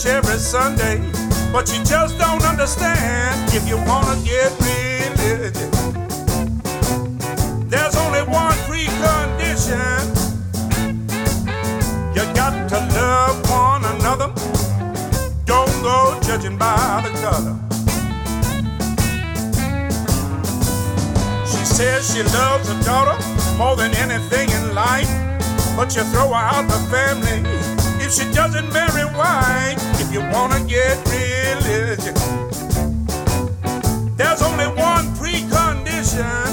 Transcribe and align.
church 0.00 0.12
every 0.12 0.38
Sunday, 0.38 0.98
but 1.52 1.70
you 1.72 1.82
just 1.84 2.18
don't 2.18 2.44
understand 2.44 3.52
if 3.54 3.66
you 3.68 3.76
wanna 3.76 4.16
get 4.24 4.50
religious. 4.60 5.68
There's 7.68 7.96
only 7.96 8.22
one 8.22 8.56
precondition. 8.68 10.00
You 12.14 12.22
got 12.34 12.68
to 12.68 12.78
love 12.94 13.50
one 13.50 13.84
another. 13.96 14.32
Don't 15.44 15.82
go 15.82 16.18
judging 16.22 16.56
by 16.56 17.02
the 17.04 17.10
color. 17.20 17.56
She 21.46 21.64
says 21.64 22.12
she 22.12 22.22
loves 22.22 22.68
her 22.68 22.82
daughter 22.84 23.18
more 23.56 23.76
than 23.76 23.94
anything 23.96 24.50
in 24.50 24.74
life, 24.74 25.10
but 25.76 25.94
you 25.96 26.02
throw 26.04 26.28
her 26.28 26.34
out 26.34 26.68
the 26.68 26.78
family 26.90 27.42
if 28.00 28.12
she 28.12 28.30
doesn't 28.32 28.72
marry 28.72 29.04
white. 29.16 29.89
You 30.10 30.20
wanna 30.32 30.58
get 30.64 30.98
religion, 31.06 32.14
there's 34.16 34.42
only 34.42 34.66
one 34.66 35.06
precondition. 35.14 36.50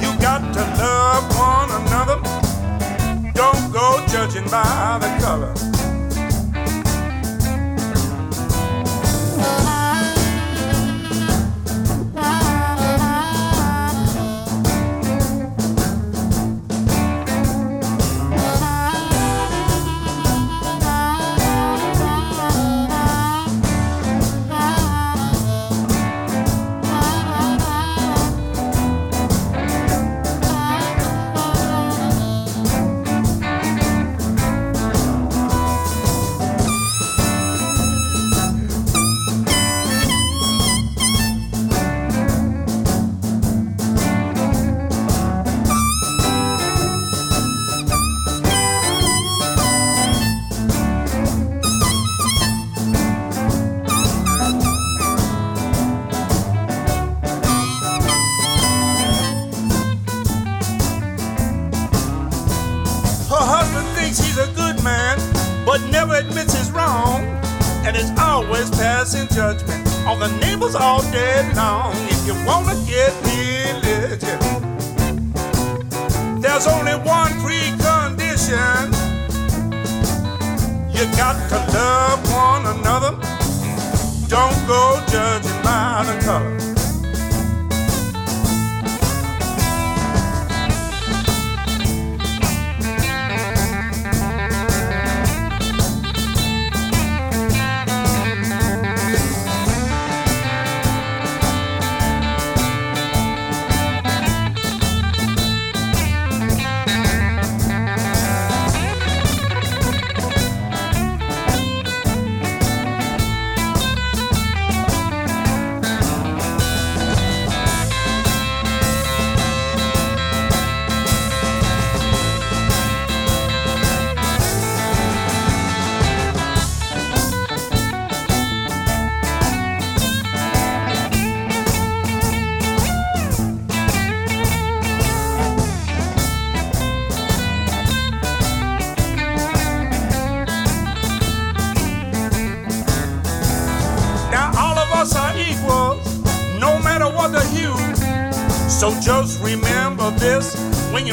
You 0.00 0.18
got 0.20 0.40
to 0.54 0.60
love 0.82 1.24
one 1.36 1.70
another. 1.82 2.16
Don't 3.34 3.72
go 3.72 4.02
judging 4.08 4.48
by 4.48 4.98
the 5.02 5.22
color. 5.22 5.73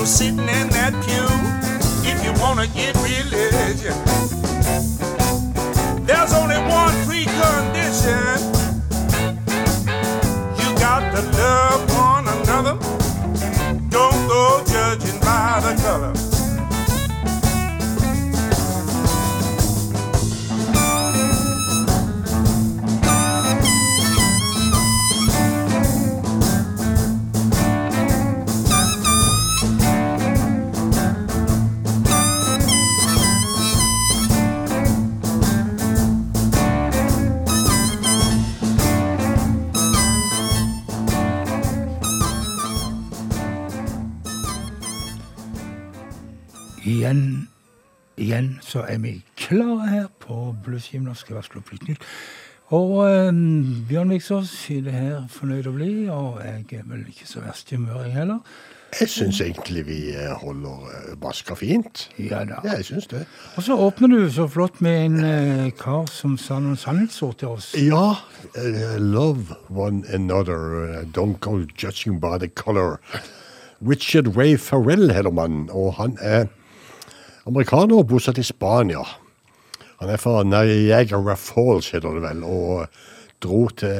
You're 0.02 0.08
sitting 0.08 0.40
in 0.40 0.68
that 0.74 0.94
pew. 1.06 2.10
If 2.10 2.26
you 2.26 2.34
wanna 2.42 2.66
get 2.66 3.01
så 48.72 48.86
er 48.88 49.02
vi 49.04 49.18
klare 49.40 49.90
her 49.90 50.10
på 50.24 50.56
Bluesgym. 50.64 51.04
Nå 51.08 51.16
skal 51.20 51.36
jeg 51.36 51.42
vaske 51.42 51.60
opp 51.60 51.72
litt 51.74 51.88
nytt. 51.90 52.10
Og 52.72 53.02
eh, 53.04 53.32
Bjørn 53.90 54.14
Viksås 54.14 54.54
er 54.72 54.86
det 54.86 54.94
her 54.96 55.24
fornøyd 55.32 55.68
å 55.68 55.74
bli, 55.76 55.94
og 56.12 56.38
jeg 56.46 56.80
er 56.80 56.86
vel 56.88 57.04
ikke 57.12 57.28
så 57.28 57.44
verst 57.44 57.74
i 57.74 57.80
humør, 57.80 58.06
jeg 58.06 58.16
heller. 58.16 58.40
Jeg 59.00 59.08
syns 59.08 59.40
egentlig 59.44 59.86
vi 59.88 59.98
eh, 60.12 60.32
holder 60.40 60.88
eh, 60.92 61.12
vaska 61.20 61.56
fint. 61.56 62.06
Ja 62.20 62.42
da. 62.48 62.62
Ja, 62.64 62.78
jeg 62.80 62.90
syns 62.90 63.08
det. 63.12 63.26
Og 63.56 63.64
så 63.64 63.76
åpner 63.80 64.12
du 64.12 64.32
så 64.32 64.48
flott 64.52 64.82
med 64.84 65.06
en 65.06 65.20
eh, 65.24 65.68
kar 65.80 66.08
som 66.12 66.38
sa 66.40 66.60
noen 66.60 66.80
sannhetsord 66.80 67.38
til 67.40 67.56
oss. 67.56 67.70
Ja, 67.80 68.18
eh, 68.56 68.98
love 69.00 69.56
one 69.70 70.04
another. 70.12 71.04
Don't 71.16 71.40
go 71.40 71.62
judging 71.80 72.20
by 72.20 72.38
the 72.40 72.48
color. 72.48 73.00
Richard 73.82 74.36
Ray 74.38 74.58
Farrell 74.58 75.12
heter 75.12 75.32
mannen, 75.32 75.70
og 75.72 75.96
han 76.00 76.18
er 76.22 76.48
amerikaner 77.50 78.04
bosatt 78.08 78.40
i 78.42 78.46
Spania. 78.46 79.04
Han 80.02 80.10
er 80.10 80.18
fra 80.22 80.42
Niagara 80.44 81.36
Falls, 81.38 81.92
heter 81.94 82.18
det 82.18 82.24
vel, 82.24 82.44
og 82.44 82.88
dro 83.42 83.68
til 83.78 83.92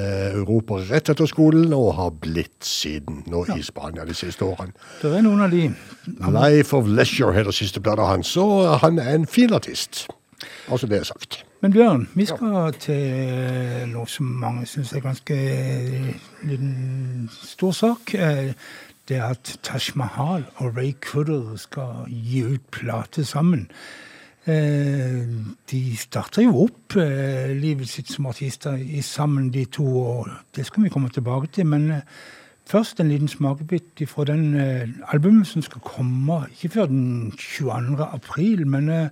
Europa 0.42 0.80
rett 0.90 1.10
etter 1.14 1.30
skolen 1.30 1.74
og 1.74 1.94
har 1.98 2.12
blitt 2.22 2.66
siden 2.66 3.24
nå 3.30 3.44
i 3.56 3.62
Spania 3.66 4.06
de 4.06 4.16
siste 4.18 4.46
årene. 4.46 4.74
Det 5.02 5.14
er 5.14 5.26
noen 5.26 5.46
av 5.46 5.54
de 5.54 5.68
Life 6.34 6.78
of 6.78 6.90
Leisure 6.90 7.34
heter 7.38 7.56
siste 7.56 7.82
bladet 7.82 8.10
hans, 8.10 8.36
og 8.38 8.82
han 8.86 9.02
er 9.02 9.16
en 9.16 9.30
fin 9.30 9.54
artist. 9.54 10.06
Altså 10.70 10.90
det 10.90 11.02
er 11.02 11.10
sagt. 11.10 11.44
Men 11.62 11.74
Bjørn, 11.74 12.08
vi 12.18 12.26
skal 12.26 12.74
til 12.82 13.90
noe 13.92 14.10
som 14.10 14.30
mange 14.42 14.66
syns 14.66 14.96
er 14.98 15.04
ganske 15.04 15.36
eh, 15.38 16.08
liten 16.50 17.30
stor 17.30 17.76
sak. 17.78 18.16
Det 19.10 19.18
at 19.22 19.60
Taj 19.64 19.92
Mahal 19.96 20.46
og 20.56 20.78
Ray 20.78 20.94
Cooder 21.02 21.56
skal 21.58 22.06
gi 22.08 22.44
ut 22.46 22.72
plate 22.72 23.26
sammen. 23.26 23.70
Eh, 24.46 25.22
de 25.72 25.80
starter 25.98 26.48
jo 26.48 26.64
opp 26.64 26.96
eh, 26.98 27.52
livet 27.54 27.90
sitt 27.90 28.10
som 28.10 28.26
artister 28.26 28.80
sammen, 29.06 29.52
de 29.54 29.68
to, 29.70 29.86
og 29.86 30.32
det 30.56 30.66
skal 30.66 30.84
vi 30.84 30.90
komme 30.90 31.10
tilbake 31.14 31.52
til. 31.54 31.68
Men 31.70 31.92
eh, 31.92 32.02
først 32.66 33.00
en 33.00 33.12
liten 33.12 33.30
smakebit 33.30 34.02
fra 34.10 34.26
den 34.26 34.56
albumet 35.14 35.48
som 35.48 35.62
skal 35.62 35.82
komme 35.86 36.46
ikke 36.50 36.74
før 36.74 36.86
den 36.86 37.32
22. 37.38 38.02
april. 38.02 38.68
men 38.68 39.10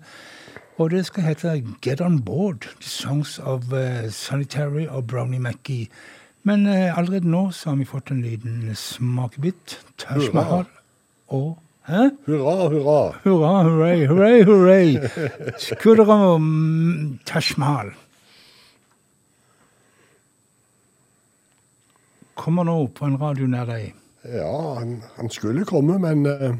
og 0.79 0.91
det 0.91 1.05
skal 1.05 1.23
hete 1.23 1.63
Get 1.81 2.01
On 2.01 2.21
Board, 2.21 2.59
The 2.79 2.89
Songs 2.89 3.39
of 3.39 3.63
Sanitary 4.09 4.87
og 4.87 5.07
Brownie 5.07 5.39
Mackie. 5.39 5.89
Men 6.47 6.67
eh, 6.67 6.97
allerede 6.97 7.27
nå 7.29 7.49
så 7.51 7.71
har 7.71 7.79
vi 7.79 7.87
fått 7.87 8.11
en 8.11 8.21
liten 8.23 8.75
smakebit. 8.75 9.79
Taj 9.99 10.29
Mahal 10.33 10.69
og 11.27 11.57
Hæ? 11.89 12.03
Hurra, 12.27 12.67
hurra. 12.69 13.15
Hurra, 13.23 13.63
hurra, 13.65 13.93
hurra, 14.05 14.43
hurra. 14.45 15.55
Skudder 15.57 16.09
om 16.09 17.19
Taj 17.25 17.55
Mahal. 17.57 17.89
Kommer 22.37 22.63
nå 22.63 22.75
på 22.93 23.09
en 23.09 23.17
radio 23.19 23.49
nær 23.49 23.65
deg. 23.65 23.95
Ja, 24.29 24.53
han, 24.77 24.99
han 25.17 25.31
skulle 25.33 25.65
komme, 25.65 25.97
men 25.99 26.29
eh, 26.29 26.53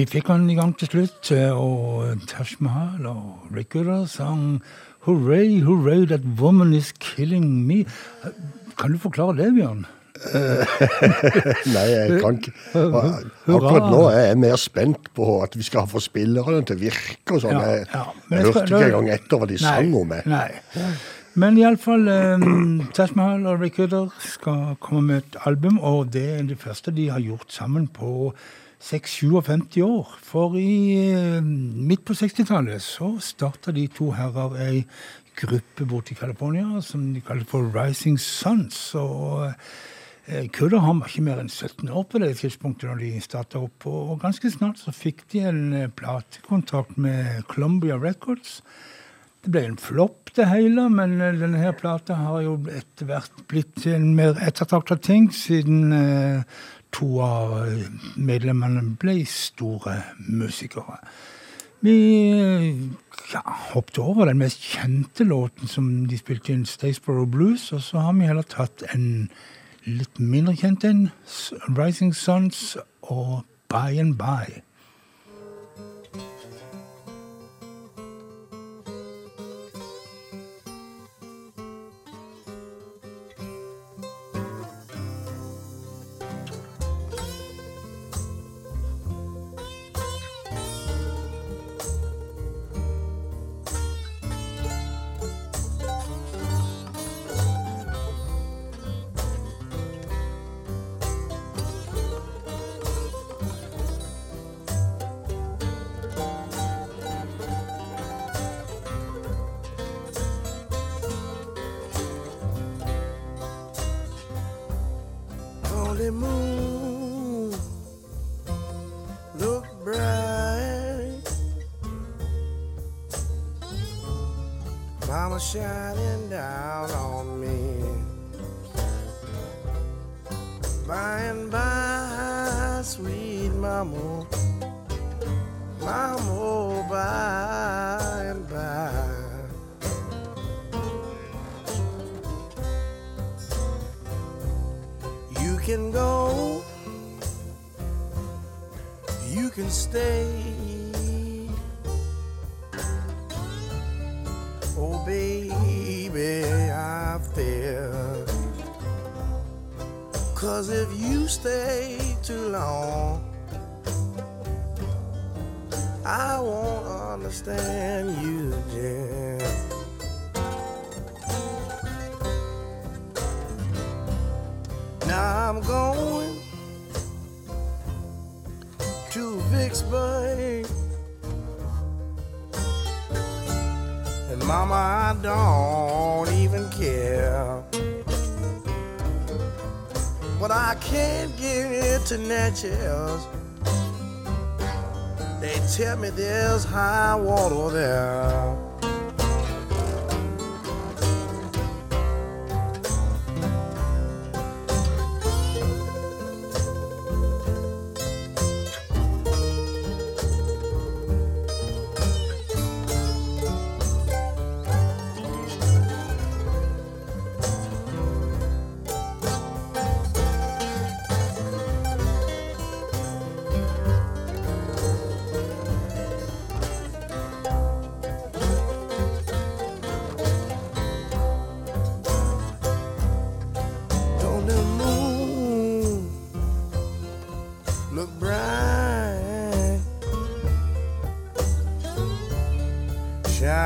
vi 0.00 0.06
fikk 0.08 0.30
han 0.32 0.46
i 0.48 0.56
gang 0.56 0.70
til 0.80 0.88
slutt, 0.88 1.28
eh, 1.36 1.52
og 1.52 2.20
Tash 2.28 2.56
Mahal 2.64 3.04
og 3.10 3.50
Rick 3.52 3.74
Gooder 3.74 4.06
sang 4.08 4.62
'Hooray, 5.04 5.60
hooray, 5.60 6.06
that 6.06 6.20
woman 6.40 6.72
is 6.72 6.92
killing 7.00 7.66
me'. 7.68 7.84
Kan 8.78 8.92
du 8.92 8.98
forklare 8.98 9.36
det, 9.36 9.54
Bjørn? 9.54 9.86
Nei, 11.74 11.86
jeg 11.88 12.20
kan 12.20 12.38
ikke. 12.38 12.52
Akkurat 12.74 13.90
nå 13.90 14.00
er 14.08 14.24
jeg 14.30 14.38
mer 14.38 14.56
spent 14.56 15.10
på 15.16 15.42
at 15.42 15.56
vi 15.56 15.62
skal 15.62 15.88
få 15.88 16.00
spillerne 16.00 16.64
til 16.64 16.76
å 16.76 16.80
virke 16.80 17.36
og 17.36 17.44
sånn. 17.44 17.56
Ja, 17.56 17.70
Jeg, 17.72 17.86
ja, 17.92 18.04
men 18.28 18.38
jeg 18.38 18.46
hørte 18.46 18.64
ikke 18.64 18.86
engang 18.86 19.10
etter 19.16 19.40
hva 19.40 19.48
de 19.48 19.58
sang 19.60 19.94
om. 20.00 20.14
Nei. 20.26 20.48
Men 21.34 21.60
iallfall 21.60 22.08
um, 22.08 22.88
Taj 22.96 23.12
Mahal 23.16 23.46
og 23.46 23.60
Rick 23.60 23.76
Gooder 23.76 24.08
skal 24.24 24.76
komme 24.80 25.02
med 25.12 25.22
et 25.24 25.38
album, 25.44 25.78
og 25.78 26.12
det 26.12 26.26
er 26.38 26.42
det 26.48 26.58
første 26.60 26.92
de 26.92 27.08
har 27.12 27.20
gjort 27.20 27.52
sammen 27.52 27.88
på 27.88 28.32
56 28.80 29.82
år. 29.84 30.14
For 30.24 30.56
i 30.58 31.10
eh, 31.12 31.40
midt 31.42 32.04
på 32.08 32.16
60-tallet 32.16 32.82
så 32.82 33.12
starta 33.22 33.74
de 33.76 33.86
to 33.92 34.10
herrer 34.16 34.56
ei 34.64 34.84
gruppe 35.40 35.86
borte 35.88 36.14
i 36.14 36.18
California 36.18 36.80
som 36.84 37.12
de 37.14 37.22
kalte 37.24 37.48
for 37.48 37.68
Rising 37.74 38.18
Sons. 38.20 38.94
og 38.94 39.52
eh, 40.26 40.48
Kudder 40.52 40.84
han 40.84 41.00
var 41.00 41.12
ikke 41.12 41.26
mer 41.28 41.42
enn 41.42 41.52
17 41.52 41.88
år 41.88 42.06
på 42.08 42.22
det 42.22 42.34
tidspunktet 42.40 42.88
når 42.90 43.02
de 43.04 43.12
starta 43.24 43.60
opp, 43.60 43.86
og 43.86 44.20
ganske 44.22 44.52
snart 44.52 44.80
så 44.80 44.94
fikk 44.96 45.26
de 45.32 45.44
en 45.50 45.62
eh, 45.76 45.90
platekontrakt 45.92 46.98
med 46.98 47.44
Columbia 47.52 48.00
Records. 48.00 48.60
Det 49.40 49.52
ble 49.54 49.62
en 49.70 49.78
flopp, 49.80 50.34
det 50.36 50.50
hele, 50.50 50.88
men 50.92 51.16
eh, 51.20 51.36
denne 51.40 51.62
her 51.62 51.72
plata 51.76 52.18
har 52.20 52.42
jo 52.44 52.58
etter 52.68 53.08
hvert 53.08 53.46
blitt 53.48 53.86
en 53.88 54.12
mer 54.16 54.36
ettertrakta 54.44 54.98
ting, 55.00 55.30
siden 55.32 55.94
eh, 55.96 56.60
to 56.92 57.20
av 57.24 57.56
eh, 57.64 57.84
medlemmene 58.16 58.96
ble 59.00 59.20
store 59.28 60.00
musikere. 60.28 60.98
Vi 61.80 61.96
ja, 63.32 63.40
hoppet 63.72 63.98
over 63.98 64.28
den 64.28 64.38
mest 64.38 64.60
kjente 64.60 65.24
låten 65.24 65.68
som 65.68 66.06
de 66.08 66.18
spilte 66.18 66.52
inn, 66.52 66.66
Staysborough 66.68 67.30
Blues, 67.30 67.72
og 67.72 67.82
så 67.82 68.04
har 68.04 68.12
vi 68.18 68.28
heller 68.28 68.44
tatt 68.44 68.84
en 68.94 69.30
litt 69.86 70.20
mindre 70.20 70.56
kjent 70.60 70.84
en, 70.84 71.06
Rising 71.72 72.12
Sons 72.16 72.76
og 73.02 73.46
By 73.72 73.96
and 74.02 74.18
By. 74.20 74.60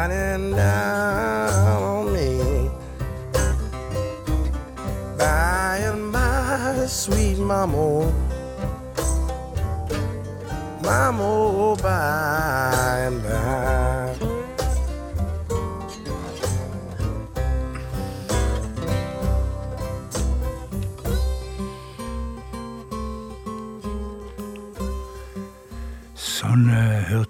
Shining 0.05 0.51
down 0.55 1.04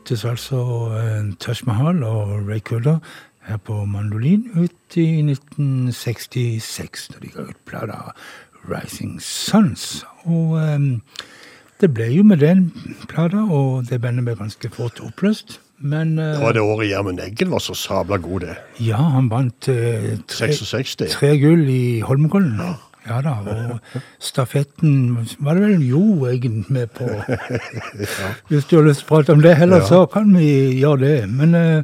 hørtes 0.05 0.25
altså 0.29 0.59
eh, 0.99 1.33
Taj 1.41 1.65
Mahal 1.65 2.03
og 2.05 2.49
Ray 2.49 2.61
Cooder 2.61 2.99
her 3.49 3.57
på 3.57 3.85
mandolin 3.89 4.51
ut 4.53 4.97
i 4.97 5.23
1966, 5.25 7.09
da 7.09 7.21
de 7.23 7.31
ga 7.33 7.47
ut 7.49 7.57
plata 7.65 8.13
Rising 8.69 9.17
Suns. 9.23 10.05
Og 10.25 10.61
um, 10.61 11.01
det 11.81 11.89
ble 11.95 12.11
jo 12.13 12.23
med 12.23 12.45
den 12.45 12.67
plata, 13.09 13.47
og 13.49 13.89
det 13.89 14.01
bandet 14.01 14.25
ble 14.29 14.37
ganske 14.37 14.71
fort 14.77 15.01
oppløst. 15.01 15.61
Men 15.79 16.19
uh, 16.19 16.35
Det 16.37 16.43
var 16.43 16.53
det 16.53 16.65
året 16.65 16.89
Gjermund 16.91 17.21
Eggen 17.25 17.53
var 17.53 17.65
så 17.65 17.75
sabla 17.75 18.17
god, 18.21 18.41
det. 18.41 18.57
ja, 18.81 19.01
han 19.17 19.31
vant 19.33 19.69
uh, 19.69 20.19
tre, 20.29 20.53
tre 21.09 21.37
gull 21.41 21.65
i 21.69 22.01
Holmenkollen. 22.05 22.61
Ja 22.61 22.75
da, 23.05 23.35
og 23.45 24.01
stafetten 24.19 25.27
var 25.39 25.55
det 25.59 25.63
vel 25.69 25.83
Jo 25.89 26.03
egentlig 26.31 26.65
med 26.73 26.87
på. 26.97 27.09
Hvis 28.49 28.65
du 28.71 28.77
har 28.79 28.87
lyst 28.89 29.05
til 29.05 29.09
å 29.09 29.15
prate 29.17 29.33
om 29.37 29.43
det 29.45 29.57
heller, 29.61 29.83
Ja. 29.85 29.89
så 29.89 30.05
kan 30.11 30.33
vi 30.37 30.51
gjøre 30.81 31.01
det. 31.01 31.17
Men 31.31 31.55
eh, 31.55 31.83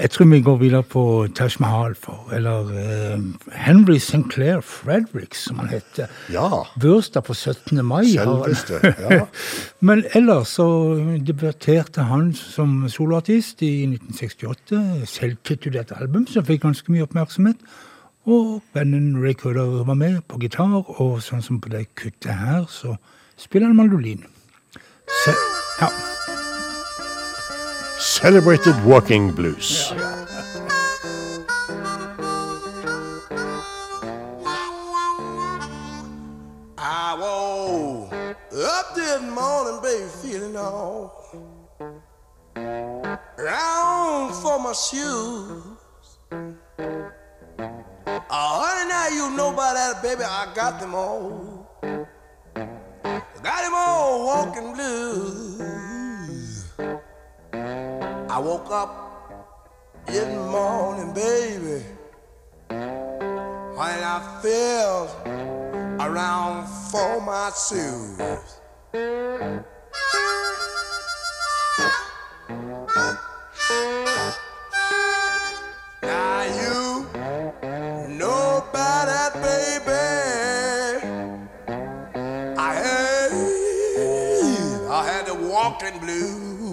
jeg 0.00 0.10
tror 0.14 0.28
vi 0.30 0.40
går 0.40 0.56
videre 0.62 0.82
på 0.82 1.02
Taj 1.36 1.58
Mahal, 1.60 1.94
for, 1.98 2.30
eller 2.32 2.70
eh, 2.78 3.18
Henry 3.66 3.98
Sinclair 4.00 4.62
Fredericks, 4.64 5.42
som 5.50 5.58
han 5.60 5.68
heter. 5.74 6.06
Ja. 6.32 6.62
Bursdag 6.80 7.24
på 7.26 7.34
17. 7.34 7.82
mai. 7.84 8.06
Selveste, 8.14 8.80
ja. 9.10 9.26
Men 9.80 10.04
ellers 10.14 10.54
så 10.56 10.68
debuterte 11.26 12.06
han 12.08 12.32
som 12.38 12.86
soloartist 12.88 13.60
i 13.66 13.74
1968. 13.90 15.04
Selvtitulert 15.10 15.92
album 16.00 16.26
som 16.30 16.46
fikk 16.48 16.62
ganske 16.64 16.92
mye 16.94 17.04
oppmerksomhet. 17.04 17.60
Og 18.26 18.62
vennen 18.72 19.24
Ray 19.24 19.32
Cooder 19.32 19.84
var 19.84 19.94
med 19.94 20.20
på 20.28 20.38
gitar, 20.38 20.84
og 21.00 21.22
sånn 21.24 21.40
som 21.40 21.60
på 21.60 21.70
det 21.72 21.86
kuttet 21.96 22.34
her, 22.36 22.66
så 22.68 22.98
spiller 23.40 23.70
han 23.70 23.76
mandolin. 23.78 24.26
Se, 25.24 25.32
ja. 25.80 25.88
Celebrated 27.98 28.76
Walking 28.84 29.32
Blues. 29.34 29.92
I 36.76 37.16
woke 37.18 38.12
up 38.52 38.94
this 38.94 39.22
morning, 39.22 39.80
baby, 39.82 40.08
feeling 40.20 40.56
all 40.56 41.10
round 43.38 44.34
for 44.42 44.58
my 44.60 44.74
shoes. 44.74 45.70
Oh, 48.12 48.86
now 48.88 49.08
you 49.08 49.30
know 49.36 49.52
about 49.52 49.74
that, 49.74 50.02
baby. 50.02 50.24
I 50.24 50.52
got 50.54 50.80
them 50.80 50.94
all. 50.94 51.68
Got 53.42 53.62
them 53.62 53.72
all 53.74 54.26
walking 54.26 54.74
blues. 54.74 55.60
I 57.52 58.38
woke 58.38 58.70
up 58.70 59.50
in 60.08 60.34
the 60.34 60.44
morning, 60.50 61.12
baby. 61.14 61.84
When 62.68 64.04
I 64.04 64.40
felt 64.42 65.10
around 66.00 66.66
for 66.90 67.20
my 67.20 67.50
shoes. 67.68 68.18
Now 76.02 76.42
you 76.42 76.69
walking 85.70 85.98
blues. 86.00 86.72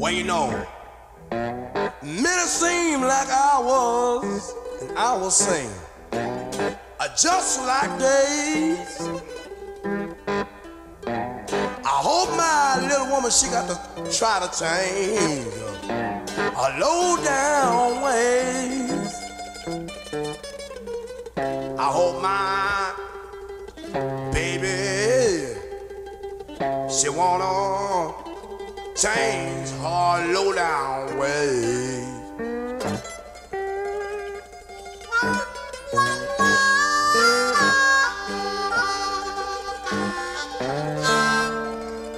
Well, 0.00 0.12
you 0.12 0.24
know, 0.24 0.66
many 2.02 2.46
seem 2.46 3.02
like 3.02 3.28
I 3.28 3.60
was, 3.62 4.54
and 4.80 4.98
I 4.98 5.16
was 5.16 5.36
sing, 5.36 5.70
uh, 6.12 7.08
just 7.16 7.60
like 7.66 7.98
days. 7.98 9.00
I 11.06 12.00
hope 12.08 12.30
my 12.36 12.86
little 12.88 13.08
woman 13.14 13.30
she 13.30 13.46
got 13.46 13.68
to 13.68 13.76
try 14.18 14.40
to 14.40 14.48
change 14.58 15.54
a 16.56 16.78
low 16.80 17.16
down 17.24 18.02
ways. 18.02 18.87
I 21.80 21.84
hope 21.92 22.20
my 22.20 22.92
baby 24.32 25.54
she 26.90 27.08
wanna 27.08 28.12
change 28.96 29.70
her 29.70 30.32
low 30.32 30.52
down 30.52 31.16
ways. 31.16 32.08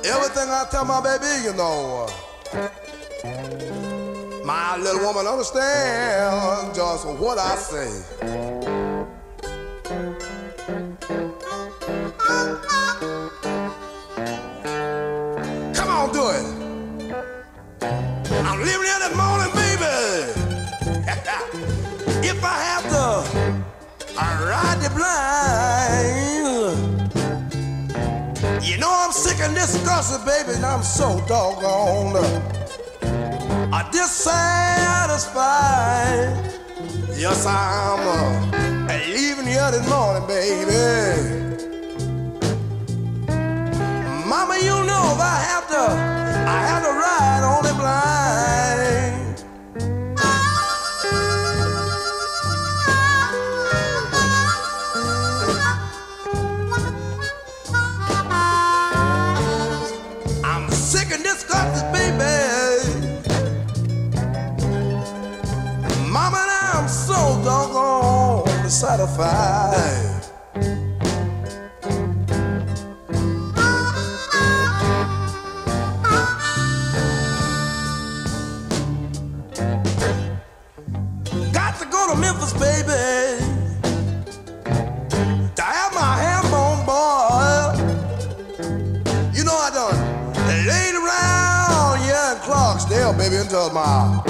Everything 0.07 0.49
I 0.49 0.67
tell 0.71 0.87
my 0.87 1.03
baby, 1.03 1.45
you 1.45 1.53
know, 1.53 2.09
my 4.43 4.79
little 4.79 5.03
woman 5.03 5.27
understand 5.27 6.75
just 6.75 7.07
what 7.07 7.39
I 7.39 7.57
say. 7.57 8.80
Blind, 24.95 26.81
you 28.63 28.79
know 28.79 28.93
I'm 28.93 29.13
sick 29.13 29.41
and 29.41 29.55
disgusted, 29.55 30.25
baby, 30.27 30.57
and 30.57 30.65
I'm 30.65 30.83
so 30.83 31.21
doggone 31.27 32.17
uh, 33.73 33.91
dissatisfied. 33.91 35.31
Yes, 37.17 37.47
I'm 37.47 38.01
uh, 38.07 38.99
leaving 39.09 39.47
here 39.47 39.71
this 39.71 39.89
morning, 39.89 40.27
baby. 40.27 41.51
Mama, 44.27 44.57
you 44.59 44.77
know 44.89 45.13
if 45.15 45.21
I 45.21 45.39
have 45.51 45.67
to, 45.69 45.83
I 46.49 46.59
have 46.71 46.83
to 46.83 46.93
ride 46.93 47.40
Got 81.53 81.79
to 81.81 81.87
go 81.87 82.09
to 82.11 82.17
Memphis, 82.19 82.55
baby. 82.55 83.45
To 85.55 85.63
have 85.63 85.93
my 85.93 86.17
ham 86.17 86.51
boiled. 86.87 87.77
You 89.37 89.45
know 89.45 89.53
I 89.53 89.71
around 90.95 92.09
baby, 93.19 93.37
until 93.37 93.71
my 93.73 94.25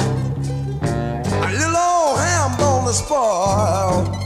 little 1.53 1.77
old 1.77 2.19
ham 2.19 2.57
bone 2.59 2.89
is 2.89 2.99
spoiled. 2.99 4.20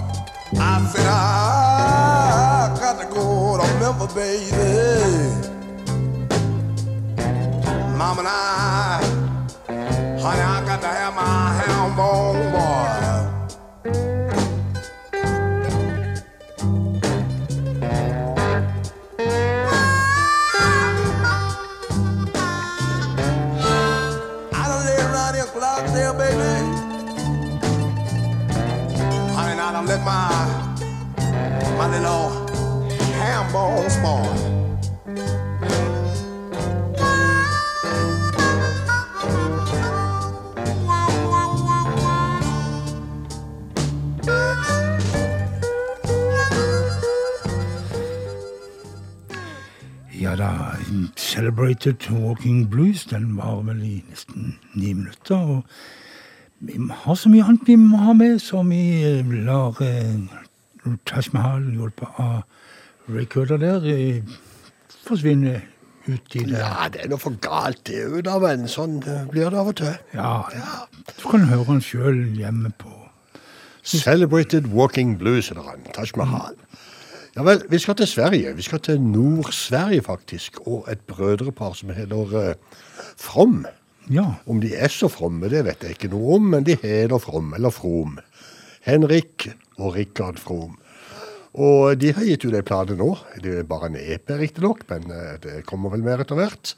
I 0.97 1.01
said 1.01 1.07
I 1.07 2.79
got 2.81 3.01
to 3.01 3.07
go 3.15 3.59
to 3.59 3.67
Memphis, 3.81 4.15
baby. 4.15 5.55
Mama 7.97 8.21
and 8.21 8.29
I, 8.29 9.03
honey, 10.21 10.41
I 10.41 10.65
got 10.67 10.81
to 10.83 10.87
have 10.89 11.15
my 11.15 11.53
ham 11.55 11.97
bone 11.97 12.54
ham 33.55 34.03
bone. 34.03 34.65
Ja 50.21 50.37
da, 50.37 50.77
Celebrated 51.17 52.11
Walking 52.11 52.71
Blues 52.71 53.05
den 53.05 53.37
var 53.37 53.63
vel 53.63 53.83
i 53.83 54.05
nesten 54.11 54.59
ni 54.75 54.93
minutter. 54.93 55.37
og 55.37 55.65
Vi 56.59 56.73
har 56.91 57.15
så 57.15 57.29
mye 57.29 57.45
annet 57.45 57.61
vi 57.67 57.77
må 57.77 57.97
ha 57.97 58.13
med, 58.13 58.39
så 58.39 58.63
vi 58.63 59.03
eh, 59.05 59.33
lar 59.45 59.83
eh, 59.83 60.17
Taj 61.07 61.29
Mahal 61.33 61.73
hjulpet 61.75 62.09
av 62.19 62.43
Ray 63.09 63.27
Cooder 63.29 63.57
der 63.61 63.81
forsvinner 63.81 65.03
forsvinne 65.05 65.63
ut 66.09 66.35
i 66.37 66.45
det. 66.45 66.59
Ja, 66.59 66.89
det 66.93 67.05
er 67.05 67.11
noe 67.13 67.21
for 67.21 67.37
galt 67.41 67.83
det 67.89 68.01
ut 68.09 68.29
av 68.29 68.45
en. 68.49 68.67
Sånn 68.69 68.99
eh, 69.09 69.25
blir 69.31 69.53
det 69.53 69.61
av 69.61 69.71
og 69.73 69.79
til. 69.81 69.95
Ja, 70.17 70.45
Du 71.19 71.29
kan 71.29 71.47
høre 71.49 71.67
han 71.69 71.83
sjøl 71.85 72.23
hjemme 72.37 72.73
på 72.81 72.93
Celebrated 73.85 74.71
Walking 74.73 75.19
Blues 75.21 75.51
eller 75.53 75.69
han. 75.69 75.85
Taj 75.93 76.13
Mahal. 76.17 76.57
Ja 77.37 77.43
vel, 77.45 77.65
vi 77.69 77.81
skal 77.83 77.97
til 77.99 78.09
Sverige. 78.09 78.55
Vi 78.57 78.65
skal 78.65 78.81
til 78.81 79.01
Nord-Sverige, 79.03 80.05
faktisk. 80.07 80.61
Og 80.65 80.87
et 80.89 81.01
brødrepar 81.01 81.75
som 81.77 81.91
heter 81.93 82.15
uh, 82.33 82.55
From. 83.19 83.67
Ja. 84.11 84.39
Om 84.47 84.61
de 84.61 84.75
er 84.77 84.89
så 84.89 85.09
fromme, 85.09 85.49
det 85.53 85.65
vet 85.67 85.83
jeg 85.83 85.97
ikke 85.97 86.13
noe 86.13 86.39
om, 86.39 86.49
men 86.55 86.65
de 86.65 86.77
heter 86.81 87.19
From, 87.19 87.53
eller 87.57 87.75
From. 87.75 88.19
Henrik 88.85 89.49
og 89.77 89.97
Rikard 89.97 90.39
From. 90.41 90.79
Og 91.55 91.95
de 92.03 92.11
har 92.17 92.27
gitt 92.27 92.45
ut 92.49 92.57
ei 92.57 92.65
plate 92.67 92.97
nå. 92.99 93.13
Det 93.43 93.61
er 93.61 93.69
bare 93.69 93.91
en 93.91 93.99
EP, 94.01 94.33
riktignok, 94.41 94.83
men 94.91 95.07
eh, 95.15 95.37
det 95.43 95.63
kommer 95.69 95.95
vel 95.95 96.03
mer 96.07 96.25
etter 96.25 96.39
hvert. 96.39 96.75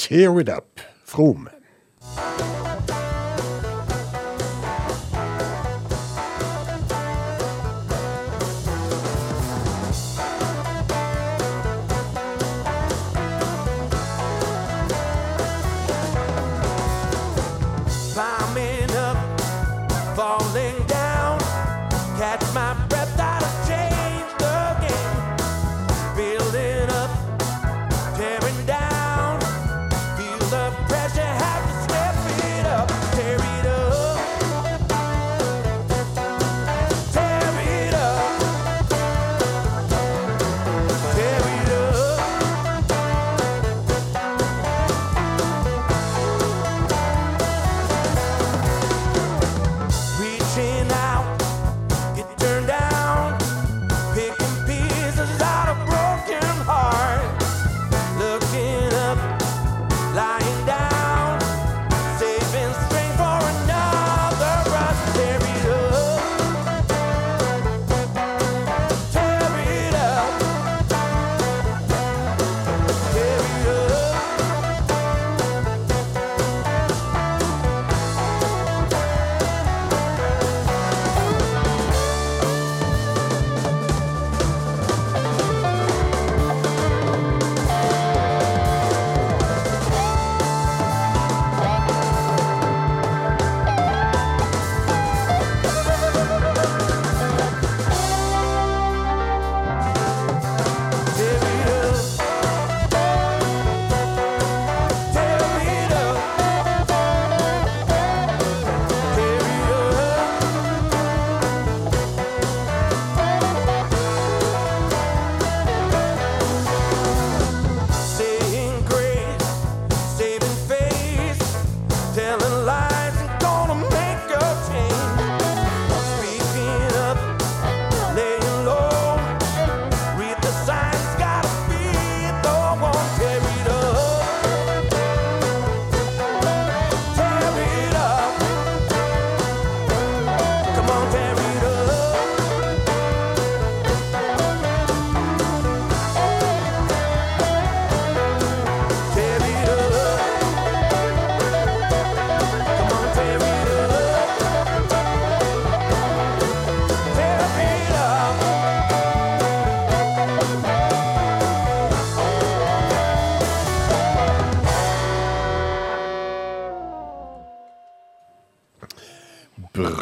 Tear 0.00 0.40
It 0.42 0.50
Up. 0.50 0.82
From. 1.10 1.48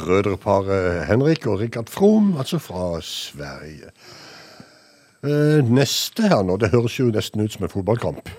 Brødreparet 0.08 1.06
Henrik 1.06 1.46
og 1.46 1.60
Rikard 1.60 1.90
From, 1.92 2.36
altså 2.38 2.58
fra 2.58 3.00
Sverige. 3.00 3.90
Eh, 5.24 5.64
neste 5.68 6.28
her 6.30 6.42
nå, 6.42 6.56
det 6.56 6.70
høres 6.72 6.94
jo 6.96 7.10
nesten 7.12 7.42
ut 7.44 7.52
som 7.52 7.66
en 7.66 7.72
fotballkamp. 7.72 8.30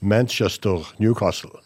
Manchester-Newcastle. 0.00 1.58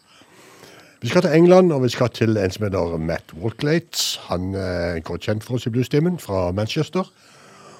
Vi 1.01 1.07
skal 1.07 1.23
til 1.23 1.37
England, 1.37 1.71
og 1.71 1.85
vi 1.85 1.89
skal 1.93 2.09
til 2.09 2.37
en 2.37 2.51
som 2.51 2.65
heter 2.65 2.97
Matt 2.97 3.31
Walklate. 3.39 4.19
Han 4.27 4.55
er 4.55 4.99
godt 4.99 5.23
kjent 5.23 5.45
for 5.45 5.55
oss 5.55 5.69
i 5.69 5.71
bluestimen 5.71 6.17
fra 6.19 6.51
Manchester. 6.51 7.07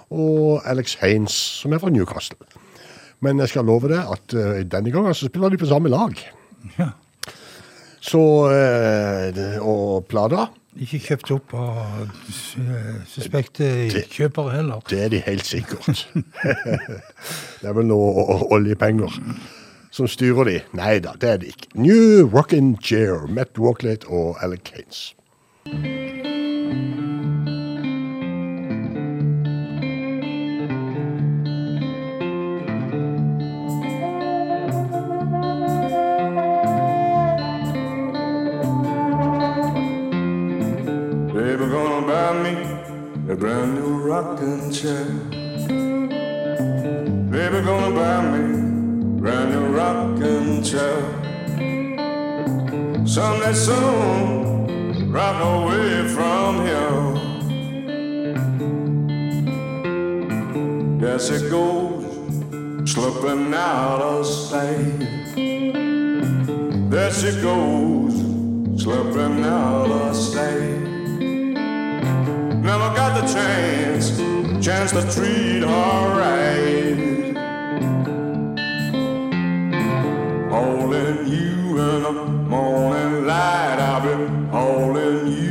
Og 0.10 0.62
Alex 0.64 0.96
Haynes, 1.02 1.36
som 1.36 1.74
er 1.74 1.82
fra 1.84 1.92
Newcastle. 1.92 2.38
Men 3.20 3.40
jeg 3.44 3.52
skal 3.52 3.68
love 3.68 3.92
deg 3.92 4.00
at 4.00 4.38
uh, 4.38 4.62
denne 4.64 4.96
gangen 4.96 5.18
så 5.18 5.28
spiller 5.28 5.50
de 5.50 5.60
på 5.60 5.68
samme 5.68 5.92
lag. 5.92 6.16
Ja. 6.78 6.94
Så 8.00 8.24
uh, 8.48 9.68
Og 9.68 10.06
plata 10.08 10.48
Ikke 10.78 11.00
kjøpt 11.02 11.32
opp 11.34 11.54
av 11.58 12.10
suspekte 13.10 13.68
kjøpere 14.14 14.54
heller. 14.60 14.84
Det 14.90 15.00
er 15.06 15.14
de 15.14 15.22
helt 15.26 15.48
sikkert. 15.48 16.04
det 17.62 17.70
er 17.72 17.78
vel 17.78 17.90
noe 17.90 18.42
oljepenger 18.54 19.18
som 19.92 20.10
styrer 20.12 20.52
de. 20.52 20.58
Nei 20.78 20.98
da, 21.02 21.16
det 21.18 21.32
er 21.34 21.42
det 21.42 21.54
ikke. 21.56 21.72
New 21.82 22.28
Rockin' 22.30 22.76
Chair, 22.82 23.26
Matt 23.28 23.58
Walklett 23.58 24.06
og 24.06 24.38
Alec 24.46 24.74
Haynes. 24.76 26.07
Baby 41.58 41.72
gonna 41.72 42.06
buy 42.06 42.34
me 42.44 42.54
a 43.32 43.36
brand 43.36 43.74
new 43.74 43.98
rocking 43.98 44.72
chair. 44.72 45.06
Baby 47.32 47.62
gonna 47.66 47.96
buy 47.96 48.22
me 48.32 48.44
a 49.18 49.20
brand 49.20 49.50
new 49.50 49.66
rocking 49.76 50.62
chair. 50.62 51.02
Someday 53.08 53.54
soon, 53.54 55.12
right 55.12 55.40
away 55.42 56.08
from 56.10 56.62
here. 56.68 57.16
Yes, 61.02 61.32
it 61.32 61.50
goes 61.50 62.06
slipping 62.86 63.52
out 63.56 64.00
of 64.00 64.28
sight. 64.28 65.00
There 66.92 67.12
she 67.12 67.32
goes, 67.42 68.14
slipping 68.80 69.44
out 69.44 69.90
of 69.90 70.16
sight. 70.16 70.97
Never 72.68 72.94
got 72.94 73.22
the 73.22 73.26
chance, 73.34 74.18
chance 74.62 74.92
to 74.92 75.02
treat 75.16 75.62
her 75.62 76.20
right. 76.20 77.34
Holding 80.52 81.28
you 81.28 81.80
in 81.80 82.04
the 82.04 82.12
morning 82.12 83.26
light, 83.26 83.78
I'll 83.80 84.02
be 84.04 84.16
holding 84.52 85.28
you 85.32 85.47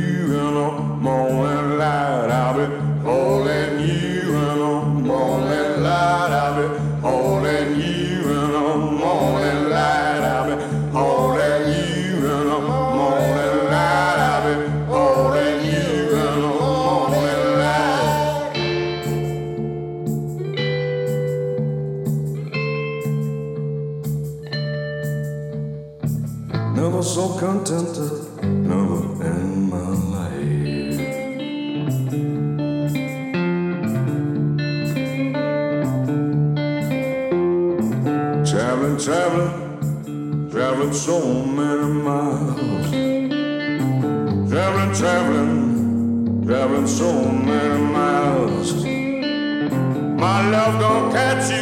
so 46.97 47.13
many 47.29 47.79
miles. 47.93 48.73
My 50.23 50.49
love 50.49 50.79
gonna 50.81 51.11
catch 51.13 51.51
you, 51.51 51.56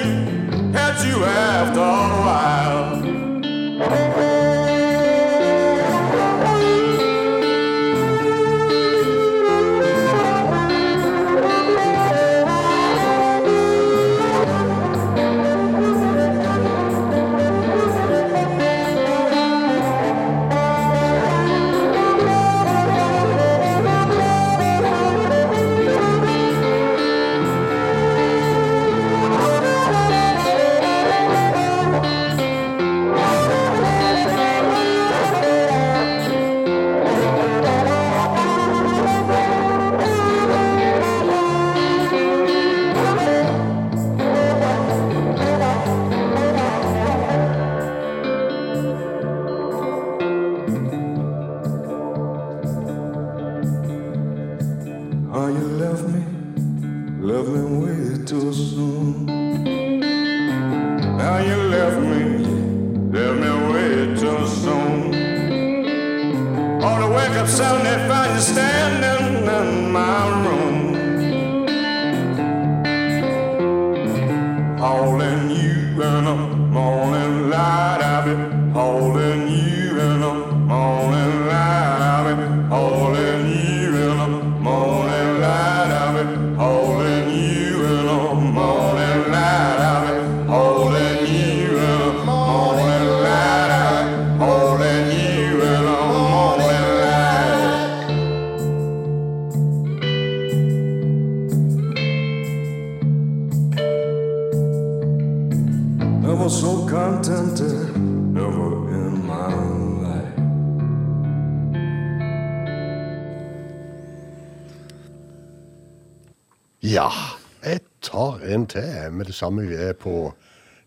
det 119.35 119.41
samme 119.41 119.65
vi 119.67 119.75
er 119.75 119.91
på 119.99 120.29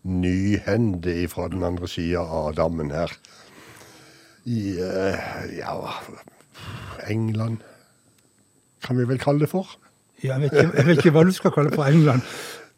nyhende 0.09 1.27
fra 1.29 1.47
den 1.53 1.61
andre 1.63 1.87
sida 1.87 2.23
av 2.23 2.55
dammen 2.57 2.89
her. 2.89 3.11
I 4.49 4.79
eh, 4.81 5.27
ja, 5.59 5.75
England, 7.09 7.59
kan 8.81 8.97
vi 8.97 9.05
vel 9.05 9.21
kalle 9.21 9.45
det 9.45 9.51
for? 9.51 9.75
Ja, 10.23 10.39
jeg, 10.39 10.47
vet 10.47 10.57
ikke, 10.57 10.77
jeg 10.77 10.87
vet 10.87 11.03
ikke 11.03 11.13
hva 11.13 11.25
du 11.27 11.31
skal 11.35 11.53
kalle 11.53 11.69
det 11.69 11.77
for 11.77 11.93
England. 11.93 12.25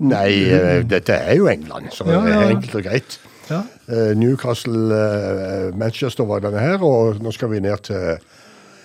Nei, 0.03 0.27
eh, 0.51 0.83
dette 0.83 1.15
er 1.15 1.39
jo 1.39 1.47
England, 1.47 1.93
så 1.95 2.09
Ja, 2.09 2.19
det 2.25 2.35
er 2.35 2.55
enkelt 2.57 2.75
og 2.75 2.87
greit. 2.89 3.19
Ja. 3.47 3.63
Eh, 3.87 4.11
Newcastle, 4.17 5.71
Manchester 5.79 6.27
var 6.27 6.43
denne 6.43 6.59
her, 6.59 6.83
og 6.83 7.23
nå 7.23 7.31
skal 7.31 7.53
vi 7.55 7.63
ned 7.63 7.87
til 7.87 8.17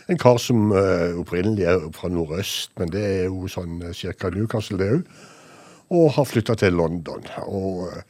en 0.07 0.22
kar 0.22 0.38
som 0.38 0.70
opprinnelig 0.70 1.66
er 1.66 1.88
fra 1.96 2.12
nordøst, 2.14 2.77
men 2.79 2.94
det 2.94 3.07
er 3.09 3.25
jo 3.25 3.49
sånn 3.51 3.81
cirka 3.90 4.31
Newcastle 4.31 4.79
det 4.79 4.92
òg, 5.01 5.16
og 5.90 6.12
har 6.16 6.27
flytta 6.27 6.57
til 6.59 6.77
London. 6.79 7.25
Og 7.46 7.88
eh, 7.90 8.03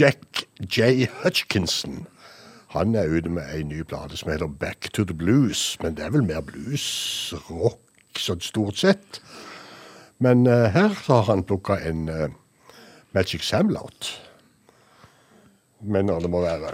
Jack 0.00 0.44
J. 0.60 1.06
Hutchinson, 1.22 2.06
han 2.74 2.94
er 2.94 3.08
ute 3.08 3.30
med 3.30 3.46
ei 3.54 3.62
ny 3.62 3.82
plate 3.86 4.18
som 4.18 4.32
heter 4.32 4.50
Back 4.50 4.90
to 4.92 5.04
the 5.04 5.14
Blues, 5.14 5.76
men 5.82 5.96
det 5.96 6.04
er 6.04 6.14
vel 6.14 6.26
mer 6.26 6.42
blues-rock 6.44 7.80
sånn 8.20 8.42
stort 8.44 8.80
sett. 8.80 9.20
Men 10.18 10.46
uh, 10.48 10.66
her 10.72 10.94
har 11.06 11.26
han 11.28 11.44
plukka 11.46 11.76
en 11.84 12.08
uh, 12.08 12.26
Magic 13.14 13.44
Samlout. 13.44 14.14
Mener 15.84 16.24
det 16.24 16.30
må 16.32 16.40
være. 16.40 16.72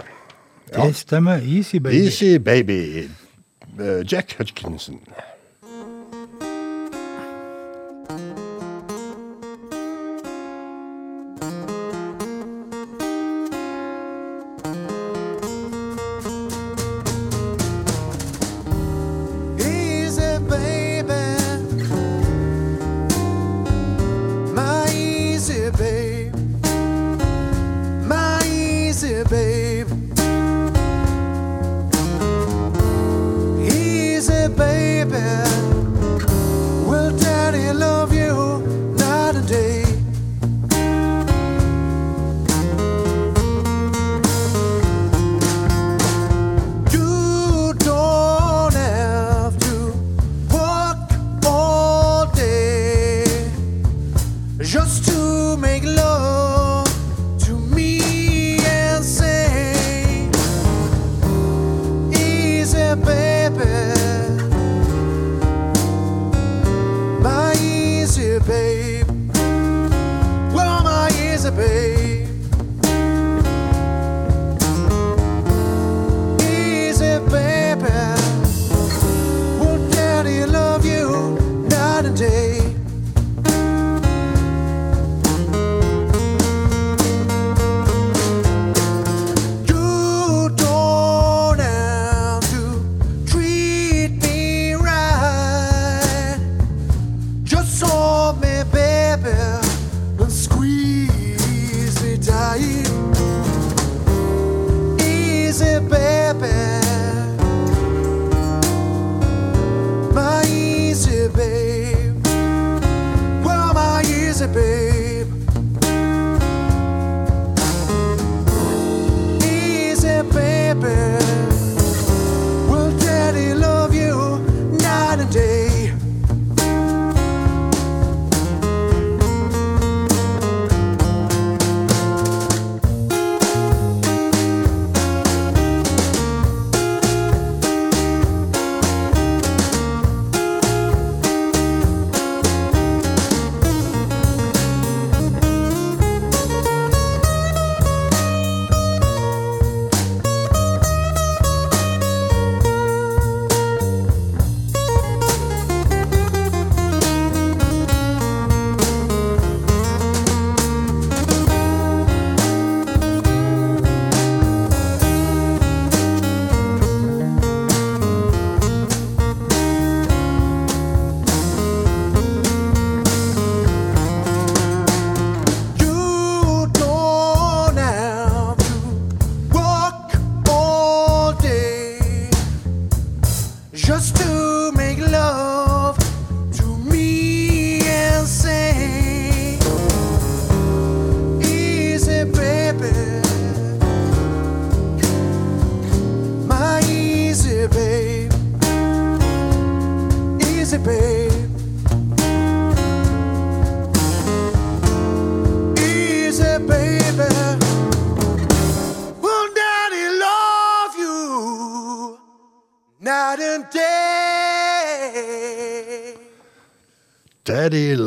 Ja. 0.71 0.87
Det 0.87 0.95
stemmer. 0.95 1.43
Easy, 1.43 1.77
baby. 1.77 2.05
Easy 2.05 2.37
Baby. 2.39 3.09
Uh, 3.79 4.01
Jack 4.07 4.35
Hutchinson. 4.39 5.01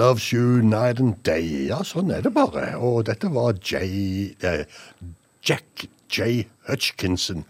Loves 0.06 0.32
you 0.32 0.62
night 0.62 1.00
and 1.00 1.16
day. 1.24 1.66
Ja, 1.66 1.80
sånn 1.82 2.12
er 2.14 2.20
det 2.22 2.30
bare. 2.34 2.76
Og 2.78 3.08
dette 3.08 3.26
var 3.34 3.56
J, 3.58 4.36
eh, 4.38 4.62
Jack 5.42 5.88
J. 6.14 6.44
Hutchinson. 6.68 7.44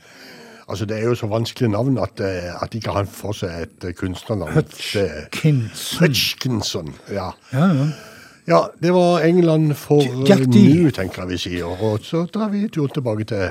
Altså, 0.68 0.86
Det 0.86 0.96
er 0.96 1.04
jo 1.04 1.14
så 1.14 1.26
vanskelig 1.26 1.68
navn 1.70 1.98
at, 1.98 2.20
eh, 2.20 2.62
at 2.62 2.72
ikke 2.74 2.92
han 2.92 3.06
får 3.06 3.32
seg 3.32 3.50
et 3.62 3.84
eh, 3.84 3.92
kunstnernavn. 3.92 4.54
Hutchkinson. 4.54 5.20
Hutchinson. 5.34 6.00
Hutchinson, 6.00 6.94
ja. 7.12 7.30
Ja, 7.52 7.66
ja. 7.74 7.86
Ja, 8.48 8.60
det 8.82 8.94
var 8.94 9.20
England 9.20 9.74
for 9.74 10.00
nå, 10.02 10.24
tenker 10.26 11.22
jeg 11.22 11.28
vi 11.28 11.36
sier. 11.36 11.64
Og 11.82 12.00
så 12.00 12.24
drar 12.32 12.48
vi 12.48 12.68
tur 12.68 12.86
tilbake 12.86 13.24
til 13.24 13.50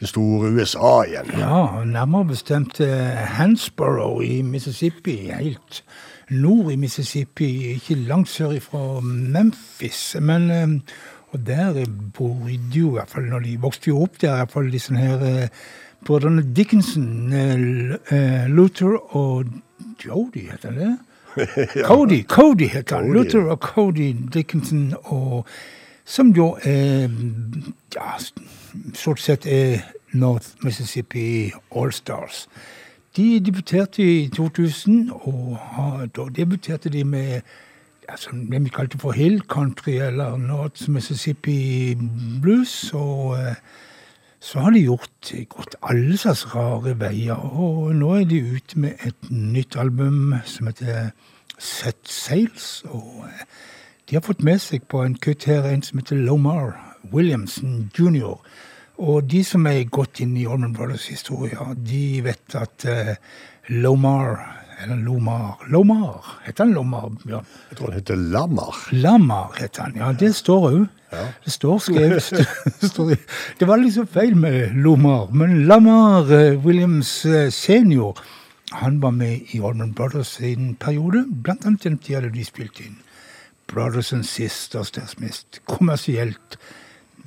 det 0.00 0.08
store 0.08 0.48
USA 0.54 1.02
igjen. 1.04 1.34
Ja, 1.38 1.84
nærmere 1.84 2.24
bestemt 2.32 2.80
eh, 2.80 3.26
Hansborough 3.36 4.24
i 4.24 4.42
Mississippi, 4.42 5.16
helt 5.28 5.84
nord 6.32 6.72
i 6.72 6.76
Mississippi, 6.76 7.48
ikke 7.76 7.94
langt 8.08 8.28
sør 8.28 8.56
fra 8.60 9.00
Memphis. 9.00 10.16
Men, 10.20 10.50
eh, 10.50 10.68
og 11.32 11.46
der 11.46 11.84
bodde 12.14 12.58
jo, 12.74 12.90
i 12.90 12.98
hvert 12.98 13.10
fall 13.10 13.30
når 13.30 13.46
de 13.46 13.60
vokste 13.60 13.88
jo 13.88 14.02
opp 14.02 14.20
der, 14.20 14.34
i 14.34 14.42
hvert 14.42 14.52
fall 14.52 14.72
disse 14.72 14.96
her 14.96 15.22
eh, 15.28 15.48
brødrene 16.04 16.54
Dickinson, 16.56 17.32
eh, 17.32 18.46
Luther 18.48 19.16
og 19.16 19.44
Jody, 20.04 20.50
heter 20.50 20.70
det? 20.70 20.98
Cody, 21.88 22.24
Cody 22.26 22.68
heter 22.68 22.96
han. 22.96 23.12
Luther 23.12 23.40
og 23.40 23.58
Cody 23.58 24.16
Dickinson, 24.34 24.94
og, 25.02 25.46
som 26.04 26.30
jo 26.36 26.56
eh, 26.64 27.10
ja, 27.94 28.16
stort 28.94 29.20
sett 29.20 29.46
er 29.46 29.78
North 30.12 30.48
Mississippi 30.62 31.52
All-Stars. 31.76 32.48
De 33.16 33.40
debuterte 33.44 34.02
i 34.02 34.28
2000, 34.28 35.10
og 35.12 35.58
da 36.16 36.22
debuterte 36.36 36.88
de 36.88 37.04
med 37.04 37.40
altså, 38.08 38.30
det 38.50 38.64
vi 38.64 38.68
kalte 38.68 38.98
for 38.98 39.12
Hill 39.12 39.40
Country, 39.40 39.90
eller 39.90 40.36
North 40.36 40.90
Mississippi 40.90 41.94
Blues. 42.42 42.90
Og 42.94 43.38
eh, 43.38 43.54
så 44.40 44.58
har 44.58 44.70
de 44.70 44.80
gjort, 44.80 45.34
gått 45.48 45.76
alle 45.82 46.16
slags 46.16 46.54
rare 46.54 47.00
veier, 47.00 47.36
og 47.36 47.94
nå 47.94 48.14
er 48.14 48.24
de 48.24 48.40
ute 48.56 48.78
med 48.78 49.04
et 49.06 49.30
nytt 49.30 49.76
album 49.76 50.34
som 50.44 50.66
heter 50.66 51.10
Set 51.58 52.08
Sails. 52.08 52.82
Og 52.88 53.26
eh, 53.28 53.44
de 54.10 54.16
har 54.16 54.24
fått 54.24 54.42
med 54.42 54.58
seg 54.58 54.88
på 54.88 55.04
en 55.04 55.14
kutt 55.14 55.44
her 55.44 55.68
en 55.68 55.82
som 55.82 56.00
heter 56.00 56.16
Lomar 56.16 56.74
Williamson 57.12 57.90
jr. 57.98 58.40
Og 59.02 59.24
de 59.26 59.42
som 59.46 59.66
er 59.66 59.82
godt 59.90 60.20
inn 60.22 60.34
i 60.38 60.46
Allman 60.46 60.74
Brothers 60.76 61.08
historie, 61.10 61.58
de 61.74 62.02
vet 62.22 62.54
at 62.58 62.84
eh, 62.86 63.14
Lomar, 63.82 64.36
eller 64.82 65.00
Lomar 65.02 65.64
Lomar, 65.74 66.36
heter 66.46 66.68
han 66.68 66.74
Lomar, 66.76 67.08
Bjørn? 67.24 67.48
Jeg 67.70 67.78
tror 67.78 67.90
han 67.90 67.98
heter 67.98 68.20
Lamar. 68.34 68.78
Lamar 68.94 69.56
heter 69.58 69.88
han, 69.88 69.96
ja. 69.98 70.12
Det 70.14 70.30
står 70.38 70.68
òg. 70.70 70.84
Det 71.12 71.52
står 71.52 71.80
skrevet 71.84 72.30
det 73.58 73.66
var 73.68 73.82
liksom 73.82 74.06
feil 74.08 74.36
med 74.38 74.78
Lomar, 74.80 75.26
men 75.34 75.66
Lamar 75.68 76.30
eh, 76.32 76.54
Williams 76.64 77.24
eh, 77.26 77.50
senior 77.52 78.22
han 78.72 79.02
var 79.02 79.12
med 79.12 79.52
i 79.52 79.60
Allman 79.60 79.92
Brothers 79.92 80.38
i 80.40 80.54
en 80.54 80.74
periode, 80.80 81.26
blant 81.44 81.66
annet 81.66 81.84
den 81.84 81.98
tida 82.00 82.22
da 82.24 82.30
de 82.32 82.46
spilte 82.46 82.86
inn 82.86 82.96
Brothers 83.68 84.12
and 84.16 84.24
Sisters, 84.24 84.94
deres 84.94 85.18
mest 85.20 85.60
kommersielt 85.68 86.56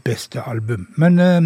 beste 0.05 0.41
album. 0.41 0.87
Men 0.97 1.19
eh, 1.19 1.41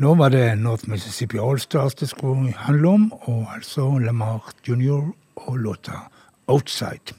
nå 0.00 0.14
var 0.18 0.32
det 0.34 0.56
North 0.58 0.88
Mississippi 0.90 1.38
Allstars 1.38 1.94
det 2.00 2.08
skulle 2.10 2.54
handle 2.66 2.88
om, 2.88 3.10
og 3.28 3.46
altså 3.54 3.90
Lamar 3.98 4.52
Junior 4.68 5.12
og 5.36 5.58
låta 5.58 6.06
Outside. 6.48 7.14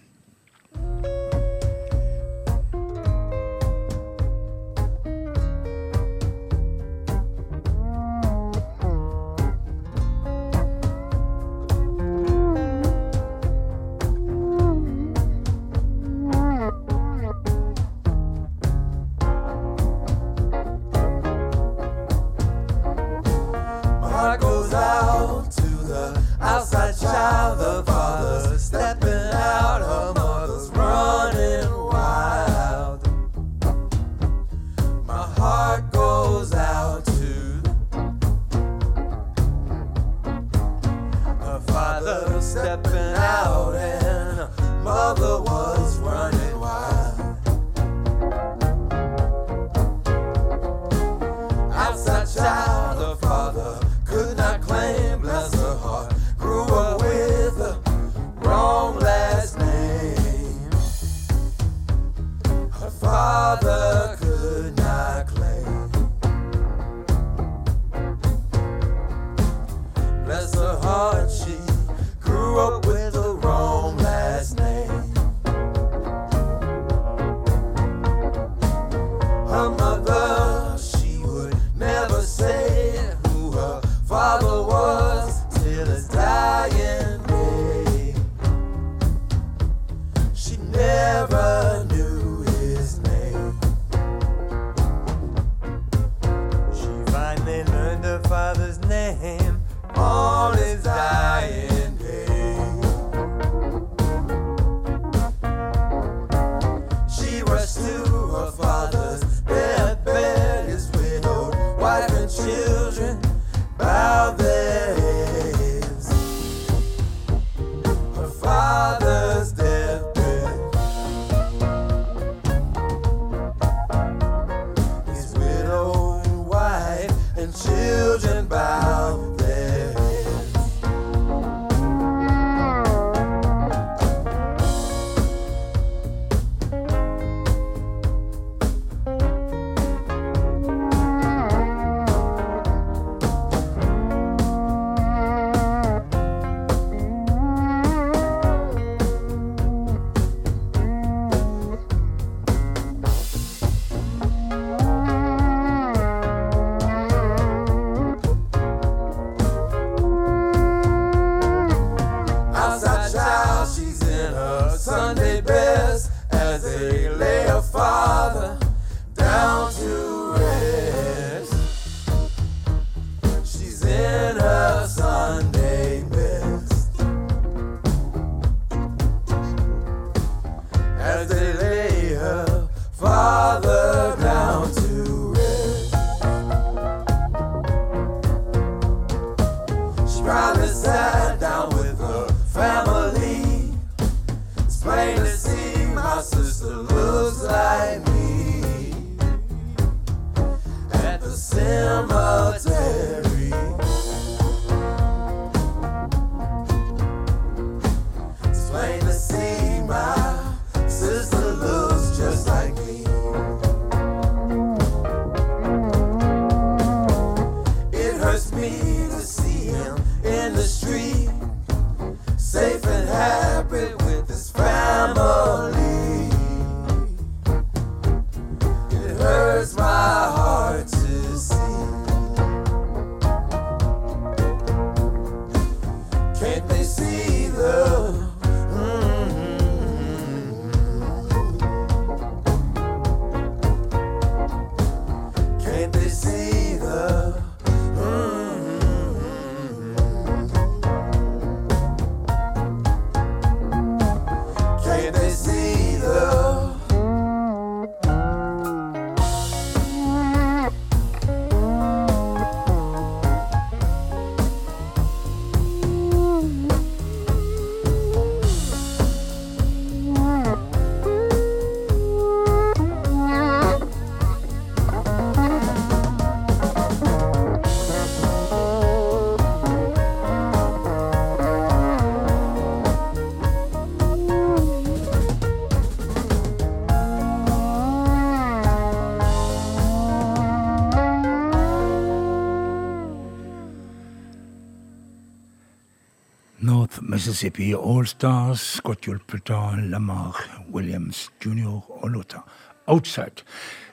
Mississippi 297.26 297.72
Allstars, 297.74 298.64
godt 298.86 299.08
hjulpet 299.08 299.50
av 299.50 299.80
Lamar 299.90 300.38
Williams 300.70 301.24
jr. 301.42 301.80
og 301.90 302.04
låta 302.14 302.44
Outside. 302.86 303.42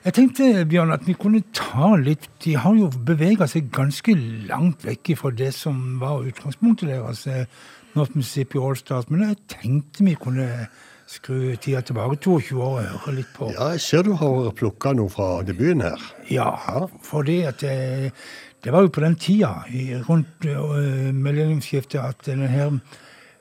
Jeg 0.03 0.13
tenkte 0.13 0.49
Bjørn, 0.69 0.91
at 0.93 1.07
vi 1.07 1.15
kunne 1.17 1.41
ta 1.57 1.95
litt 1.97 2.27
De 2.45 2.53
har 2.61 2.75
jo 2.77 2.91
bevega 2.93 3.47
seg 3.49 3.71
ganske 3.73 4.13
langt 4.45 4.85
vekk 4.85 5.15
fra 5.17 5.31
det 5.33 5.49
som 5.57 5.97
var 6.03 6.21
utgangspunktet 6.29 6.91
deres, 6.91 7.25
eh, 7.25 7.49
North 7.97 8.13
Mississippi 8.13 8.61
Allstars, 8.61 9.09
men 9.09 9.25
jeg 9.25 9.39
tenkte 9.55 10.05
vi 10.05 10.13
kunne 10.13 10.67
skru 11.09 11.55
tida 11.57 11.81
tilbake 11.81 12.19
22 12.21 12.61
år 12.61 12.83
og 12.83 12.99
høre 13.07 13.15
litt 13.17 13.31
på 13.33 13.49
Ja, 13.55 13.71
jeg 13.73 13.81
ser 13.81 14.05
du 14.05 14.13
har 14.19 14.51
plukka 14.53 14.93
noe 14.93 15.09
fra 15.09 15.39
debuten 15.41 15.81
her. 15.87 16.05
Ja, 16.29 16.51
fordi 17.01 17.41
at 17.49 17.65
det, 17.65 18.13
det 18.61 18.75
var 18.77 18.85
jo 18.85 18.93
på 18.93 19.01
den 19.01 19.17
tida, 19.17 19.55
rundt 20.05 20.45
uh, 20.45 21.09
millenniumsskiftet, 21.09 21.97
at 21.97 22.29
denne 22.29 22.51
her 22.53 22.77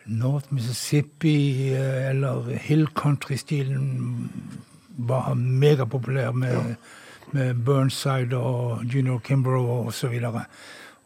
North 0.07 0.53
Mississippi, 0.53 1.68
eh, 1.72 2.11
eller 2.11 2.57
Hill 2.57 2.86
Country-stilen, 2.86 4.30
var 4.88 5.34
megapopulær 5.34 6.30
med, 6.30 6.74
med 7.32 7.55
Burnside 7.55 8.36
og 8.36 8.84
Junior 8.84 9.18
Kimbrough 9.18 9.86
og 9.86 9.94
så 9.94 10.09
videre. 10.09 10.44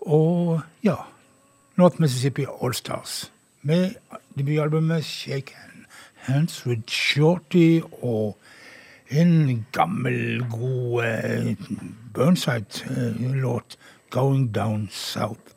Og 0.00 0.60
ja, 0.82 0.94
North 1.76 2.00
Mississippi 2.00 2.44
All 2.62 2.74
Stars 2.74 3.32
med 3.62 3.94
debutalbumet 4.38 5.04
Shake 5.04 5.54
Hand, 5.54 5.84
Hands 6.14 6.66
with 6.66 6.82
Shorty 6.88 7.80
og 8.02 8.38
en 9.10 9.66
gammel, 9.72 10.46
god 10.50 11.04
eh, 11.04 11.56
Burnside-låt, 12.14 13.78
'Going 14.10 14.52
Down 14.52 14.88
South'. 14.92 15.55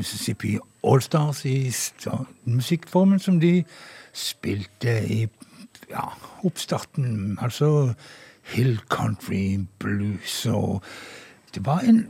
Mississippi 0.00 0.54
Allstars 0.84 1.44
i 1.44 1.72
musikkformen 2.48 3.20
som 3.20 3.40
de 3.40 3.64
spilte 4.16 4.94
i 5.04 5.26
ja, 5.90 6.06
oppstarten. 6.42 7.36
Altså 7.42 7.92
hill 8.54 8.78
country, 8.88 9.60
blues 9.78 10.46
og 10.46 10.82
Det 11.54 11.66
var 11.66 11.82
en 11.82 12.04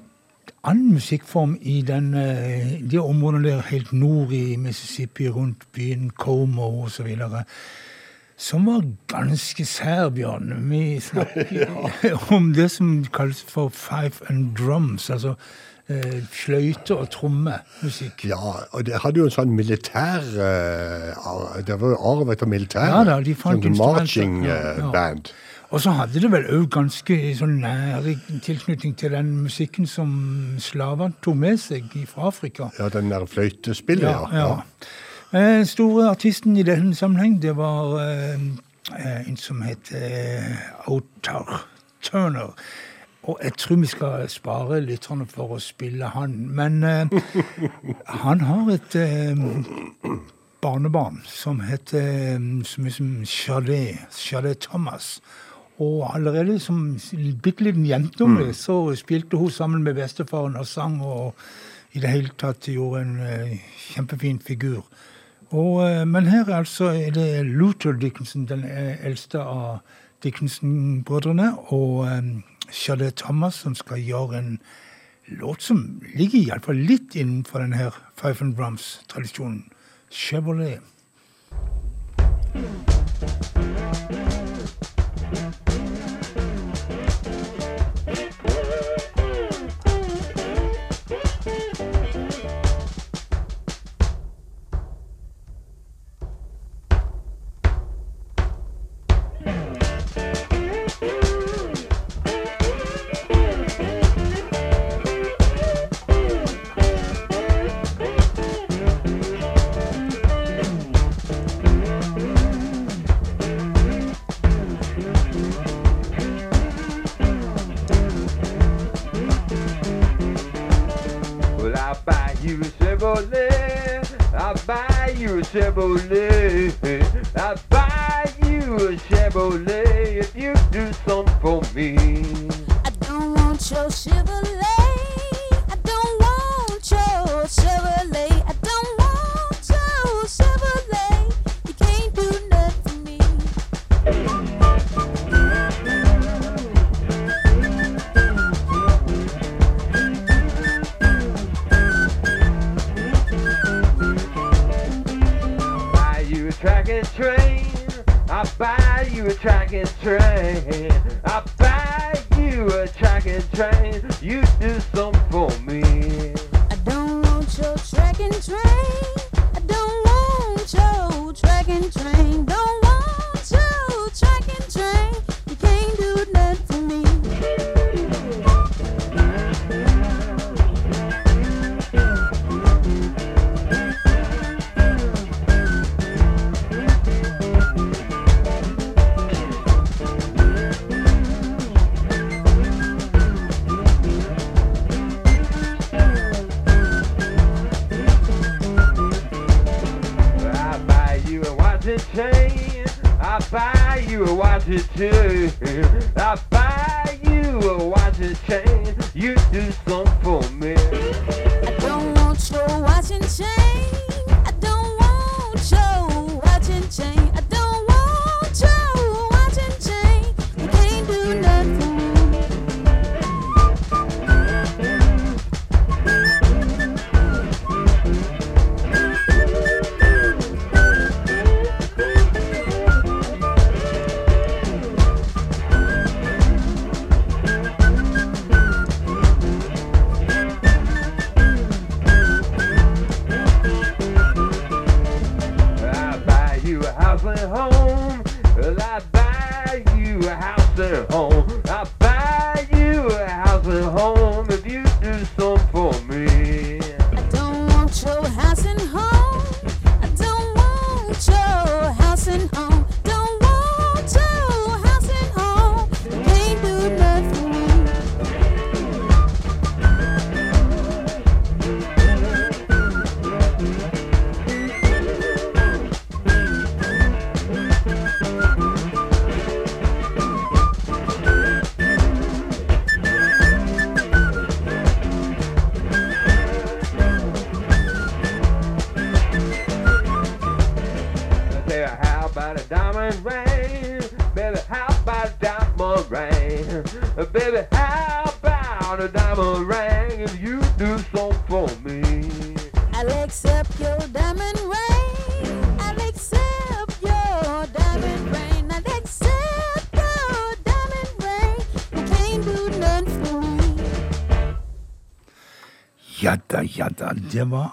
annen 0.64 0.92
musikkform 0.92 1.54
i 1.60 1.80
den, 1.82 2.14
eh, 2.14 2.90
de 2.90 2.98
områdene 2.98 3.48
der 3.48 3.62
helt 3.62 3.92
nord 3.92 4.32
i 4.32 4.56
Mississippi, 4.56 5.28
rundt 5.28 5.64
byen 5.72 6.10
Como 6.10 6.84
osv. 6.84 7.16
Som 8.36 8.66
var 8.66 8.84
ganske 9.08 9.64
sær, 9.64 10.08
Bjørn. 10.08 10.70
Vi 10.70 11.00
snakker 11.10 12.32
om 12.36 12.52
det 12.52 12.70
som 12.70 13.04
kalles 13.04 13.42
for 13.42 13.68
five 13.68 14.12
and 14.28 14.56
drums. 14.56 15.10
Altså 15.10 15.34
fløyte- 16.30 16.96
og 16.96 17.10
trommemusikk. 17.10 18.24
Ja, 18.30 18.54
og 18.70 18.86
det 18.86 19.00
hadde 19.02 19.22
jo 19.22 19.28
en 19.28 19.34
sånn 19.34 19.54
militær 19.56 20.22
eh, 20.22 21.62
Det 21.66 21.76
var 21.80 21.94
jo 21.94 22.00
arv 22.12 22.30
etter 22.34 22.50
militær. 22.50 22.86
Ja 22.92 23.04
da, 23.08 23.20
de 23.24 23.34
fant 23.34 23.64
sånn 23.64 23.78
marching 23.78 24.42
Ja, 24.46 24.58
eh, 24.76 24.90
band. 24.94 25.32
Og 25.70 25.80
så 25.80 25.92
hadde 25.94 26.18
det 26.22 26.30
vel 26.32 26.48
òg 26.50 26.64
ganske 26.74 27.16
sånn 27.38 27.60
nær 27.62 28.06
tilknytning 28.42 28.96
til 28.98 29.14
den 29.14 29.30
musikken 29.44 29.86
som 29.86 30.10
slavene 30.58 31.14
tok 31.22 31.38
med 31.38 31.60
seg 31.62 31.92
fra 32.10 32.26
Afrika. 32.32 32.72
Ja, 32.78 32.88
den 32.90 33.12
der 33.12 33.26
fløytespillet, 33.30 34.08
ja. 34.10 34.26
ja. 34.34 34.48
ja. 34.48 35.38
Eh, 35.38 35.62
store 35.66 36.08
artisten 36.10 36.56
i 36.58 36.66
denne 36.66 36.94
sammenheng, 36.98 37.38
det 37.42 37.54
var 37.54 38.00
eh, 38.02 38.40
eh, 38.98 39.28
en 39.28 39.36
som 39.38 39.62
het 39.62 39.92
eh, 39.94 40.58
Otar 40.90 41.68
Turner. 42.02 42.50
Og 43.30 43.38
jeg 43.42 43.52
tror 43.62 43.76
vi 43.76 43.86
skal 43.86 44.28
spare 44.32 44.80
lytterne 44.82 45.26
for 45.30 45.54
å 45.54 45.60
spille 45.62 46.08
han. 46.16 46.34
Men 46.50 46.82
eh, 46.82 47.12
han 48.24 48.40
har 48.48 48.72
et 48.74 48.96
eh, 48.98 49.44
barnebarn 50.62 51.20
som 51.30 51.60
heter 51.62 52.08
eh, 52.34 52.48
så 52.66 52.82
mye 52.82 52.96
som 52.96 53.12
Charlet, 53.28 54.10
Charlet 54.18 54.66
Thomas. 54.66 55.20
Og 55.78 56.02
allerede 56.10 56.58
som 56.58 56.98
bitte 57.42 57.64
liten 57.64 57.86
jentunge 57.86 58.50
så 58.54 58.82
spilte 58.98 59.38
hun 59.38 59.50
sammen 59.50 59.86
med 59.86 59.94
bestefaren 59.94 60.58
og 60.60 60.66
sang 60.66 60.98
og 61.00 61.38
i 61.92 62.02
det 62.02 62.10
hele 62.10 62.34
tatt 62.38 62.68
gjorde 62.68 63.00
en 63.00 63.14
eh, 63.24 63.54
kjempefin 63.94 64.42
figur. 64.44 64.84
Og, 65.50 65.80
eh, 65.86 66.04
men 66.06 66.28
her 66.30 66.50
altså 66.54 66.92
er 66.92 67.14
det 67.16 67.46
Luther 67.46 67.92
Dickinson, 67.92 68.44
den 68.46 68.64
eh, 68.64 69.00
eldste 69.06 69.40
av 69.42 69.80
Dickinson-brødrene, 70.22 71.54
og 71.72 72.04
Shade 72.72 73.10
Thomas 73.16 73.54
som 73.64 73.74
skal 73.74 74.02
gjøre 74.02 74.38
en 74.38 74.54
låt 75.40 75.62
som 75.62 76.00
ligger 76.14 76.38
iallfall 76.40 76.80
litt 76.88 77.16
innenfor 77.18 77.62
denne 77.62 77.78
her 77.78 77.98
Five 78.18 78.42
and 78.44 78.56
Drums-tradisjonen. 78.58 79.68
Chevrolet. 80.10 80.80
Well, 82.54 84.19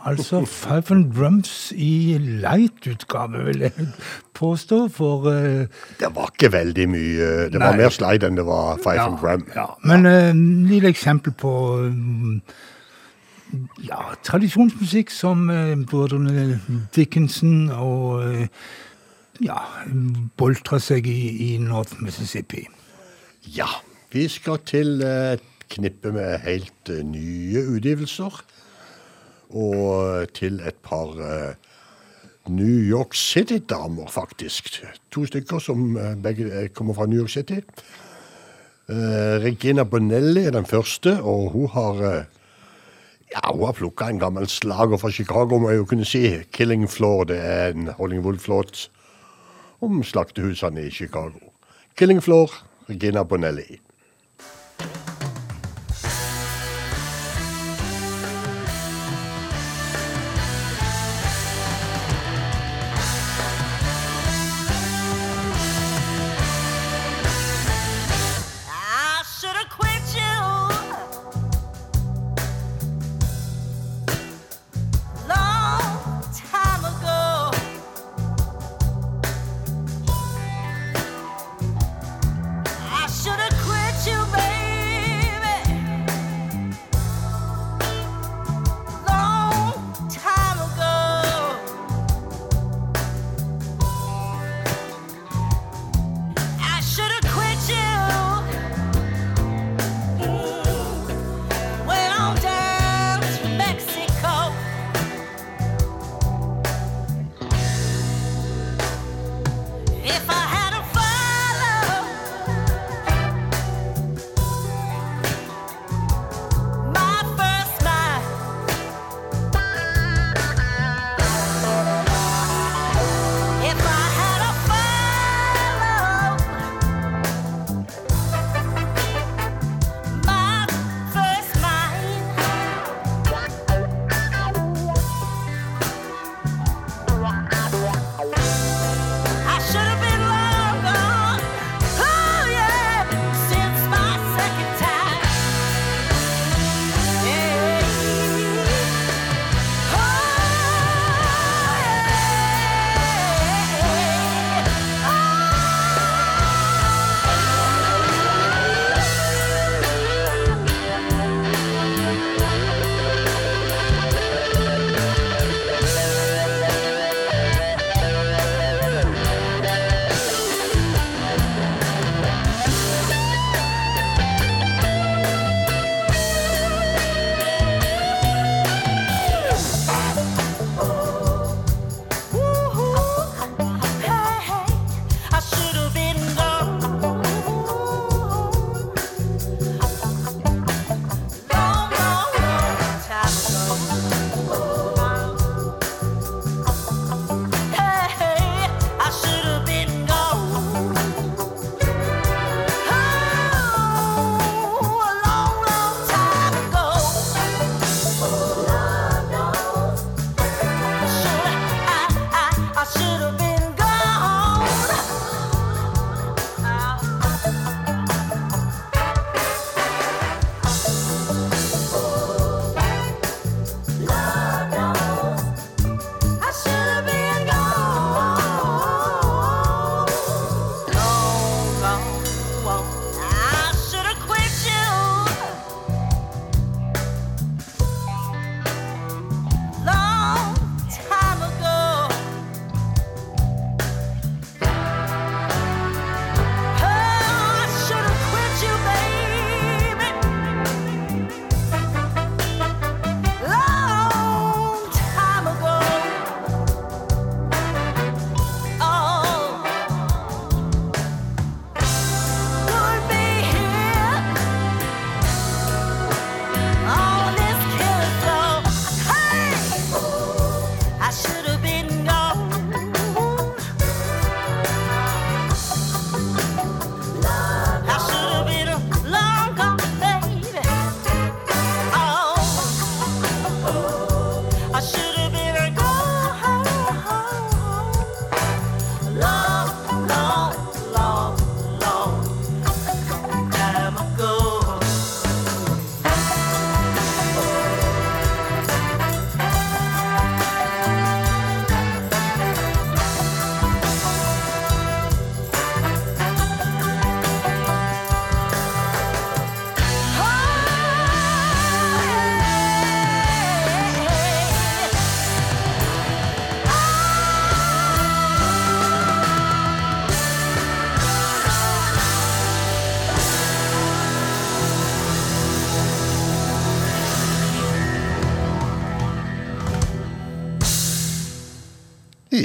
altså 0.07 0.45
Five 0.45 0.95
and 0.95 1.11
Drums 1.13 1.73
i 1.75 2.17
light-utgave, 2.19 3.43
vil 3.45 3.59
jeg 3.59 3.87
påstå. 4.33 4.87
For 4.93 5.27
uh, 5.27 5.67
Det 5.99 6.09
var 6.15 6.31
ikke 6.33 6.51
veldig 6.53 6.87
mye. 6.89 7.27
Det 7.51 7.61
var 7.61 7.77
mer 7.77 7.93
slide 7.93 8.27
enn 8.27 8.39
det 8.39 8.45
var 8.47 8.79
Five 8.83 9.05
and 9.05 9.19
Drum. 9.21 9.45
Ja, 9.55 9.67
men 9.83 10.05
eh, 10.05 10.29
et 10.29 10.71
lite 10.71 10.87
eksempel 10.87 11.33
på 11.33 11.53
mm, 11.91 12.41
ja, 13.87 14.01
tradisjonsmusikk 14.23 15.11
som 15.11 15.49
uh, 15.49 15.75
brødrene 15.85 16.59
Dickinson 16.95 17.69
og 17.69 18.23
uh, 18.23 18.45
ja, 19.43 19.59
boltra 20.37 20.79
seg 20.81 21.07
i, 21.09 21.19
i 21.51 21.57
North 21.61 22.01
Mississippi. 22.01 22.65
Ja, 23.55 23.69
vi 24.11 24.27
skal 24.31 24.61
til 24.67 25.01
eh, 25.03 25.37
et 25.37 25.67
knippe 25.73 26.11
med 26.15 26.39
helt 26.45 26.91
eh, 26.91 27.03
nye 27.05 27.63
utgivelser. 27.75 28.41
Og 29.49 30.27
til 30.35 30.59
et 30.67 30.75
par 30.83 31.13
eh, 31.23 31.55
New 32.49 32.79
York 32.89 33.15
City-damer, 33.15 34.07
faktisk. 34.11 34.83
To 35.11 35.25
stykker 35.25 35.59
som 35.59 35.97
eh, 35.97 36.15
begge 36.23 36.49
eh, 36.51 36.69
kommer 36.69 36.93
fra 36.93 37.05
New 37.05 37.19
York 37.19 37.29
City. 37.29 37.61
Regina 38.87 39.83
Bonelli 39.83 40.45
er 40.47 40.53
den 40.55 40.65
første, 40.65 41.17
og 41.21 41.49
hun 41.51 41.67
har 41.67 41.97
ja, 43.33 43.41
hun 43.51 43.65
har 43.65 43.73
plukka 43.75 44.07
en 44.07 44.19
gammel 44.19 44.47
slager 44.47 44.97
fra 44.97 45.11
Chicago, 45.11 45.57
må 45.59 45.69
jeg 45.69 45.81
jo 45.81 45.85
kunne 45.85 46.05
si. 46.05 46.21
'Killing 46.53 46.87
Floor'. 46.87 47.25
Det 47.27 47.37
er 47.37 47.67
en 47.67 47.87
Hollingwood-flåt 47.87 48.89
om 49.81 50.03
slaktehusene 50.03 50.87
i 50.87 50.91
Chicago. 50.91 51.51
'Killing 51.97 52.23
Floor', 52.23 52.63
Regina 52.89 53.23
Bonelli. 53.23 53.81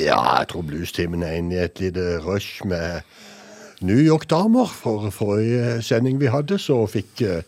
Ja, 0.02 0.38
jeg 0.38 0.48
tror 0.50 0.64
bluestimen 0.66 1.22
er 1.22 1.36
inne 1.38 1.54
i 1.54 1.60
et 1.62 1.78
lite 1.78 2.16
rush 2.24 2.64
med 2.66 3.04
New 3.86 3.98
York-damer. 3.98 4.66
For 4.66 5.10
forrige 5.14 5.82
sending 5.82 6.18
vi 6.20 6.30
hadde, 6.32 6.58
så 6.58 6.80
fikk 6.90 7.22
uh, 7.22 7.42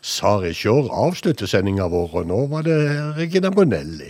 Sari 0.00 0.54
Shore 0.56 0.88
avslutte 0.88 1.48
sendinga 1.50 1.90
vår, 1.92 2.14
og 2.22 2.30
nå 2.30 2.38
var 2.52 2.64
det 2.64 2.78
Regina 3.18 3.50
Bonelli. 3.52 4.08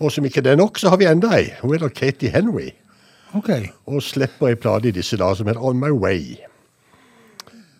Og 0.00 0.12
som 0.12 0.24
ikke 0.24 0.40
det 0.40 0.54
er 0.54 0.62
nok, 0.62 0.80
så 0.80 0.94
har 0.94 1.00
vi 1.02 1.10
enda 1.10 1.34
ei. 1.36 1.50
Hun 1.60 1.74
heter 1.74 1.92
Katie 1.92 2.32
Henry. 2.32 2.70
Ok. 3.36 3.50
Og 3.90 4.00
slipper 4.02 4.54
ei 4.54 4.56
plate 4.56 4.88
i 4.88 4.96
disse 4.96 5.20
dager 5.20 5.42
som 5.42 5.50
heter 5.50 5.60
On 5.60 5.78
My 5.80 5.92
Way. 5.92 6.38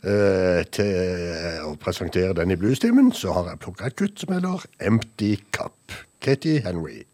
Uh, 0.05 0.61
til 0.69 1.65
å 1.65 1.73
presentere 1.81 2.37
den 2.37 2.53
i 2.53 2.61
bluestimen, 2.61 3.09
så 3.17 3.33
har 3.39 3.55
jeg 3.55 3.65
plukka 3.65 3.89
et 3.89 3.97
kutt 3.97 4.21
som 4.21 4.37
heter 4.37 4.69
Empty 4.85 5.33
Cup. 5.57 5.97
Katie 6.21 6.61
Henry. 6.65 7.07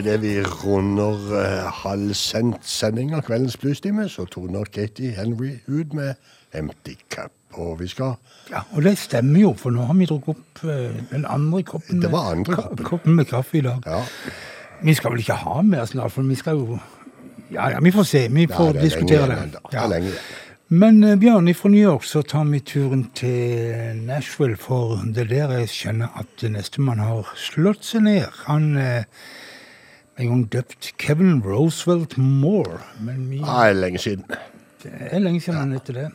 Idet 0.00 0.20
vi 0.22 0.34
runder 0.42 1.18
uh, 1.32 2.12
sending 2.62 3.14
av 3.14 3.22
kveldens 3.26 3.56
bluestime, 3.60 4.08
så 4.08 4.26
toner 4.30 4.64
Katie 4.72 5.14
Henry 5.16 5.56
ut 5.66 5.92
med 5.96 6.14
Empty 6.54 6.94
Cup. 7.10 7.32
Og 7.56 7.78
vi 7.80 7.88
skal 7.88 8.16
Ja, 8.50 8.60
og 8.72 8.82
det 8.84 8.98
stemmer 8.98 9.40
jo, 9.40 9.52
for 9.56 9.72
nå 9.72 9.86
har 9.88 9.94
vi 9.96 10.06
drukket 10.06 10.34
opp 10.36 10.64
eh, 10.68 10.98
den 11.10 11.24
andre 11.24 11.62
koppen, 11.62 12.02
Det 12.02 12.10
var 12.12 12.32
andre 12.34 12.54
koppen. 12.54 12.84
koppen 12.84 13.14
med 13.16 13.26
kaffe 13.26 13.58
i 13.58 13.60
dag. 13.64 13.82
Ja, 13.86 14.02
Vi 14.82 14.94
skal 14.94 15.10
vel 15.14 15.22
ikke 15.24 15.38
ha 15.40 15.62
mer 15.62 15.84
snart, 15.88 16.12
for 16.12 16.22
vi 16.22 16.34
skal 16.34 16.58
jo 16.58 16.78
Ja, 17.50 17.70
ja, 17.70 17.78
vi 17.80 17.90
får 17.90 18.04
se. 18.04 18.28
Vi 18.28 18.42
ja 18.42 18.56
får 18.56 18.72
det 18.72 18.80
er 18.80 18.84
diskutere 18.84 19.26
lenge 19.28 19.52
det. 19.52 19.60
Ja. 19.72 19.86
Det. 19.88 20.12
Men 20.68 21.04
eh, 21.04 21.16
Bjørn, 21.16 21.54
fra 21.54 21.68
New 21.68 21.82
York 21.82 22.04
så 22.04 22.22
tar 22.22 22.44
vi 22.44 22.58
turen 22.60 23.04
til 23.14 23.96
Nashville, 24.06 24.56
for 24.56 25.00
det 25.06 25.22
er 25.22 25.28
der 25.48 25.58
jeg 25.60 25.68
skjønner 25.68 26.08
at 26.18 26.42
nestemann 26.50 26.98
har 26.98 27.28
slått 27.38 27.84
seg 27.84 28.02
ned. 28.02 28.26
Han 28.46 28.76
eh, 28.76 29.04
en 30.18 30.28
gang 30.28 30.44
døpt 30.52 30.92
Kevin 30.98 31.42
Roosevelt 31.44 32.18
Moore. 32.18 32.80
Men 33.00 33.30
vi, 33.30 33.36
Ja, 33.36 33.68
det 33.68 33.76
er 33.76 33.80
lenge 33.80 33.98
siden. 33.98 34.24
det 34.82 34.92
er 35.10 35.18
lenge 35.18 35.40
siden 35.40 35.58
han 35.58 35.72
heter 35.72 35.92
det. 35.92 36.08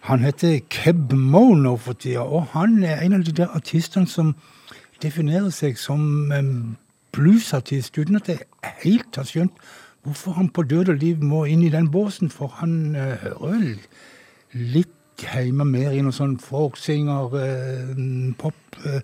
Han 0.00 0.20
heter 0.20 0.60
Keb 0.70 1.12
Mo 1.12 1.54
nå 1.54 1.76
for 1.76 1.92
tida, 1.92 2.20
og 2.20 2.46
han 2.52 2.84
er 2.84 3.00
en 3.00 3.12
av 3.12 3.24
de 3.24 3.32
der 3.32 3.48
artistene 3.56 4.06
som 4.06 4.34
definerer 5.02 5.50
seg 5.50 5.78
som 5.78 6.36
bluesartist, 7.12 7.98
uten 7.98 8.16
at 8.16 8.28
jeg 8.28 8.38
helt 8.84 9.16
har 9.16 9.26
skjønt 9.28 9.52
hvorfor 10.06 10.32
han 10.38 10.48
på 10.48 10.62
død 10.62 10.88
og 10.88 11.00
liv 11.02 11.22
må 11.24 11.44
inn 11.44 11.62
i 11.66 11.72
den 11.72 11.90
båsen, 11.90 12.30
for 12.30 12.52
han 12.60 12.96
uh, 12.96 13.18
hører 13.24 13.74
litt 14.52 15.24
hjemme 15.34 15.66
mer 15.66 15.92
i 15.92 16.02
noe 16.04 16.14
sånn 16.14 16.38
folksinger, 16.40 17.34
uh, 17.34 18.32
pop 18.38 18.78
eh. 18.86 19.00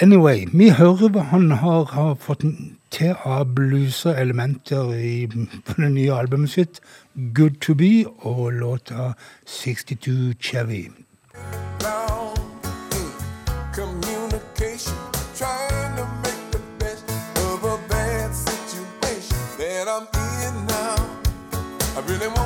Anyway, 0.00 0.46
vi 0.52 0.70
hører 0.70 1.08
hva 1.12 1.20
han 1.20 1.50
har, 1.50 1.84
har 1.92 2.14
fått 2.14 2.46
til 2.90 3.12
av 3.28 3.50
blueser 3.54 4.16
elementer 4.16 4.88
på 5.66 5.74
det 5.76 5.90
nye 5.92 6.14
albumet 6.16 6.50
sitt, 6.50 6.80
Good 7.34 7.60
To 7.60 7.74
Be, 7.74 8.04
og 8.24 8.52
låta 8.52 9.12
62 9.46 10.34
Chevy. 10.40 10.88
Really 22.08 22.26
want 22.26 22.41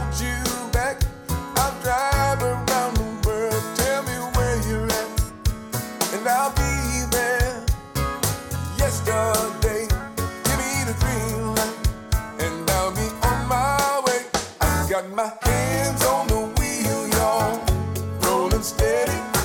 got 15.03 15.11
my 15.15 15.31
hands 15.43 16.05
on 16.07 16.27
the 16.27 16.41
wheel, 16.59 17.09
y'all 17.09 17.61
rolling 18.23 18.63
steady. 18.63 19.36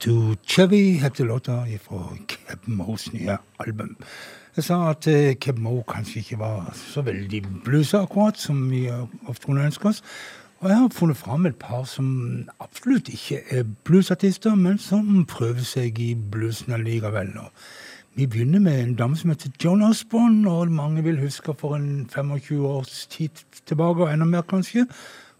62 0.00 0.36
Chevy 0.46 0.92
heter 0.92 1.24
låta 1.24 1.66
fra 1.82 2.16
Keb 2.26 2.58
Moes 2.64 3.12
nye 3.12 3.36
album. 3.58 3.96
Jeg 4.56 4.64
sa 4.64 4.90
at 4.90 5.06
eh, 5.06 5.34
Keb 5.36 5.58
Mo 5.58 5.82
kanskje 5.82 6.18
ikke 6.18 6.38
var 6.38 6.70
så 6.74 7.02
veldig 7.02 7.42
bluesa 7.64 8.00
akkurat, 8.02 8.38
som 8.38 8.70
vi 8.70 8.88
ofte 9.26 9.46
kunne 9.46 9.66
ønske 9.66 9.88
oss. 9.88 10.02
Og 10.60 10.68
jeg 10.68 10.78
har 10.78 10.88
funnet 10.88 11.16
fram 11.16 11.46
et 11.46 11.56
par 11.56 11.84
som 11.84 12.48
absolutt 12.60 13.08
ikke 13.08 13.42
er 13.50 13.68
bluesartister, 13.84 14.54
men 14.54 14.78
som 14.78 15.26
prøver 15.28 15.64
seg 15.68 16.00
i 16.00 16.14
bluesen 16.14 16.72
allikevel. 16.72 17.36
Vi 18.16 18.26
begynner 18.26 18.60
med 18.60 18.80
en 18.80 18.94
dame 18.94 19.16
som 19.16 19.30
heter 19.30 19.52
Joan 19.64 19.82
Osborne, 19.82 20.50
og 20.50 20.72
mange 20.72 21.04
vil 21.04 21.20
huske 21.20 21.52
for 21.58 21.76
en 21.76 22.08
25 22.08 22.66
års 22.66 23.06
tid 23.06 23.44
tilbake, 23.66 24.02
og 24.02 24.12
enda 24.12 24.24
mer 24.24 24.48
kanskje. 24.48 24.86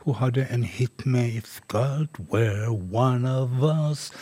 Hun 0.05 0.15
hadde 0.15 0.47
en 0.53 0.63
hit 0.65 1.07
med 1.07 1.29
If 1.29 1.61
God 1.69 2.09
Were 2.33 2.71
One 2.93 3.29
of 3.29 3.51
Us. 3.63 4.13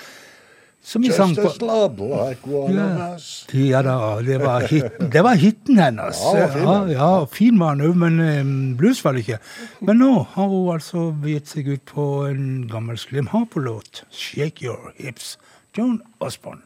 Som 0.82 1.04
Just 1.04 1.16
sang 1.18 1.34
på 1.36 1.50
love 1.60 2.06
like 2.06 2.46
one 2.46 2.74
ja. 2.74 2.84
of 2.86 3.14
us. 3.14 3.46
ja 3.52 3.82
da, 3.82 4.20
det 4.24 4.38
var, 4.40 4.60
hiten, 4.70 5.10
det 5.12 5.22
var 5.22 5.34
hiten 5.34 5.78
hennes. 5.78 6.20
Ja, 6.34 6.46
fin 6.54 6.92
ja, 6.94 7.10
fin 7.26 7.58
var 7.60 7.74
han 7.74 7.84
òg, 7.84 7.98
men 7.98 8.20
um, 8.20 8.54
blues 8.78 9.02
var 9.04 9.12
det 9.12 9.26
ikke. 9.26 9.40
Men 9.84 10.00
nå 10.00 10.12
har 10.36 10.48
hun 10.48 10.72
altså 10.72 11.10
gitt 11.26 11.50
seg 11.50 11.68
ut 11.74 11.84
på 11.92 12.08
en 12.30 12.64
gammel 12.70 12.96
Slim 12.98 13.28
Harpo-låt, 13.34 14.04
'Shake 14.08 14.64
Your 14.64 14.94
Hips'. 14.96 15.36
Joan 15.76 16.00
Osborne. 16.20 16.62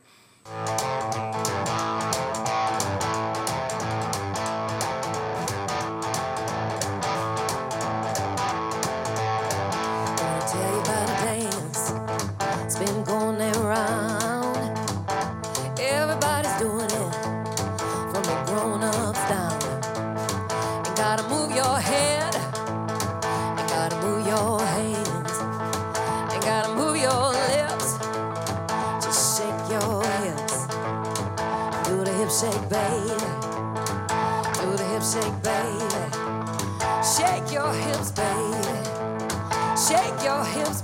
Shake, 35.12 35.42
baby. 35.42 35.92
Shake 37.04 37.52
your 37.52 37.72
hips, 37.72 38.12
baby. 38.12 38.72
Shake 39.76 40.24
your 40.24 40.44
hips, 40.44 40.82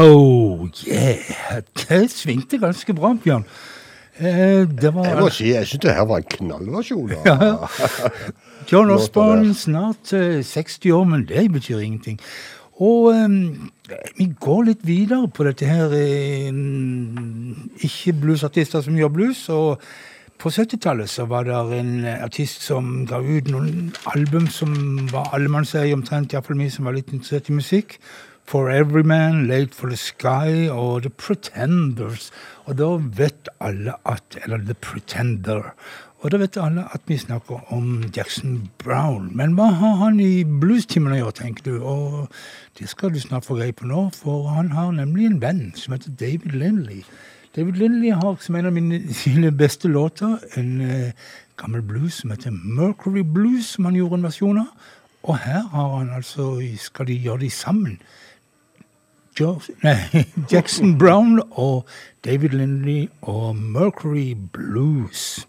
Oh 0.00 0.68
yeah! 0.86 1.60
Det 1.76 2.10
svingte 2.10 2.58
ganske 2.58 2.94
bra, 2.96 3.12
Bjørn. 3.24 3.44
Eh, 4.18 4.68
det 4.82 4.94
var 4.94 5.04
Jeg 5.04 5.18
må 5.20 5.28
si, 5.32 5.50
jeg 5.52 5.66
syns 5.66 5.82
det 5.84 5.94
her 5.96 6.06
var 6.08 6.22
en 6.22 6.30
knallversjon. 6.36 7.12
Ja. 7.24 7.68
John 8.72 8.90
Osborne, 8.90 9.54
snart 9.54 10.12
eh, 10.12 10.44
60 10.44 10.90
år, 10.90 11.04
men 11.04 11.26
det 11.28 11.52
betyr 11.52 11.78
ingenting. 11.78 12.20
Og 12.80 13.10
eh, 13.14 13.28
vi 14.18 14.30
går 14.40 14.62
litt 14.70 14.86
videre 14.88 15.28
på 15.28 15.44
dette 15.44 15.68
her 15.68 15.92
eh, 15.96 16.48
ikke-bluesartister 17.84 18.80
som 18.86 18.96
gjør 18.96 19.12
blues. 19.18 19.48
og 19.48 19.82
på 20.40 20.48
70-tallet 20.48 21.10
så 21.12 21.26
var 21.28 21.44
det 21.44 21.56
en 21.76 22.04
eh, 22.04 22.22
artist 22.24 22.62
som 22.64 23.04
ga 23.08 23.20
ut 23.20 23.50
noen 23.52 23.90
album 24.14 24.48
som 24.48 24.72
var 25.12 25.34
allemannseie 25.36 25.92
omtrent, 25.92 26.32
iallfall 26.32 26.56
vi 26.60 26.70
som 26.72 26.88
var 26.88 26.96
litt 26.96 27.12
interessert 27.12 27.50
i 27.52 27.56
musikk. 27.58 27.98
For 28.50 28.68
Everyman, 28.68 29.46
Late 29.46 29.76
for 29.76 29.86
the 29.86 29.96
Sky 29.96 30.66
og 30.68 31.02
The 31.02 31.10
Pretenders. 31.10 32.32
Og 32.66 32.80
da 32.80 32.88
vet 32.98 33.48
alle 33.62 33.92
at 34.04 34.38
Eller 34.42 34.58
The 34.58 34.74
Pretender. 34.74 35.68
Og 36.18 36.32
da 36.32 36.40
vet 36.42 36.56
alle 36.58 36.82
at 36.90 37.04
vi 37.06 37.18
snakker 37.20 37.60
om 37.72 38.02
Jackson 38.16 38.56
Brown. 38.82 39.28
Men 39.38 39.54
hva 39.54 39.68
har 39.70 39.92
han 40.00 40.18
i 40.18 40.42
bluestimen 40.42 41.14
å 41.14 41.20
gjøre, 41.20 41.36
tenker 41.38 41.68
du? 41.68 41.76
Og 41.78 42.24
det 42.80 42.88
skal 42.90 43.14
du 43.14 43.20
snart 43.22 43.46
få 43.46 43.54
greie 43.60 43.76
på 43.76 43.86
nå, 43.86 44.08
for 44.18 44.48
han 44.50 44.72
har 44.74 44.90
nemlig 44.96 45.28
en 45.28 45.38
venn 45.44 45.60
som 45.78 45.94
heter 45.94 46.16
David 46.18 46.56
Lindley. 46.58 47.04
David 47.54 47.78
Lindley 47.78 48.10
har 48.10 48.34
som 48.42 48.58
en 48.58 48.66
av 48.66 48.74
mine, 48.74 48.98
sine 49.14 49.52
beste 49.54 49.86
låter 49.86 50.42
en 50.58 50.80
eh, 50.82 51.12
gammel 51.62 51.86
blues 51.86 52.18
som 52.24 52.34
heter 52.34 52.50
Mercury 52.50 53.22
Blues, 53.22 53.76
som 53.76 53.86
han 53.86 54.00
gjorde 54.00 54.18
en 54.18 54.26
versjon 54.26 54.64
av. 54.64 54.90
Og 55.22 55.38
her 55.38 55.70
har 55.70 55.94
han 56.00 56.10
altså, 56.18 56.56
skal 56.82 57.06
de 57.06 57.20
gjøre 57.28 57.44
de 57.44 57.52
sammen. 57.54 58.00
Jo, 59.38 59.60
Jackson 60.52 60.98
Brown 60.98 61.42
og 61.50 61.86
David 62.24 62.48
Lindley 62.48 63.08
og 63.22 63.56
Mercury 63.56 64.36
Blues. 64.52 65.46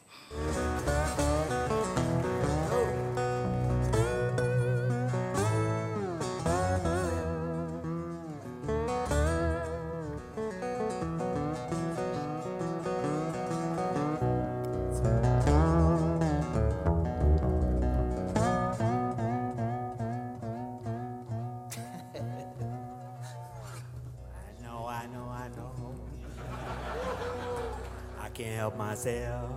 myself. 28.78 29.51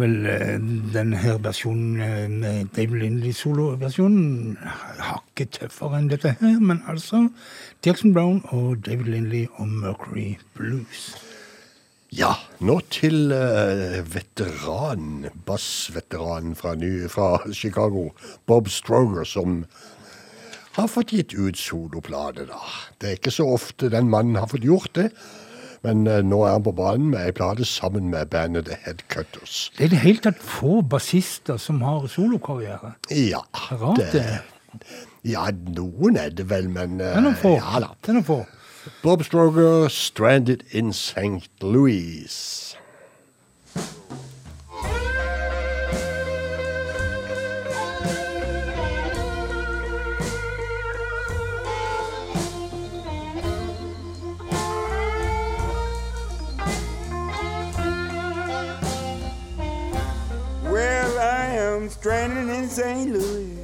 Vel 0.00 0.26
eh, 0.26 0.56
denne 0.94 1.36
versjonen 1.44 2.00
eh, 2.04 2.28
med 2.28 2.70
David 2.76 3.02
Lindley 3.02 3.34
soloversjonen 3.36 4.56
hakket 5.00 5.58
tøffere 5.58 6.00
enn 6.00 6.10
dette 6.10 6.34
her, 6.40 6.58
men 6.60 6.82
altså 6.90 7.28
Jackson 7.86 8.14
Brown 8.16 8.40
og 8.50 8.82
David 8.86 9.12
Lindley 9.12 9.46
og 9.56 9.68
Mercury 9.68 10.34
Blues. 10.58 11.10
Ja, 12.10 12.32
nå 12.58 12.80
til 12.90 13.30
uh, 13.30 14.00
veteran, 14.02 15.28
bassveteranen 15.46 16.56
fra, 16.58 16.72
fra 17.06 17.28
Chicago, 17.54 18.08
Bob 18.50 18.66
Stroger, 18.68 19.22
som 19.22 19.60
har 20.74 20.90
fått 20.90 21.14
gitt 21.14 21.36
ut 21.38 21.58
soloplate, 21.58 22.48
da. 22.50 22.58
Det 22.98 23.08
er 23.12 23.20
ikke 23.20 23.34
så 23.34 23.46
ofte 23.54 23.92
den 23.94 24.10
mannen 24.10 24.40
har 24.42 24.50
fått 24.50 24.66
gjort 24.66 24.90
det, 24.98 25.12
men 25.86 26.06
uh, 26.06 26.20
nå 26.24 26.42
er 26.44 26.56
han 26.58 26.64
på 26.66 26.74
banen 26.76 27.10
med 27.14 27.24
ei 27.24 27.34
plate 27.36 27.64
sammen 27.68 28.10
med 28.12 28.30
bandet 28.32 28.68
The 28.68 28.78
Headcutters. 28.84 29.70
Det 29.78 29.86
er 29.86 29.90
i 29.90 29.94
det 29.94 30.02
hele 30.04 30.24
tatt 30.28 30.40
få 30.44 30.80
bassister 30.82 31.60
som 31.60 31.80
har 31.86 32.06
solokarriere. 32.12 32.94
Ja, 33.10 33.42
Rart 33.72 34.02
det. 34.12 34.26
Ja, 35.26 35.48
noen 35.50 36.16
er 36.20 36.30
det 36.32 36.48
vel, 36.50 36.68
men 36.72 36.98
Det 37.00 37.12
er 37.16 37.24
noen 37.24 37.38
få. 37.38 37.56
Ja 37.58 37.80
da. 37.82 37.94
Det 38.00 38.12
er 38.12 38.20
noen 38.20 38.28
få. 38.28 38.42
Bob 39.02 39.24
Stroger, 39.24 39.88
'Stranded 39.88 40.62
in 40.72 40.92
St. 40.92 41.50
Louis'. 41.60 42.69
I 61.70 61.76
am 61.76 61.88
stranded 61.88 62.48
in 62.48 62.68
St. 62.68 63.12
Louis. 63.12 63.56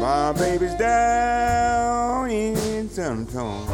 My 0.00 0.32
baby's 0.32 0.74
down 0.76 2.30
in 2.30 2.88
San 2.88 3.28
Antonio. 3.28 3.66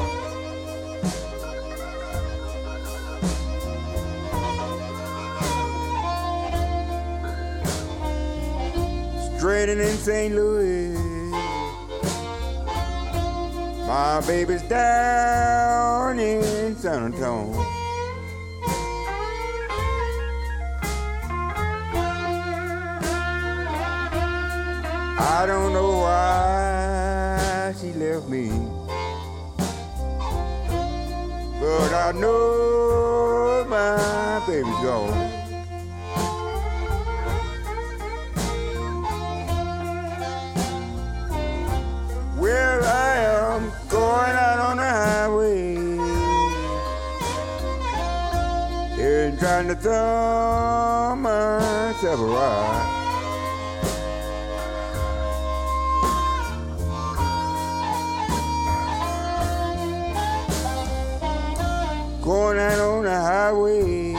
Stranded 9.38 9.78
in 9.78 9.96
St. 9.96 10.34
Louis. 10.34 10.98
My 13.86 14.20
baby's 14.26 14.62
down 14.62 16.18
in 16.18 16.74
San 16.76 17.04
Antonio. 17.04 17.63
I 25.16 25.46
don't 25.46 25.72
know 25.72 25.98
why 26.00 27.72
she 27.80 27.92
left 27.92 28.28
me, 28.28 28.48
but 31.60 31.94
I 31.94 32.12
know 32.12 33.64
my 33.68 34.42
baby's 34.46 34.80
gone. 34.82 35.30
Well, 42.36 42.84
I 42.84 43.16
am 43.16 43.72
going 43.88 44.36
out 44.36 44.58
on 44.58 44.76
the 44.78 44.82
highway 44.82 45.76
and 49.00 49.38
trying 49.38 49.68
to 49.68 49.74
thumb 49.76 51.22
myself 51.22 52.20
around. 52.20 52.93
Going 62.24 62.58
out 62.58 62.78
on 62.78 63.04
the 63.04 63.20
highway 63.20 64.14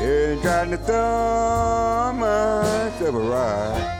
and 0.00 0.40
trying 0.40 0.70
to 0.70 0.78
thumb 0.78 2.20
myself 2.20 3.14
a 3.14 3.18
ride. 3.18 3.98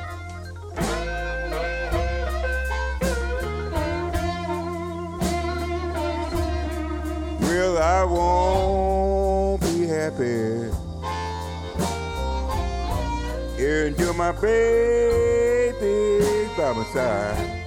Well, 7.43 7.77
I 7.77 8.05
won't 8.05 9.61
be 9.61 9.87
happy 9.87 10.71
until 13.59 14.15
my 14.15 14.33
baby's 14.33 14.89
by 16.57 16.73
my 16.73 16.85
side. 16.95 17.60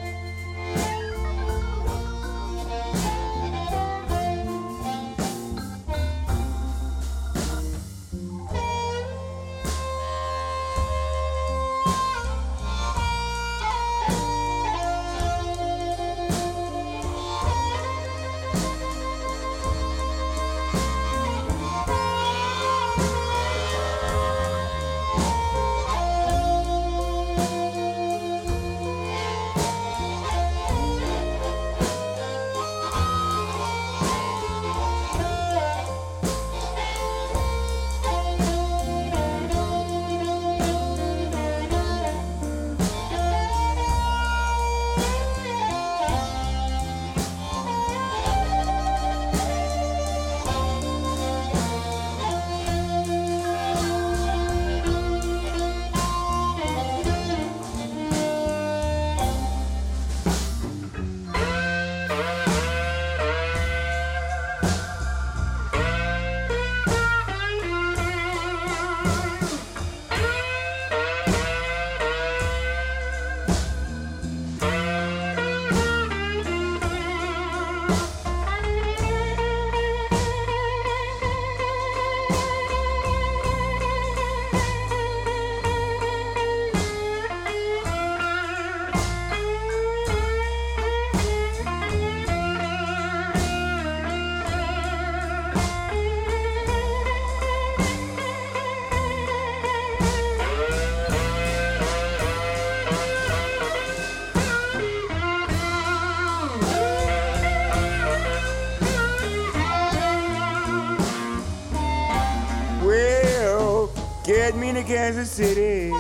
To 114.83 114.89
Kansas 114.89 115.31
City. 115.31 115.91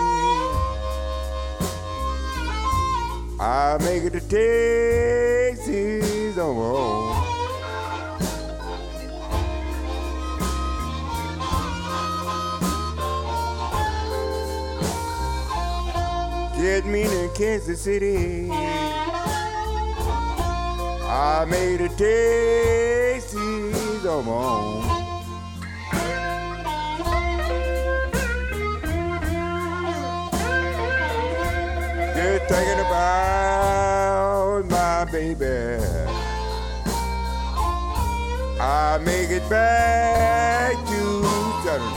I 3.39 3.77
make 3.81 4.03
it 4.03 4.13
to 4.13 4.19
Texas 4.21 5.57
on 6.37 6.55
my 6.55 6.61
own. 6.63 7.23
Get 16.61 16.85
me 16.85 17.03
to 17.03 17.29
Kansas 17.35 17.81
City. 17.81 18.49
I 21.05 21.45
made 21.47 21.81
it 21.81 21.97
Texas 21.97 23.02
I 38.63 38.97
make 39.03 39.29
it 39.29 39.43
back 39.49 40.75
to 40.87 41.03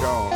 Dawn. 0.03 0.33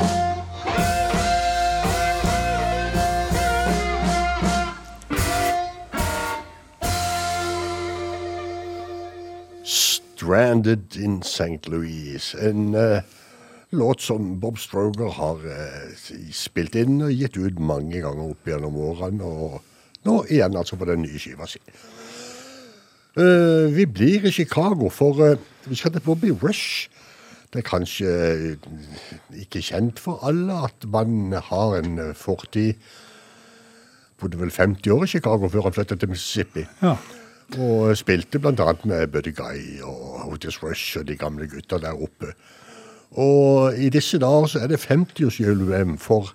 Stranded 9.65 10.97
in 10.97 11.23
St. 11.23 11.67
Louis. 11.67 12.35
En 12.41 12.75
uh, 12.75 13.03
låt 13.71 14.01
som 14.01 14.41
Bob 14.41 14.59
Stroger 14.59 15.11
har 15.11 15.35
uh, 15.35 16.15
spilt 16.31 16.79
inn 16.79 17.03
og 17.03 17.11
gitt 17.11 17.43
ut 17.43 17.59
mange 17.59 18.05
ganger 18.05 18.31
opp 18.31 18.47
gjennom 18.47 18.79
årene. 18.79 19.27
Og 19.27 20.07
nå 20.07 20.21
igjen 20.31 20.55
altså 20.55 20.79
på 20.79 20.87
den 20.87 21.03
nye 21.09 21.19
skiva 21.19 21.51
si. 21.51 21.59
Uh, 23.19 23.67
vi 23.75 23.91
blir 23.91 24.31
i 24.31 24.31
Chicago, 24.31 24.95
for 24.95 25.35
skal 25.75 25.93
til 25.93 26.01
Bobby 26.01 26.33
Rush. 26.43 26.89
Det 27.53 27.59
er 27.59 27.67
kanskje 27.67 28.11
eh, 28.11 29.41
ikke 29.43 29.63
kjent 29.63 29.99
for 29.99 30.23
alle 30.27 30.55
at 30.69 30.87
man 30.87 31.33
har 31.33 31.79
en 31.81 31.99
eh, 31.99 32.15
fortid 32.15 32.75
Bodde 34.21 34.37
vel 34.37 34.51
50 34.53 34.93
år 34.93 35.05
i 35.05 35.07
Chicago 35.07 35.49
før 35.49 35.63
han 35.63 35.73
flyttet 35.73 36.01
til 36.01 36.09
Mississippi. 36.09 36.65
Ja. 36.83 36.97
Og 37.59 37.97
spilte 37.97 38.39
bl.a. 38.39 38.73
med 38.85 39.07
Buddy 39.07 39.33
Guy 39.35 39.81
og 39.83 40.29
Otis 40.29 40.63
Rush 40.63 40.99
og 41.01 41.09
de 41.09 41.17
gamle 41.17 41.49
gutta 41.49 41.79
der 41.81 41.97
oppe. 41.97 42.35
Og 43.11 43.79
i 43.79 43.89
disse 43.89 44.19
dager 44.19 44.47
så 44.47 44.59
er 44.59 44.67
det 44.71 44.85
50-årsjubileum 44.91 45.97
for 45.99 46.35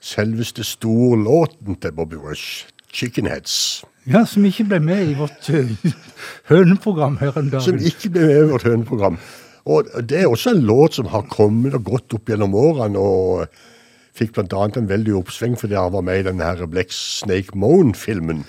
selveste 0.00 0.64
storlåten 0.64 1.76
til 1.76 1.92
Bobby 1.92 2.14
Rush, 2.14 2.66
'Chickenheads'. 2.92 3.84
Ja, 4.04 4.24
som 4.28 4.44
ikke 4.44 4.66
ble 4.68 4.80
med 4.84 5.10
i 5.10 5.14
vårt 5.16 5.48
eh, 5.48 5.70
høneprogram 6.50 7.16
her 7.22 7.36
en 7.40 7.50
dag. 7.52 7.64
Som 7.64 7.80
ikke 7.80 8.12
ble 8.12 8.26
med 8.28 8.40
i 8.42 8.50
vårt 8.52 8.66
høneprogram. 8.68 9.20
Og 9.64 9.88
det 10.04 10.18
er 10.20 10.28
også 10.28 10.52
en 10.52 10.66
låt 10.68 10.98
som 10.98 11.08
har 11.12 11.24
kommet 11.32 11.76
og 11.76 11.86
gått 11.88 12.16
opp 12.16 12.28
gjennom 12.28 12.56
årene, 12.58 13.00
og 13.00 13.46
fikk 14.14 14.34
bl.a. 14.36 14.66
en 14.68 14.90
veldig 14.90 15.14
oppsving 15.22 15.56
fordi 15.58 15.78
han 15.78 15.94
var 15.94 16.04
med 16.04 16.20
i 16.20 16.26
den 16.28 16.42
her 16.44 16.60
Black 16.70 16.92
Snake 16.92 17.56
Moan-filmen. 17.58 18.44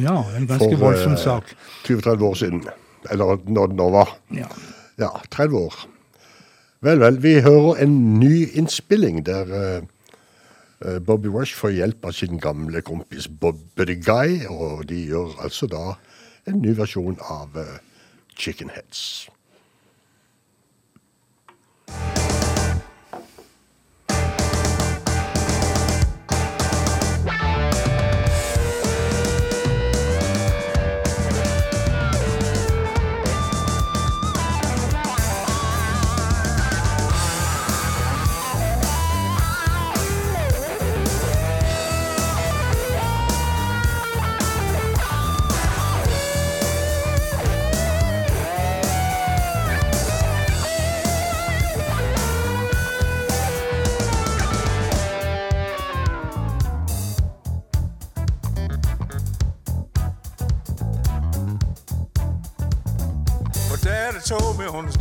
Ja, 0.00 0.22
en 0.36 0.46
ganske 0.48 0.78
voldsom 0.80 1.18
sak. 1.20 1.50
20-30 1.84 2.28
år 2.28 2.38
siden. 2.38 2.62
Eller 3.10 3.42
når 3.44 3.72
det 3.72 3.76
nå 3.80 3.88
var. 3.92 4.14
Ja. 4.32 4.46
Ja, 5.00 5.10
30 5.34 5.58
år. 5.66 5.82
Vel, 6.82 7.02
vel. 7.02 7.18
Vi 7.22 7.34
hører 7.44 7.82
en 7.84 7.98
ny 8.20 8.46
innspilling 8.58 9.20
der 9.26 9.50
eh, 9.52 9.74
eh, 9.76 9.90
Bobby 11.06 11.30
Rush 11.30 11.54
får 11.54 11.76
hjelp 11.76 12.04
av 12.08 12.16
sin 12.16 12.40
gamle 12.42 12.82
kompis 12.82 13.28
Bobby 13.28 13.94
Guy, 14.02 14.42
og 14.50 14.88
de 14.90 15.04
gjør 15.12 15.36
altså 15.44 15.68
da 15.70 15.84
en 16.50 16.58
ny 16.62 16.74
versjon 16.78 17.18
av 17.30 17.56
eh, 17.60 17.78
Chicken 18.34 18.72
Heads. 18.74 19.28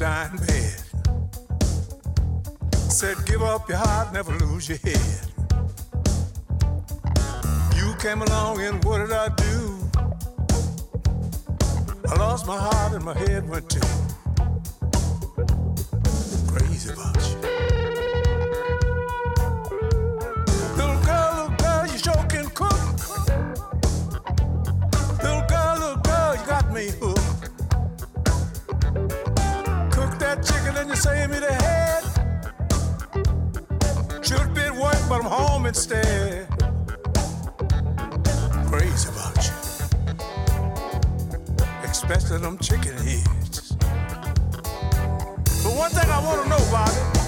Dying 0.01 0.35
bed. 0.47 0.81
Said, 2.89 3.17
give 3.27 3.43
up 3.43 3.69
your 3.69 3.77
heart, 3.77 4.11
never 4.11 4.31
lose 4.39 4.67
your 4.67 4.79
head. 4.79 5.19
You 7.75 7.93
came 7.99 8.23
along 8.23 8.61
and 8.61 8.83
what 8.83 8.97
did 8.97 9.11
I 9.11 9.29
do? 9.35 9.77
I 12.09 12.15
lost 12.17 12.47
my 12.47 12.57
heart 12.57 12.93
and 12.93 13.05
my 13.05 13.15
head 13.15 13.47
went 13.47 13.69
too. 13.69 14.10
Instead. 35.71 36.47
Crazy 38.67 39.07
about 39.07 39.37
you. 39.47 39.53
Especially 41.89 42.39
them 42.39 42.57
chicken 42.57 42.97
heads. 42.97 43.71
But 45.63 45.73
one 45.77 45.91
thing 45.91 46.09
I 46.09 46.19
want 46.25 46.43
to 46.43 46.49
know, 46.49 46.59
Bobby. 46.71 47.20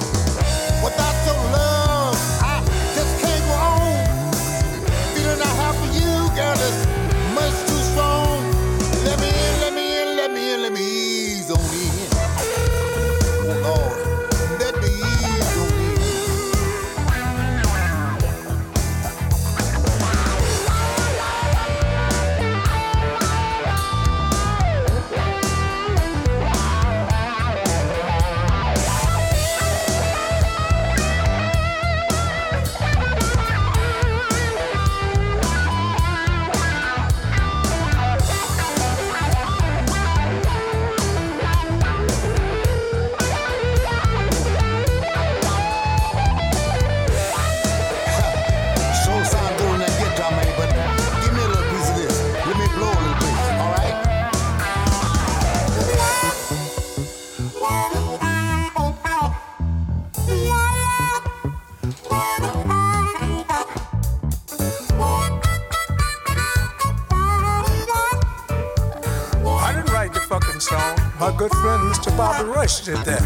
Bobby 72.85 72.91
Rush 72.95 73.05
did 73.05 73.13
that. 73.13 73.22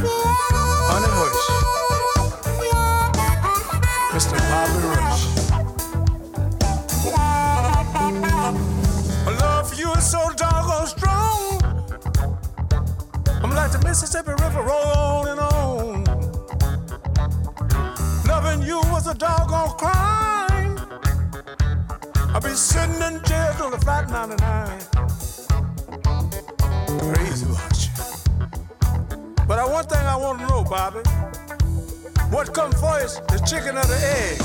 Chicken 33.57 33.77
or 33.77 33.85
the 33.85 33.97
egg? 33.97 34.37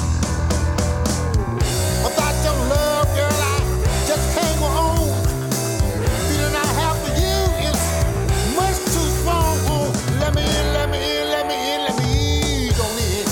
Without 2.04 2.36
your 2.44 2.56
love, 2.72 3.08
girl, 3.12 3.28
I 3.28 3.60
just 4.08 4.24
can't 4.32 4.58
go 4.58 4.64
on. 4.64 5.08
Feeling 6.28 6.56
I 6.56 6.66
have 6.80 6.96
for 7.04 7.12
you 7.20 7.38
is 7.68 7.80
much 8.56 8.78
too 8.88 9.08
strong. 9.20 9.56
Oh, 9.68 9.92
let 10.18 10.34
me 10.34 10.40
in, 10.40 10.66
let 10.72 10.88
me 10.88 10.96
in, 10.96 11.28
let 11.28 11.46
me 11.46 11.56
in, 11.74 11.80
let 11.84 11.96
me 11.98 12.08
ease 12.08 12.80
on 12.80 12.96
in. 13.12 13.28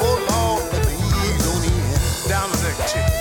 Oh 0.00 0.16
Lord, 0.30 0.64
let 0.72 0.84
me 0.88 0.96
ease 0.96 1.44
on 1.52 1.60
in. 1.60 1.84
Dominic 2.32 2.76
chicken. 2.88 3.12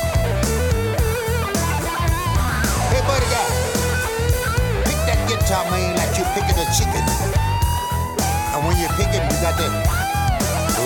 Hey, 2.92 3.02
buddy 3.08 3.28
guy, 3.28 3.48
pick 4.88 5.00
that 5.04 5.20
guitar, 5.28 5.64
man, 5.70 5.98
like 5.98 6.16
you 6.18 6.24
picking 6.32 6.56
a 6.56 6.66
chicken. 6.72 7.04
And 8.56 8.68
when 8.68 8.78
you 8.80 8.88
pick 8.96 9.12
it, 9.12 9.24
you 9.32 9.38
got 9.42 9.58
to 9.60 9.91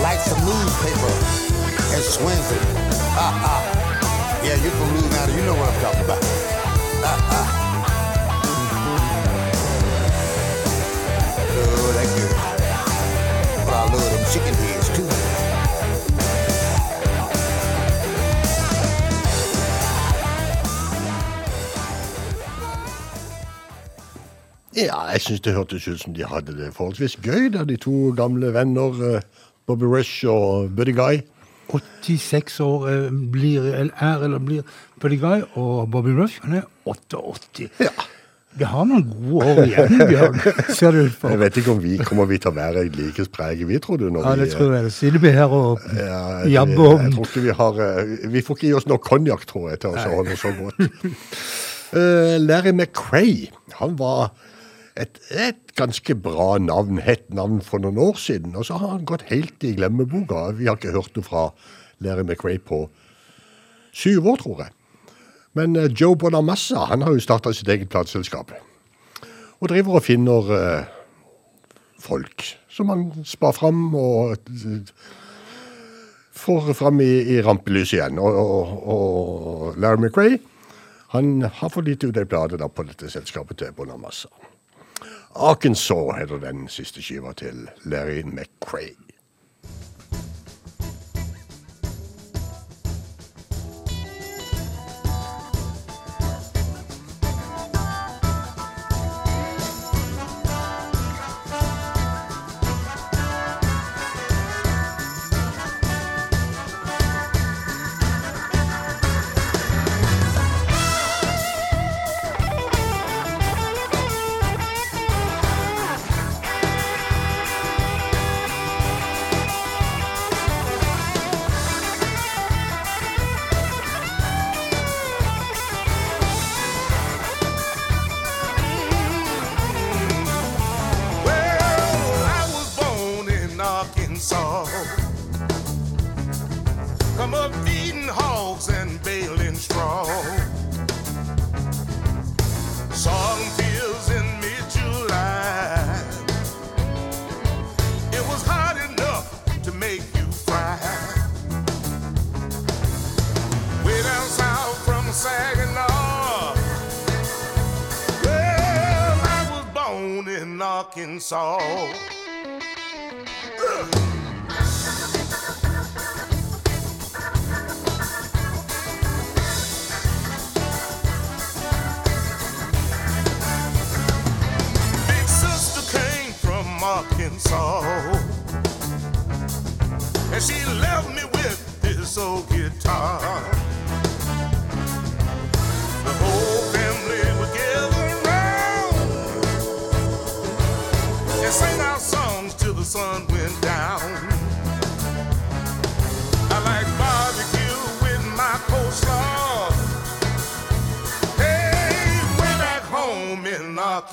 light 0.06 0.28
a 0.28 0.36
newspaper 0.46 1.14
and 1.96 2.04
swings 2.16 2.50
it. 2.52 2.64
Ha 3.18 3.28
ha. 3.44 3.56
Yeah, 4.46 4.58
you 4.64 4.70
from 4.78 4.90
Louisiana, 4.94 5.32
you 5.38 5.44
know 5.48 5.56
what 5.60 5.68
I'm 5.72 5.80
talking 5.82 6.06
about. 6.06 6.22
Ha 7.06 7.14
ha. 7.30 7.42
Oh, 11.58 11.90
that 11.98 12.08
good. 12.16 12.34
But 13.66 13.74
I 13.74 13.84
love 13.94 14.10
them 14.14 14.26
chicken 14.34 14.56
heads 14.62 14.90
too. 14.96 15.10
Ja, 24.76 25.08
jeg 25.12 25.22
syns 25.22 25.42
det 25.42 25.54
hørtes 25.56 25.88
ut 25.88 26.02
som 26.02 26.14
de 26.14 26.26
hadde 26.28 26.54
det 26.58 26.74
forholdsvis 26.76 27.16
gøy, 27.24 27.46
da, 27.54 27.64
de 27.64 27.78
to 27.80 28.12
gamle 28.18 28.54
venner, 28.54 28.98
eh, 29.16 29.22
Bobby 29.66 29.88
Rush 29.90 30.26
og 30.30 30.72
Buddy 30.78 30.94
Guy. 30.98 31.24
86 31.72 32.60
år 32.62 32.84
eh, 32.92 33.08
blir, 33.34 33.66
er 33.74 34.26
eller 34.26 34.40
blir 34.40 34.62
Buddy 35.02 35.18
Guy, 35.22 35.42
og 35.58 35.90
Bobby 35.92 36.14
Rush 36.14 36.44
han 36.44 36.60
er 36.62 36.68
88. 36.86 37.70
Vi 38.56 38.64
har 38.64 38.86
noen 38.88 39.04
gode 39.10 39.48
år 39.52 39.58
igjen, 39.66 39.98
Bjørn. 40.08 40.38
Ser 40.78 40.96
det 40.96 41.02
ut 41.10 41.16
for. 41.20 41.34
Jeg 41.34 41.42
vet 41.42 41.58
ikke 41.60 41.74
om 41.74 41.82
vi 41.84 41.98
kommer 42.08 42.30
vi 42.30 42.38
til 42.40 42.54
å 42.54 42.56
være 42.56 42.86
like 42.96 43.26
spreke, 43.28 43.68
vi, 43.68 43.80
tror 43.84 44.00
du? 44.00 44.06
Når 44.14 44.24
Ja, 44.30 44.36
vi, 44.38 44.46
det 44.46 44.54
tror 44.54 44.76
jeg. 44.78 44.94
Siden 44.96 45.24
vi 45.26 45.32
er 45.34 45.40
her 45.42 45.56
og 45.58 45.84
Ja, 45.98 46.22
jabber 46.62 46.94
om 46.94 47.04
jeg 47.04 47.16
tror 47.18 47.28
ikke 47.28 47.44
vi 47.50 47.58
har 47.60 47.82
eh, 47.90 48.14
Vi 48.32 48.46
får 48.46 48.60
ikke 48.60 48.70
gi 48.70 48.74
oss 48.80 48.88
nok 48.88 49.04
konjakk, 49.10 49.44
tror 49.50 49.74
jeg, 49.74 49.82
til 49.84 49.92
å 49.92 50.06
holde 50.14 50.38
oss 50.38 50.46
så 50.46 50.54
godt. 50.56 50.80
uh, 51.98 52.38
Larry 52.48 52.72
McRae, 52.72 53.50
han 53.82 54.00
var 54.00 54.30
et, 54.96 55.20
et 55.32 55.74
ganske 55.76 56.16
bra 56.16 56.56
navn, 56.62 57.02
hett 57.04 57.28
navn 57.36 57.60
for 57.64 57.84
noen 57.84 58.00
år 58.00 58.20
siden. 58.20 58.56
Og 58.56 58.68
så 58.68 58.80
har 58.80 58.96
han 58.96 59.08
gått 59.08 59.28
helt 59.32 59.64
i 59.68 59.76
glemmeboka. 59.76 60.48
Vi 60.56 60.70
har 60.70 60.80
ikke 60.80 60.96
hørt 60.96 61.18
noe 61.18 61.28
fra 61.28 61.50
Larry 62.04 62.24
McRae 62.24 62.62
på 62.64 62.86
syv 63.96 64.28
år, 64.32 64.40
tror 64.44 64.64
jeg. 64.66 64.76
Men 65.56 65.76
eh, 65.80 65.92
Joe 65.92 66.16
Bonamassa 66.20 66.88
han 66.92 67.04
har 67.06 67.16
jo 67.16 67.24
starta 67.24 67.54
sitt 67.56 67.70
eget 67.72 67.92
plateselskap. 67.92 68.54
Og 69.60 69.70
driver 69.72 70.00
og 70.00 70.06
finner 70.06 70.56
eh, 70.56 70.90
folk 72.00 72.48
som 72.72 72.92
han 72.92 73.08
spar 73.28 73.56
fram 73.56 73.88
og 73.96 74.36
eh, 74.36 74.96
får 76.36 76.74
fram 76.76 77.00
i, 77.04 77.14
i 77.36 77.40
rampelyset 77.44 78.00
igjen. 78.00 78.20
Og, 78.20 78.36
og, 78.36 78.76
og 78.96 79.80
Larry 79.80 80.04
McRae 80.08 80.44
han 81.16 81.46
har 81.48 81.72
fått 81.72 81.88
gitt 81.88 82.04
ut 82.04 82.18
ei 82.20 82.28
plate 82.28 82.60
på 82.60 82.84
dette 82.88 83.08
selskapet 83.12 83.62
til 83.62 83.76
Bonamassa. 83.76 84.32
Arkansas 85.36 86.16
heter 86.18 86.40
den 86.40 86.68
siste 86.72 87.02
skiva 87.04 87.34
til 87.36 87.68
Larry 87.84 88.22
McRae. 88.24 88.96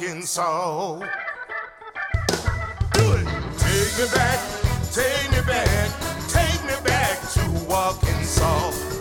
In 0.00 0.06
Arkansas. 0.08 0.98
Do 2.94 3.12
it. 3.12 3.26
Take 3.58 3.98
me 3.98 4.06
back, 4.14 4.40
take 4.92 5.30
me 5.30 5.40
back, 5.46 5.90
take 6.28 6.64
me 6.64 6.74
back 6.84 7.20
to 7.32 7.74
Arkansas. 7.74 8.91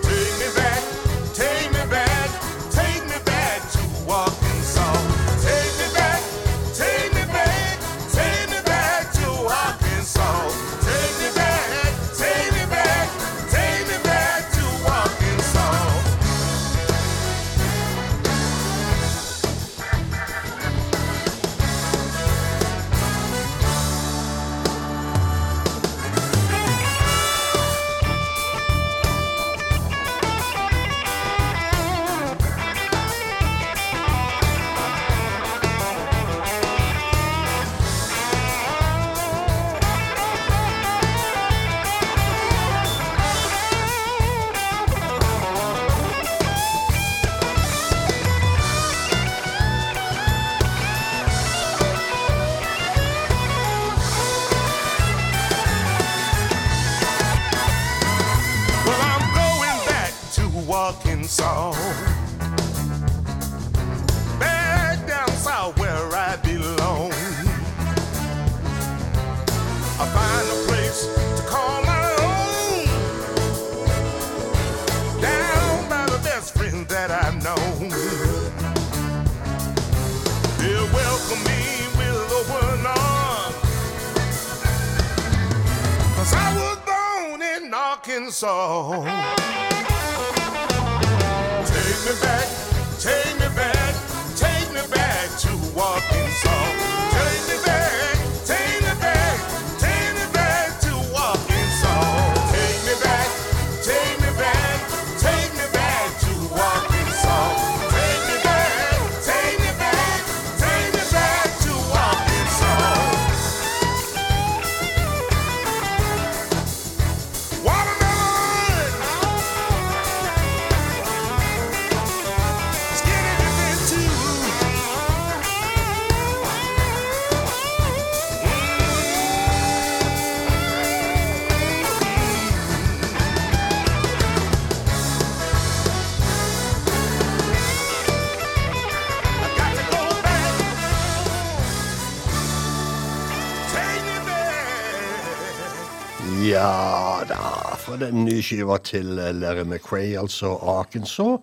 Den 148.02 148.26
nye 148.26 148.42
skiva 148.44 148.78
til 148.86 149.20
eh, 149.20 149.34
Larry 149.36 149.66
McRae, 149.66 150.20
altså 150.20 150.56
Arkansas. 150.58 151.40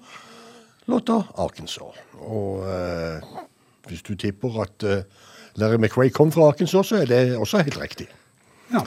Låta 0.89 1.23
Arkansas. 1.37 1.99
Og 2.19 2.65
eh, 2.69 3.25
hvis 3.89 4.03
du 4.03 4.15
tipper 4.15 4.63
at 4.63 4.85
eh, 4.87 5.03
Larry 5.57 5.77
McRae 5.77 6.11
kom 6.11 6.33
fra 6.33 6.49
Arkansas, 6.49 6.87
så 6.87 7.03
er 7.03 7.07
det 7.11 7.37
også 7.37 7.63
helt 7.63 7.81
riktig. 7.81 8.09
Ja. 8.73 8.85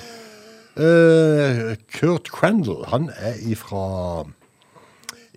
Eh, 0.82 1.76
Kurt 1.94 2.32
Crandall, 2.32 2.86
han 2.88 3.10
er 3.18 3.34
ifra 3.44 4.24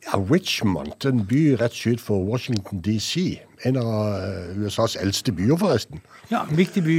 ja, 0.05 0.19
Richmond, 0.31 1.05
en 1.05 1.25
by 1.27 1.57
rett 1.61 1.75
syd 1.75 1.99
for 1.99 2.23
Washington 2.31 2.81
DC. 2.85 3.41
En 3.65 3.77
av 3.81 4.21
eh, 4.21 4.65
USAs 4.65 4.97
eldste 5.01 5.33
byer, 5.33 5.57
forresten. 5.57 6.01
ja, 6.31 6.45
en 6.51 6.57
viktig 6.57 6.85
by 6.85 6.99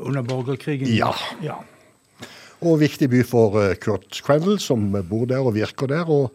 under 0.00 0.22
borgerkrigen. 0.22 0.88
Ja. 0.88 1.12
ja. 1.42 1.60
Og 2.64 2.78
viktig 2.80 3.08
by 3.12 3.20
for 3.26 3.58
eh, 3.60 3.74
Kurt 3.76 4.22
Crandall, 4.24 4.58
som 4.62 4.88
bor 5.08 5.26
der 5.28 5.44
og 5.44 5.56
virker 5.58 5.90
der, 5.90 6.08
og 6.08 6.32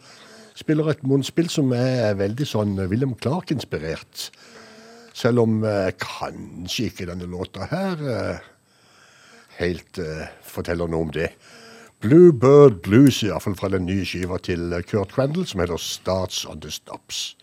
spiller 0.57 0.91
et 0.91 1.02
munnspill 1.07 1.49
som 1.49 1.72
er 1.73 2.14
veldig 2.19 2.45
sånn 2.45 2.76
eh, 2.77 2.89
William 2.91 3.15
Clark-inspirert. 3.18 4.27
Selv 5.18 5.41
om 5.48 5.64
eh, 5.65 5.89
kanskje 5.98 6.91
ikke 6.91 7.10
denne 7.10 7.30
låta 7.30 7.65
her 7.72 8.06
helt 9.61 9.99
forteller 10.48 10.89
noe 10.89 11.06
om 11.06 11.10
det. 11.14 11.27
Bluebird 12.02 12.80
Blues, 12.85 13.19
iallfall 13.22 13.57
fra 13.60 13.69
den 13.69 13.85
nye 13.85 14.07
skiva 14.07 14.39
til 14.41 14.73
Kurt 14.89 15.14
Crandall, 15.14 15.45
som 15.45 15.61
heter 15.61 15.77
Starts 15.77 16.45
on 16.49 16.64
the 16.64 16.72
Stops. 16.73 17.35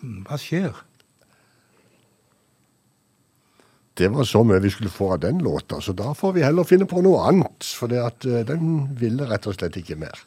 Hva 0.00 0.38
skjer? 0.38 0.84
Det 3.98 4.08
var 4.14 4.26
så 4.30 4.44
mye 4.46 4.62
vi 4.62 4.70
skulle 4.70 4.92
få 4.94 5.12
av 5.16 5.22
den 5.24 5.40
låta, 5.42 5.80
så 5.82 5.92
da 5.92 6.12
får 6.14 6.36
vi 6.36 6.44
heller 6.46 6.66
finne 6.66 6.86
på 6.86 7.02
noe 7.02 7.24
annet. 7.26 7.66
For 7.74 7.90
eh, 7.90 8.44
den 8.46 8.84
ville 9.00 9.26
rett 9.26 9.48
og 9.50 9.56
slett 9.56 9.80
ikke 9.80 9.98
mer. 9.98 10.22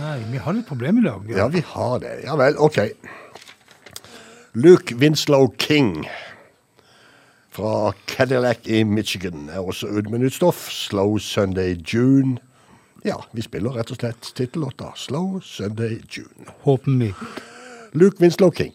Nei, 0.00 0.16
vi 0.32 0.40
har 0.42 0.56
litt 0.56 0.66
problem 0.66 0.98
i 0.98 1.06
dag. 1.06 1.30
Ja, 1.30 1.46
vi 1.52 1.62
har 1.68 2.02
det. 2.02 2.16
Ja 2.26 2.34
vel, 2.40 2.58
OK. 2.58 2.80
Luke 4.58 4.98
Winslow 4.98 5.52
King 5.62 6.02
fra 7.54 7.92
Cadillac 8.10 8.66
i 8.66 8.82
Michigan 8.84 9.46
er 9.52 9.62
også 9.62 9.86
ute 9.86 10.10
med 10.10 10.24
nytt 10.24 10.40
stoff. 10.40 10.66
Slow 10.72 11.18
Sunday 11.22 11.78
June. 11.78 12.40
Ja, 13.06 13.20
vi 13.32 13.46
spiller 13.46 13.78
rett 13.78 13.94
og 13.94 14.02
slett 14.02 14.34
tittellåta 14.34 14.90
Slow 14.98 15.38
Sunday 15.46 16.00
June. 16.10 16.50
Håper 16.66 16.98
vi. 16.98 17.14
Luke 17.94 18.18
Winslow 18.18 18.50
King. 18.50 18.74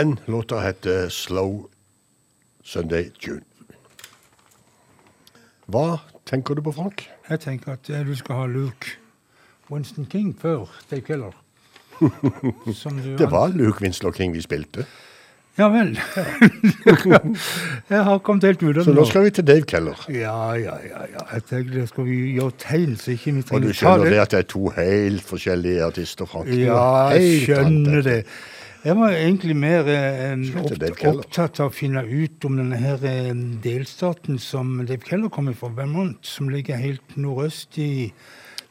Den 0.00 0.18
låta 0.26 0.60
heter 0.60 1.08
Slow 1.08 1.66
Sunday 2.64 3.10
June. 3.20 3.42
Hva 5.68 5.98
tenker 6.24 6.54
du 6.56 6.62
på, 6.64 6.72
Frank? 6.72 7.02
Jeg 7.28 7.40
tenker 7.40 7.74
at 7.74 7.90
eh, 7.92 8.06
du 8.08 8.14
skal 8.16 8.38
ha 8.38 8.46
Luke 8.48 8.94
Winston 9.68 10.06
King 10.08 10.32
før 10.40 10.72
Dave 10.90 11.04
Keller. 11.04 11.36
Du 12.00 12.72
Det 13.18 13.30
var 13.30 13.52
Luke 13.52 13.82
Winslow 13.82 14.12
King 14.12 14.32
vi 14.32 14.40
spilte. 14.40 14.86
Ja 15.58 15.68
vel. 15.68 15.92
jeg 17.90 18.04
har 18.04 18.18
kommet 18.18 18.44
helt 18.44 18.62
ut 18.62 18.78
av 18.80 18.84
Så 18.88 18.94
nå 18.96 19.04
skal 19.04 19.26
vi 19.26 19.34
til 19.36 19.46
Dave 19.46 19.66
Keller. 19.68 20.06
Ja, 20.08 20.54
ja, 20.56 20.78
ja. 20.80 21.02
ja. 21.12 21.26
Jeg 21.34 21.44
tenker 21.50 21.74
det 21.74 21.84
skal 21.90 22.08
vi 22.08 22.16
gjøre 22.38 22.56
tegn, 22.62 22.96
så 22.96 23.12
ikke 23.12 23.34
vi 23.34 23.44
Og 23.44 23.50
trenger 23.50 23.68
du 23.68 23.74
ta 23.74 23.82
skjønner 23.82 24.16
det 24.16 24.22
at 24.24 24.32
det 24.32 24.40
er 24.40 24.48
to 24.54 24.72
helt 24.78 25.28
forskjellige 25.34 25.84
artister, 25.90 26.30
Frank. 26.32 26.48
Ja, 26.56 27.10
jeg 27.18 27.44
skjønner 27.44 28.00
det. 28.08 28.18
Jeg 28.80 28.96
var 28.96 29.12
egentlig 29.12 29.54
mer 29.60 29.88
eh, 29.92 30.40
opptatt 31.10 31.58
av 31.60 31.68
å 31.68 31.72
finne 31.74 32.00
ut 32.00 32.44
om 32.48 32.54
denne 32.56 32.78
her 32.80 33.02
eh, 33.04 33.34
delstaten 33.60 34.38
som 34.40 34.78
Dave 34.88 35.04
Keller 35.04 35.28
kommer 35.28 35.52
fra, 35.52 35.68
Vermont, 35.76 36.16
som 36.24 36.48
ligger 36.48 36.80
helt 36.80 37.18
nordøst 37.20 37.76
i 37.76 38.08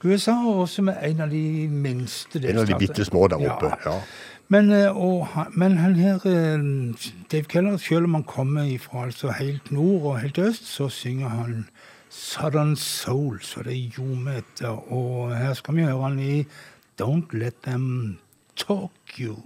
USA, 0.01 0.33
og 0.49 0.63
som 0.71 0.89
er 0.89 0.97
en 1.11 1.21
av 1.27 1.29
de 1.29 1.67
minste 1.69 2.41
En 2.41 2.57
av 2.63 2.65
de 2.65 2.79
bitte 2.81 3.05
små 3.05 3.27
der 3.29 3.43
oppe. 3.51 3.69
Ja. 3.85 3.93
Men, 4.49 4.71
eh, 4.73 4.97
og, 4.97 5.27
men 5.53 5.77
han 5.77 5.93
her, 6.01 6.25
eh, 6.25 6.65
Dave 7.29 7.45
Keller, 7.51 7.77
selv 7.77 8.09
om 8.09 8.17
han 8.17 8.25
kommer 8.25 8.65
fra 8.81 9.05
altså 9.11 9.35
helt 9.37 9.69
nord 9.69 10.09
og 10.15 10.19
helt 10.23 10.41
øst, 10.41 10.65
så 10.73 10.89
synger 10.89 11.35
han 11.35 11.67
Southern 12.09 12.73
Soul, 12.75 13.37
så 13.45 13.61
det 13.61 13.77
er 13.77 14.33
etter. 14.39 14.73
Og 14.89 15.37
her 15.37 15.53
skal 15.53 15.77
vi 15.77 15.85
høre 15.85 16.01
han 16.01 16.19
i 16.19 16.47
Don't 16.97 17.29
Let 17.37 17.61
Them 17.61 18.17
Talk 18.57 19.19
You 19.19 19.37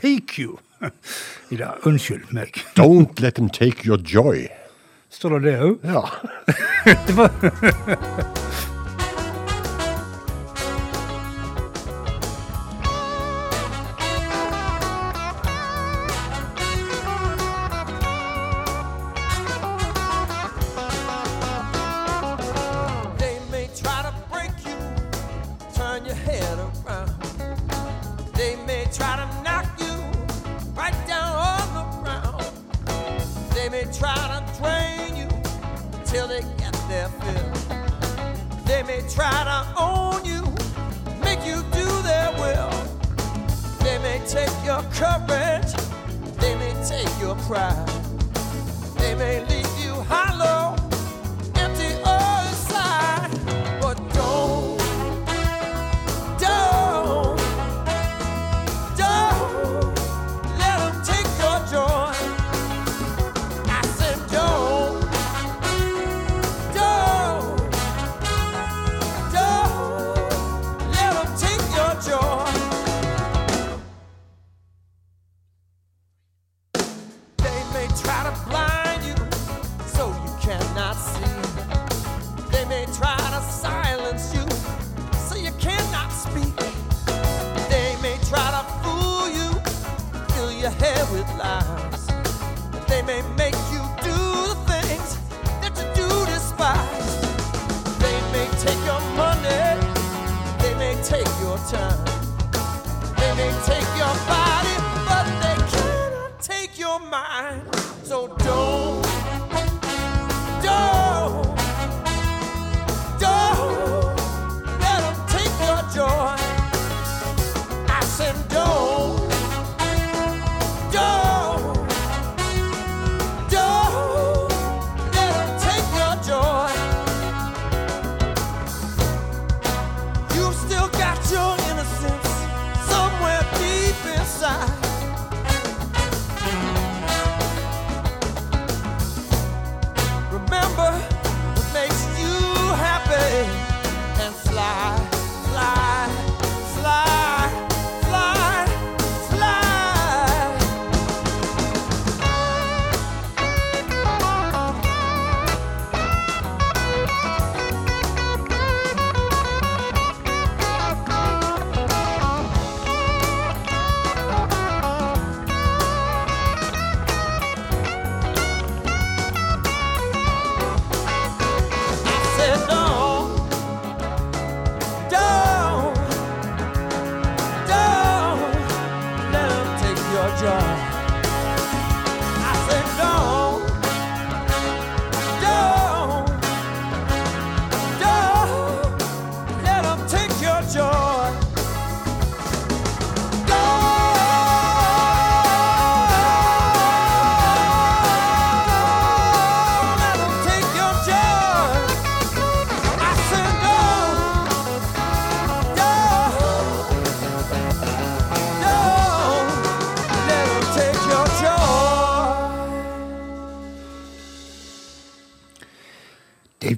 Take 0.00 0.42
You. 0.42 0.58
Ja. 1.48 1.76
Unnskyld 1.82 2.32
meg. 2.32 2.64
Don't 2.74 3.20
let 3.20 3.34
them 3.34 3.48
take 3.50 3.86
your 3.86 3.98
joy. 3.98 4.48
Står 5.10 5.38
det 5.38 5.50
det 5.50 5.60
òg? 5.62 5.78
Ja. 5.86 6.02
det 7.06 7.14
var 7.16 7.30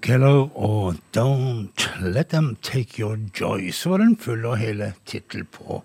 Keller 0.09 0.47
og 0.57 0.95
Don't 1.13 1.83
Let 2.01 2.31
Them 2.33 2.55
Take 2.63 3.03
Your 3.03 3.19
Joy. 3.41 3.69
Så 3.71 3.91
var 3.91 3.99
den 4.01 4.15
full 4.17 4.47
og 4.49 4.57
hele 4.57 4.95
tittel 5.05 5.43
på 5.45 5.83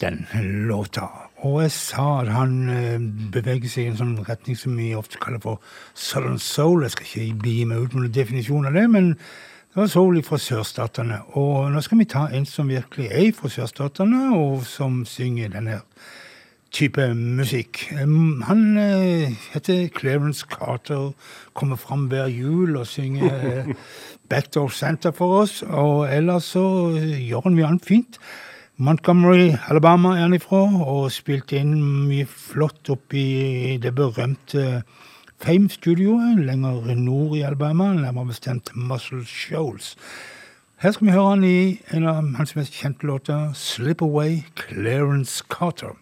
den 0.00 0.22
låta. 0.70 1.04
Og 1.44 1.58
jeg 1.60 1.74
sa 1.74 2.06
at 2.22 2.30
han 2.32 2.54
eh, 2.72 2.96
beveger 3.34 3.68
seg 3.68 3.84
i 3.84 3.90
en 3.90 3.98
sånn 3.98 4.14
retning 4.24 4.56
som 4.56 4.78
vi 4.80 4.94
ofte 4.96 5.20
kaller 5.20 5.42
for 5.44 5.60
Southern 5.92 6.40
Soul. 6.40 6.86
Jeg 6.86 6.94
skal 6.94 7.10
ikke 7.10 7.42
begi 7.44 7.66
meg 7.68 7.82
ut 7.82 7.92
med 7.92 8.06
noen 8.06 8.16
definisjon 8.16 8.70
av 8.70 8.78
det, 8.78 8.86
men 8.88 9.12
det 9.12 9.82
var 9.82 9.92
soul 9.92 10.22
fra 10.24 10.40
sørstatene. 10.40 11.20
Og 11.36 11.68
nå 11.74 11.84
skal 11.84 12.00
vi 12.00 12.08
ta 12.08 12.30
en 12.32 12.48
som 12.48 12.72
virkelig 12.72 13.12
er 13.12 13.34
fra 13.36 13.52
sørstatene, 13.52 14.30
og 14.32 14.64
som 14.64 15.02
synger 15.04 15.52
denne 15.52 15.82
type 16.72 17.14
musikk. 17.14 17.92
Um, 18.02 18.42
Han 18.48 18.78
eh, 18.78 19.34
heter 19.52 19.88
Clarence 19.88 20.46
Carter, 20.48 21.12
kommer 21.54 21.76
fram 21.76 22.06
hver 22.08 22.26
jul 22.26 22.76
og 22.76 22.86
synger 22.86 23.32
eh, 23.32 23.74
Backdoor 24.30 24.68
Santa 24.68 25.10
for 25.10 25.42
oss. 25.42 25.62
Og 25.62 26.08
ellers 26.08 26.52
så 26.54 26.64
eh, 26.96 27.28
gjør 27.28 27.46
han 27.46 27.56
mye 27.58 27.68
annet 27.68 27.86
fint. 27.86 28.18
Montgomery, 28.76 29.52
Alabama 29.68 30.16
er 30.16 30.24
han 30.24 30.34
ifra, 30.34 30.64
og 30.82 31.12
spilte 31.12 31.60
inn 31.60 31.76
mye 32.08 32.26
flott 32.26 32.88
opp 32.90 33.14
i 33.14 33.78
det 33.82 33.92
berømte 33.94 34.82
Fame-studioet 35.42 36.38
lenger 36.46 36.94
nord 36.94 37.36
i 37.36 37.42
Alabama, 37.42 37.92
nærmere 37.94 38.30
bestemt 38.30 38.70
Muscle 38.74 39.24
Shoals. 39.26 39.96
Her 40.82 40.94
skal 40.94 41.06
vi 41.06 41.14
høre 41.14 41.28
han 41.34 41.44
i 41.46 41.80
en 41.94 42.06
av 42.06 42.22
hans 42.38 42.56
mest 42.56 42.74
kjente 42.74 43.06
låter, 43.06 43.52
'Slip 43.54 44.02
Away', 44.02 44.44
Clarence 44.56 45.44
Carter. 45.50 45.98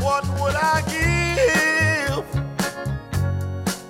What 0.00 0.24
would 0.40 0.54
I 0.56 0.82
give 0.88 2.24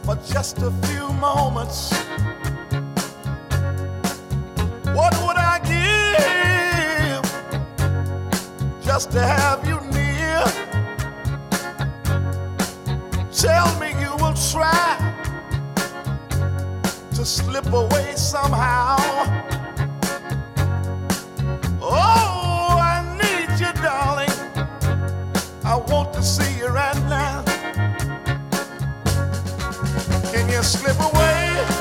for 0.05 0.17
just 0.33 0.59
a 0.59 0.71
few 0.87 1.13
moments? 1.13 1.93
What 4.93 5.15
would 5.23 5.37
I 5.37 5.59
give 5.65 7.25
just 8.83 9.13
to 9.13 9.21
have 9.21 9.67
you 9.67 9.90
Tell 13.41 13.75
me 13.81 13.89
you 13.99 14.11
will 14.19 14.35
try 14.35 14.99
to 17.15 17.25
slip 17.25 17.73
away 17.73 18.13
somehow. 18.15 18.99
Oh, 21.81 22.77
I 22.79 23.01
need 23.17 23.59
you, 23.59 23.73
darling. 23.83 24.29
I 25.65 25.77
want 25.89 26.13
to 26.13 26.23
see 26.23 26.59
you 26.59 26.67
right 26.67 27.03
now. 27.09 27.43
Can 30.33 30.47
you 30.51 30.63
slip 30.63 31.01
away? 31.01 31.80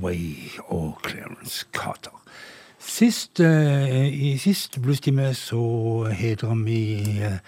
Away 0.00 0.50
og 0.68 1.00
Clarence 1.08 1.66
Carter. 1.72 2.22
Sist, 2.78 3.40
eh, 3.40 4.06
I 4.08 4.38
sist 4.38 4.80
bluestime 4.82 5.34
så 5.34 6.04
hedrer 6.12 6.54
vi 6.54 7.00
eh, 7.20 7.38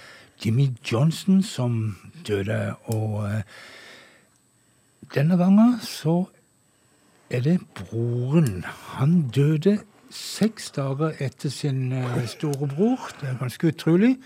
Jimmy 0.45 0.69
Johnson 0.93 1.43
som 1.43 1.97
døde, 2.29 2.75
og 2.85 3.25
eh, 3.31 3.43
denne 5.15 5.37
gangen 5.37 5.81
så 5.81 6.25
er 7.31 7.41
det 7.41 7.61
broren. 7.75 8.65
Han 8.99 9.31
døde 9.35 9.79
seks 10.11 10.71
dager 10.71 11.17
etter 11.25 11.49
sin 11.49 11.93
uh, 11.93 12.27
storebror. 12.29 13.09
Det 13.21 13.29
er 13.29 13.39
ganske 13.41 13.67
utrolig. 13.67 14.17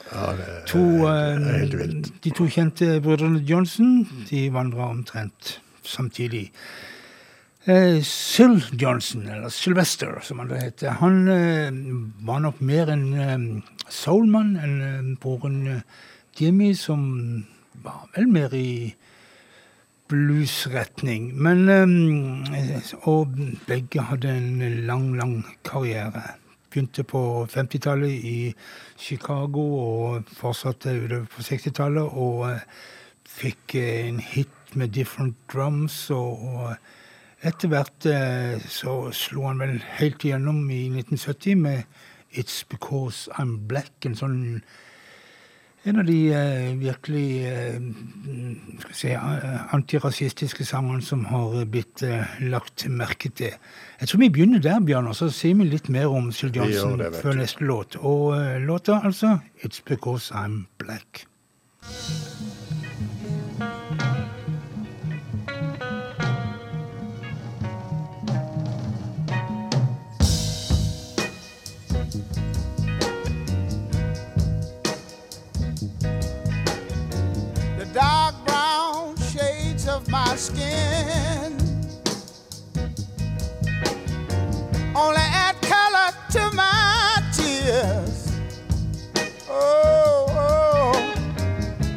to, 0.67 1.07
eh, 1.07 2.03
de 2.25 2.31
to 2.31 2.47
kjente 2.51 3.01
brødrene 3.01 3.39
Johnson 3.39 4.09
de 4.31 4.53
vandra 4.53 4.91
omtrent 4.91 5.61
samtidig. 5.83 6.51
Eh, 7.69 8.03
Syl 8.03 8.63
Johnson, 8.79 9.29
eller 9.29 9.49
Sylvester 9.49 10.21
som 10.23 10.39
han 10.39 10.49
da 10.53 10.59
heter, 10.61 11.01
han 11.01 11.29
eh, 11.29 11.73
var 12.23 12.39
nok 12.45 12.61
mer 12.63 12.93
en 12.95 13.07
eh, 13.19 13.47
soulmann 13.91 14.53
enn 14.63 14.75
eh, 14.87 15.09
broren 15.19 15.57
eh, 15.73 15.81
Jimmy, 16.39 16.69
som 16.79 17.01
var 17.83 18.05
vel 18.15 18.29
mer 18.31 18.55
i 18.55 18.95
bluesretning. 20.07 21.33
Men 21.35 21.67
eh, 22.55 22.93
Og 23.03 23.35
begge 23.67 24.05
hadde 24.13 24.31
en 24.31 24.63
lang, 24.87 25.09
lang 25.19 25.41
karriere. 25.67 26.23
Begynte 26.71 27.03
på 27.03 27.49
50-tallet 27.51 28.29
i 28.31 28.39
Chicago 28.95 29.65
og 29.81 30.31
fortsatte 30.39 30.95
utover 31.01 31.27
på 31.35 31.49
60-tallet. 31.49 32.15
Og 32.15 32.47
eh, 32.53 32.63
fikk 33.27 33.75
en 33.83 34.23
hit 34.23 34.55
med 34.79 34.95
Different 34.95 35.35
Drums. 35.51 35.99
og, 36.15 36.47
og 36.47 36.96
etter 37.45 37.69
hvert 37.69 38.09
eh, 38.09 38.57
så 38.71 39.11
slo 39.15 39.47
han 39.51 39.61
vel 39.61 39.79
helt 39.99 40.25
igjennom 40.25 40.65
i 40.71 40.87
1970 40.89 41.57
med 41.61 41.83
It's 42.37 42.65
Because 42.69 43.31
I'm 43.37 43.59
Black. 43.69 43.93
En 44.07 44.17
sånn 44.17 44.37
en 45.87 46.01
av 46.03 46.09
de 46.09 46.17
eh, 46.35 46.73
virkelig 46.81 47.27
eh, 47.47 47.77
si, 48.91 49.13
antirasistiske 49.15 50.67
sangene 50.67 51.05
som 51.05 51.23
har 51.31 51.61
blitt 51.71 52.03
lagt 52.43 52.89
merke 52.91 53.31
til. 53.31 53.55
Jeg 54.01 54.11
tror 54.11 54.25
vi 54.25 54.33
begynner 54.35 54.65
der, 54.65 54.83
Bjørn, 54.83 55.13
og 55.13 55.15
så 55.21 55.31
sier 55.31 55.55
vi 55.61 55.69
litt 55.71 55.93
mer 55.93 56.11
om 56.11 56.33
Johnson 56.33 56.99
det, 56.99 57.13
før 57.21 57.39
neste 57.39 57.69
låt. 57.69 58.01
Og 58.01 58.35
låta 58.67 58.99
altså 59.05 59.39
It's 59.63 59.85
Because 59.85 60.35
I'm 60.35 60.65
Black. 60.83 61.27
My 80.17 80.35
skin. 80.37 81.53
Only 84.95 85.27
add 85.45 85.57
color 85.73 86.11
to 86.35 86.43
my 86.55 87.23
tears. 87.37 88.33
Oh, 89.49 90.27
oh, 90.45 90.95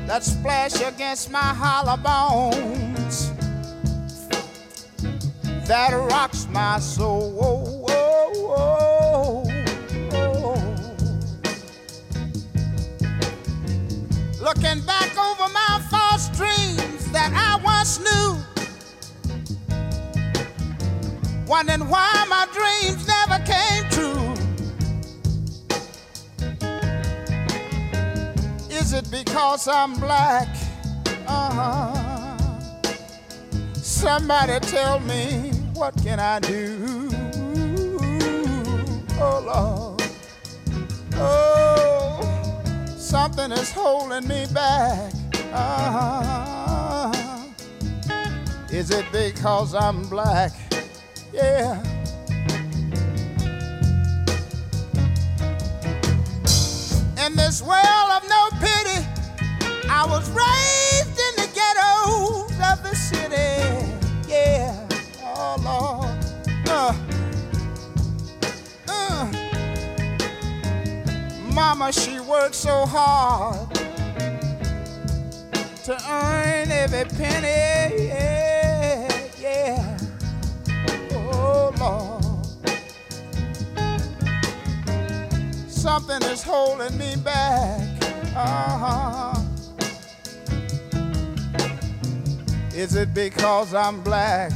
that 0.07 0.23
splash 0.23 0.81
against 0.81 1.31
my 1.31 1.49
hollow 1.63 1.97
bones 1.97 3.31
that 5.69 5.91
rocks 6.11 6.47
my 6.51 6.79
soul. 6.79 7.37
Oh. 7.39 7.69
Looking 14.47 14.81
back 14.85 15.11
over 15.27 15.47
my 15.53 15.73
false 15.91 16.27
dreams 16.29 16.68
once 17.79 17.99
knew. 17.99 18.35
Wondering 21.47 21.87
why 21.87 22.25
my 22.27 22.45
dreams 22.57 23.07
never 23.07 23.39
came 23.45 23.83
true. 23.95 24.33
Is 28.69 28.91
it 28.91 29.09
because 29.09 29.69
I'm 29.69 29.93
black? 29.93 30.49
Uh-huh. 31.25 32.37
Somebody 33.75 34.59
tell 34.59 34.99
me 34.99 35.51
what 35.73 35.95
can 36.03 36.19
I 36.19 36.39
do? 36.41 37.09
Oh 39.21 39.39
Lord. 39.51 40.01
Oh, 41.15 42.19
something 42.97 43.53
is 43.53 43.71
holding 43.71 44.27
me 44.27 44.47
back. 44.53 45.13
Uh-huh. 45.53 47.28
Is 48.71 48.91
it 48.91 49.05
because 49.11 49.73
I'm 49.73 50.03
black? 50.09 50.51
Yeah. 51.33 51.81
In 57.25 57.35
this 57.35 57.63
world 57.63 58.11
of 58.11 58.23
no 58.29 58.49
pity, 58.59 59.05
I 59.89 60.05
was 60.07 60.29
raised 60.29 61.19
in 61.19 61.35
the 61.37 61.49
ghettos 61.55 62.51
of 62.71 62.83
the 62.83 62.95
city. 62.95 63.89
Yeah. 64.27 64.87
Oh 65.23 65.55
Lord. 65.65 66.69
Uh. 66.69 66.93
Uh. 68.87 69.31
Mama, 71.53 71.91
she 71.91 72.19
worked 72.19 72.55
so 72.55 72.85
hard 72.85 73.73
to 75.85 75.93
earn 76.07 76.71
every 76.71 77.05
penny. 77.17 78.07
Yeah, 78.07 78.28
Something 85.79 86.21
is 86.23 86.43
holding 86.43 86.97
me 86.97 87.15
back. 87.23 87.79
Uh-huh. 88.35 89.41
Is 92.75 92.95
it 92.95 93.13
because 93.13 93.73
I'm 93.73 94.01
black? 94.01 94.51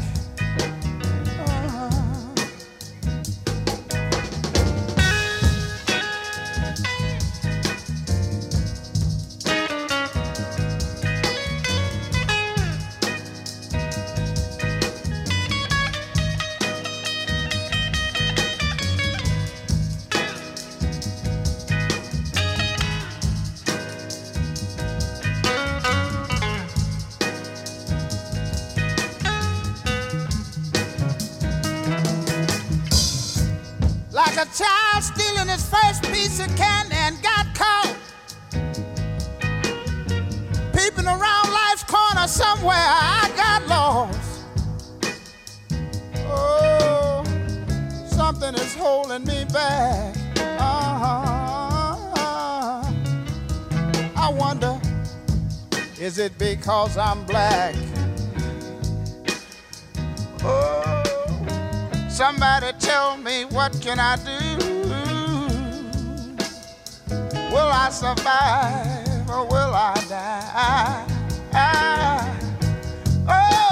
Child 34.53 35.03
stealing 35.03 35.47
his 35.47 35.67
first 35.67 36.03
piece 36.03 36.39
of 36.39 36.55
candy 36.55 36.95
and 36.95 37.19
got 37.23 37.47
caught. 37.55 37.95
Peeping 40.73 41.07
around 41.07 41.51
life's 41.51 41.83
corner 41.83 42.27
somewhere, 42.27 42.75
I 42.77 43.31
got 43.35 43.67
lost. 43.67 44.43
Oh, 46.27 47.23
something 48.05 48.53
is 48.53 48.75
holding 48.75 49.25
me 49.25 49.45
back. 49.51 50.15
Uh-huh. 50.37 51.97
I 54.15 54.29
wonder, 54.29 54.79
is 55.99 56.19
it 56.19 56.37
because 56.37 56.95
I'm 56.95 57.25
black? 57.25 57.75
Somebody 62.23 62.71
tell 62.79 63.17
me 63.17 63.43
what 63.43 63.73
can 63.81 63.99
I 63.99 64.15
do? 64.15 64.39
Will 67.51 67.71
I 67.83 67.89
survive 67.91 69.29
or 69.29 69.45
will 69.45 69.73
I 69.75 69.93
die? 70.07 71.05
Ah. 71.53 72.39
Oh, 73.27 73.35
oh, 73.35 73.62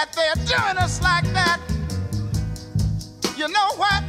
that 0.00 0.12
they're 0.16 0.44
doing 0.46 0.78
us 0.78 1.02
like 1.02 1.28
that. 1.34 1.60
You 3.36 3.48
know 3.48 3.70
what? 3.76 4.02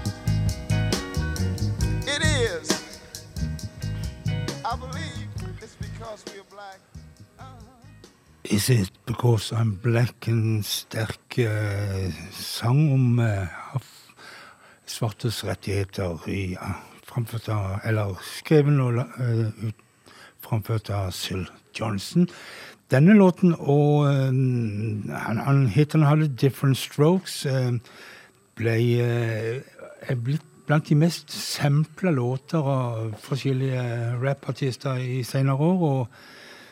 It 2.08 2.22
is. 2.24 2.68
I 4.64 4.76
believe 4.78 5.28
it's 5.62 5.76
because 5.76 6.24
we're 6.28 6.48
black. 6.50 6.80
Is 8.44 8.70
it 8.70 8.92
because 9.06 9.52
I'm 9.52 9.76
black? 9.76 10.28
En 10.28 10.64
sterk 10.64 11.38
uh, 11.38 12.12
sang 12.32 12.92
om 12.92 13.20
uh, 13.20 13.48
svartes 14.86 15.44
rettigheter 15.44 16.20
i, 16.28 16.54
ja, 16.54 16.74
framført 17.08 17.50
av, 17.50 17.80
eller 17.84 18.16
skrevet 18.24 18.80
og 18.80 19.00
eh, 19.00 19.72
framført 20.44 20.90
av 20.90 21.12
Syl 21.16 21.48
Johnson. 21.80 22.28
Denne 22.92 23.16
låten 23.16 23.54
og 23.56 24.06
um, 24.08 25.10
han, 25.10 25.38
han 25.46 25.68
het 25.72 25.94
han 25.96 26.04
hadde 26.04 26.32
Different 26.36 26.78
Strokes, 26.78 27.46
Um, 27.48 27.82
ble 28.60 28.74
uh, 29.02 30.16
blitt 30.20 30.44
blant 30.68 30.88
de 30.88 30.96
mest 30.96 31.32
sampla 31.34 32.12
låter 32.16 32.64
av 32.64 33.16
forskjellige 33.20 33.82
rapartister 34.22 35.00
i 35.02 35.24
senere 35.28 35.58
år. 35.58 35.82
og 35.82 36.08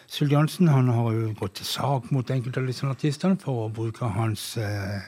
Syl 0.10 0.32
Jansen 0.32 0.70
han 0.72 0.88
har 0.90 1.12
jo 1.14 1.34
gått 1.40 1.60
til 1.60 1.68
sak 1.70 2.12
mot 2.12 2.32
enkelte 2.32 2.62
av 2.62 2.70
disse 2.70 2.88
artistene 2.88 3.38
for 3.38 3.66
å 3.66 3.74
bruke 3.74 4.08
hans 4.16 4.58
uh, 4.58 5.02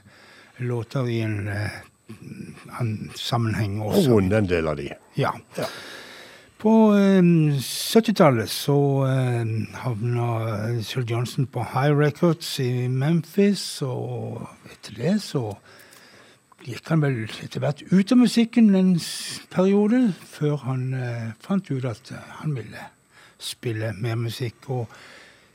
låter 0.59 1.07
i 1.09 1.21
en 1.25 1.47
uh, 1.47 1.79
sammenheng 3.15 3.79
Og 3.81 3.95
også. 3.95 4.09
vunnet 4.11 4.37
en 4.41 4.49
del 4.49 4.67
av 4.67 4.77
de. 4.77 4.89
Ja. 5.17 5.31
På 6.61 6.93
eh, 6.93 7.23
70-tallet 7.57 8.49
så 8.53 8.77
eh, 9.09 9.53
havna 9.81 10.25
Sir 10.85 11.01
Johnson 11.09 11.47
på 11.49 11.63
High 11.71 11.95
Records 11.97 12.59
i 12.61 12.85
Memphis, 12.87 13.63
og 13.81 14.43
etter 14.69 14.99
det 14.99 15.15
så 15.25 15.55
gikk 16.61 16.91
han 16.93 17.01
vel 17.01 17.23
etter 17.41 17.63
hvert 17.63 17.81
ut 17.89 18.13
av 18.13 18.19
musikken 18.21 18.75
en 18.77 18.91
periode, 19.49 20.03
før 20.21 20.59
han 20.67 20.83
eh, 20.93 21.31
fant 21.41 21.71
ut 21.71 21.87
at 21.89 22.13
eh, 22.13 22.29
han 22.43 22.53
ville 22.59 22.85
spille 23.41 23.95
mer 23.97 24.21
musikk. 24.21 24.69
Og 24.69 24.93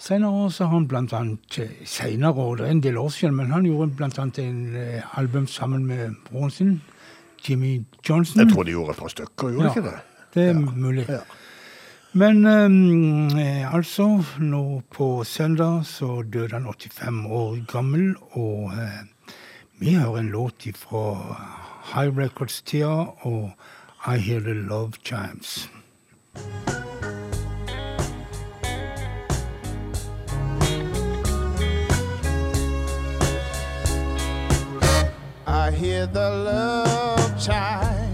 senere 0.03 0.43
år 0.43 0.51
så 0.59 0.67
har 0.67 0.75
han 0.75 0.91
blant 0.91 1.15
annet 1.15 1.61
eh, 1.63 1.79
Senere 1.87 2.35
år, 2.35 2.59
det 2.59 2.67
er 2.67 2.75
en 2.75 2.83
del 2.89 2.99
år 2.99 3.15
siden, 3.15 3.39
men 3.39 3.55
han 3.55 3.71
gjorde 3.71 3.95
blant 4.03 4.19
annet 4.19 4.43
en 4.43 4.75
eh, 4.75 5.19
album 5.23 5.47
sammen 5.47 5.87
med 5.87 6.19
broren 6.27 6.51
sin, 6.51 6.77
Jimmy 7.47 7.85
Johnson. 8.03 8.43
Jeg 8.43 8.51
tror 8.57 8.67
de 8.67 8.75
gjorde 8.75 8.99
et 8.99 9.05
par 9.07 9.15
stykker, 9.15 9.55
gjorde 9.55 9.71
de 9.71 9.75
ikke 9.77 9.89
det? 9.93 9.97
Det 10.37 10.49
er 10.49 10.59
mulig. 10.77 11.07
Men 12.13 12.47
ehm, 12.47 13.39
eh, 13.39 13.75
altså, 13.75 14.23
nå 14.39 14.83
på 14.93 15.25
søndag 15.25 15.87
så 15.89 16.23
døde 16.23 16.53
han 16.53 16.67
85 16.69 17.27
år 17.27 17.57
gammel, 17.73 18.15
og 18.31 18.73
eh, 18.77 19.33
vi 19.81 19.95
hører 19.95 20.19
en 20.19 20.29
låt 20.29 20.69
fra 20.77 21.37
High 21.95 22.19
Records-tida 22.19 23.09
og 23.25 23.51
I 24.07 24.19
Hear 24.19 24.41
The 24.41 24.55
Love 24.55 24.93
Chimes. 25.05 25.71
I 35.67 35.71
hear 35.71 36.07
the 36.07 36.31
love 36.31 37.41
chimes, 37.41 38.06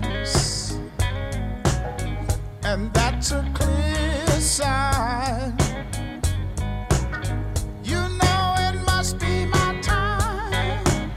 that's 3.22 3.30
a 3.30 3.48
clear 3.54 4.40
sign. 4.40 5.56
You 7.84 8.00
know 8.18 8.54
it 8.58 8.74
must 8.84 9.20
be 9.20 9.46
my 9.46 9.78
time. 9.80 11.12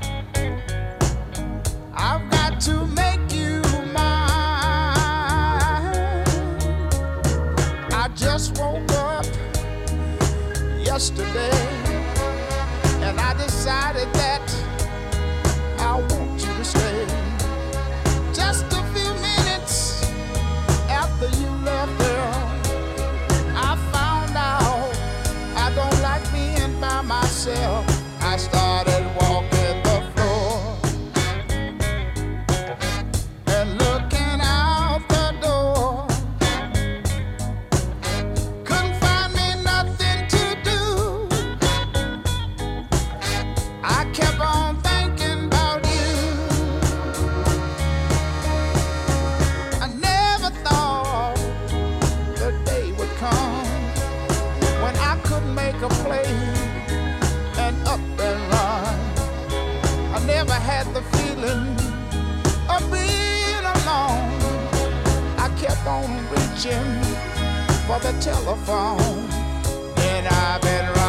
I've 1.96 2.30
got 2.30 2.62
to 2.62 2.86
make 2.86 3.34
you 3.34 3.64
mine. 3.92 4.06
I 7.92 8.08
just 8.16 8.60
woke 8.60 8.92
up 8.92 9.26
yesterday, 10.78 11.58
and 13.02 13.20
I 13.20 13.34
decided 13.34 14.14
that. 14.14 14.45
By 26.80 27.02
myself. 27.02 27.86
I 28.22 28.38
started 28.38 28.95
kept 65.86 65.88
on 65.88 66.30
reaching 66.30 67.04
for 67.86 68.00
the 68.00 68.16
telephone, 68.20 69.30
and 69.98 70.28
I've 70.28 70.62
been 70.62 70.86
running 70.86 71.05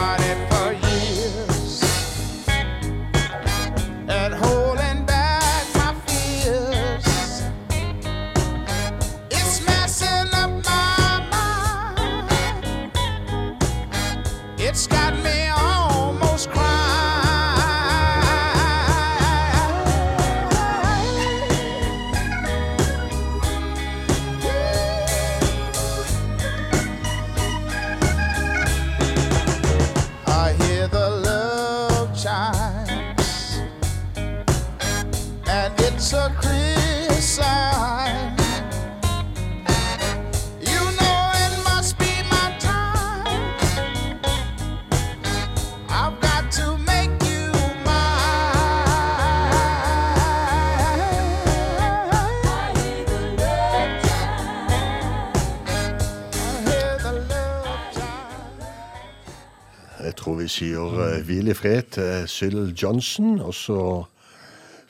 eh, 61.46 61.54
i 61.54 61.56
fred 61.56 61.88
til 61.96 62.28
Syl 62.28 62.60
Johnson. 62.74 63.40
Og 63.40 63.54
så 63.54 63.78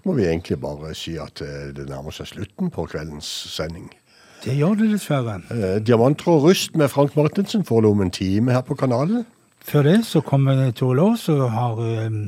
må 0.06 0.16
vi 0.16 0.26
egentlig 0.26 0.60
bare 0.62 0.94
si 0.94 1.16
at 1.20 1.42
eh, 1.44 1.70
det 1.76 1.88
nærmer 1.90 2.14
seg 2.14 2.30
slutten 2.32 2.70
på 2.74 2.86
kveldens 2.90 3.28
sending. 3.54 3.88
Det 4.44 4.54
gjør 4.56 4.76
det 4.78 4.90
dessverre. 4.92 5.40
Eh, 5.50 5.78
Diamanter 5.82 6.28
og 6.34 6.50
rust 6.50 6.76
med 6.76 6.88
Frank 6.92 7.16
Martinsen 7.16 7.64
får 7.64 7.82
du 7.82 7.90
om 7.90 8.04
en 8.04 8.10
time 8.14 8.52
her 8.52 8.62
på 8.66 8.76
kanalen. 8.78 9.24
Før 9.66 9.82
det 9.82 9.96
så 10.06 10.20
kommer 10.22 10.68
Tore 10.78 10.94
Laas 10.94 11.24
og 11.32 11.48
har 11.50 11.80
um, 11.80 12.18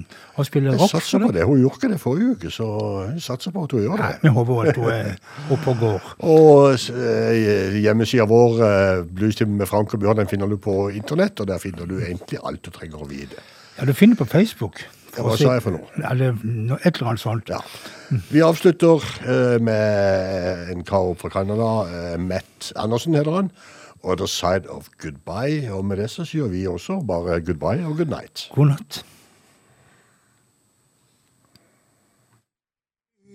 spiller 0.42 0.74
Jeg 0.74 0.88
satser 0.90 1.22
på 1.22 1.30
det. 1.32 1.44
Hun 1.46 1.60
gjorde 1.60 1.78
ikke 1.78 1.90
det 1.92 2.00
forrige 2.02 2.30
uke, 2.34 2.50
så 2.50 2.66
jeg 3.12 3.22
satser 3.22 3.55
på 3.55 3.62
at 3.62 3.74
hun 3.76 3.84
gjør 3.84 4.00
det. 4.00 4.09
Vi 4.24 4.32
håper 4.34 4.62
at 4.64 4.80
hun 4.80 4.88
er 4.90 5.12
oppe 5.55 5.70
og 5.70 5.84
går. 5.84 6.09
Og 6.32 6.88
eh, 7.05 7.78
hjemmesida 7.78 8.26
vår, 8.26 8.59
eh, 8.66 9.05
Bluestimen 9.06 9.55
med 9.60 9.70
Frank 9.70 9.94
og 9.94 10.02
Bjørn, 10.02 10.18
den 10.18 10.32
finner 10.32 10.50
du 10.50 10.56
på 10.59 10.88
internett, 10.90 11.38
og 11.38 11.46
der 11.46 11.62
finner 11.62 11.86
du 11.86 12.00
egentlig 12.00 12.42
alt 12.42 12.64
du 12.66 12.74
trenger 12.74 13.06
å 13.06 13.06
vite. 13.06 13.38
Ja, 13.78 13.84
du 13.84 13.92
finner 13.94 14.16
på 14.16 14.24
Facebook. 14.24 14.80
Ja, 15.16 15.22
hva 15.22 15.36
sa 15.38 15.52
jeg 15.55 15.62
for 15.62 15.74
noe? 15.76 15.86
Eller 16.10 16.34
et 16.82 16.96
eller 16.98 17.12
annet 17.12 17.22
sånt. 17.22 17.50
Ja. 17.50 17.60
Vi 18.32 18.42
avslutter 18.42 19.05
uh, 19.22 19.59
med 19.62 20.72
en 20.74 20.82
kar 20.86 21.12
fra 21.18 21.30
Canada, 21.30 21.68
Uh, 21.86 22.16
Matt 22.18 22.72
Andersen 22.76 23.14
heter 23.14 23.36
han. 23.36 23.50
Other 24.02 24.26
Side 24.26 24.66
of 24.70 24.88
Goodbye. 24.98 25.70
Og 25.72 25.84
med 25.84 26.02
det 26.02 26.10
så 26.10 26.26
sier 26.26 26.50
vi 26.50 26.66
også 26.66 27.00
bare 27.06 27.40
goodbye 27.40 27.86
og 27.86 27.96
good 27.96 28.10
night. 28.10 28.48
God 28.55 28.74
natt. 28.74 29.05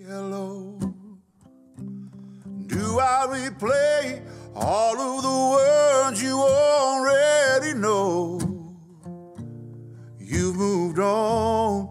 Hello. 0.04 0.78
Do 2.68 3.00
I 3.00 3.24
replay 3.32 4.20
all 4.54 5.00
of 5.00 5.22
the 5.22 5.38
words 5.56 6.22
you 6.22 6.36
already 6.36 7.72
know? 7.72 8.53
You've 10.26 10.56
moved 10.56 10.98
on, 10.98 11.88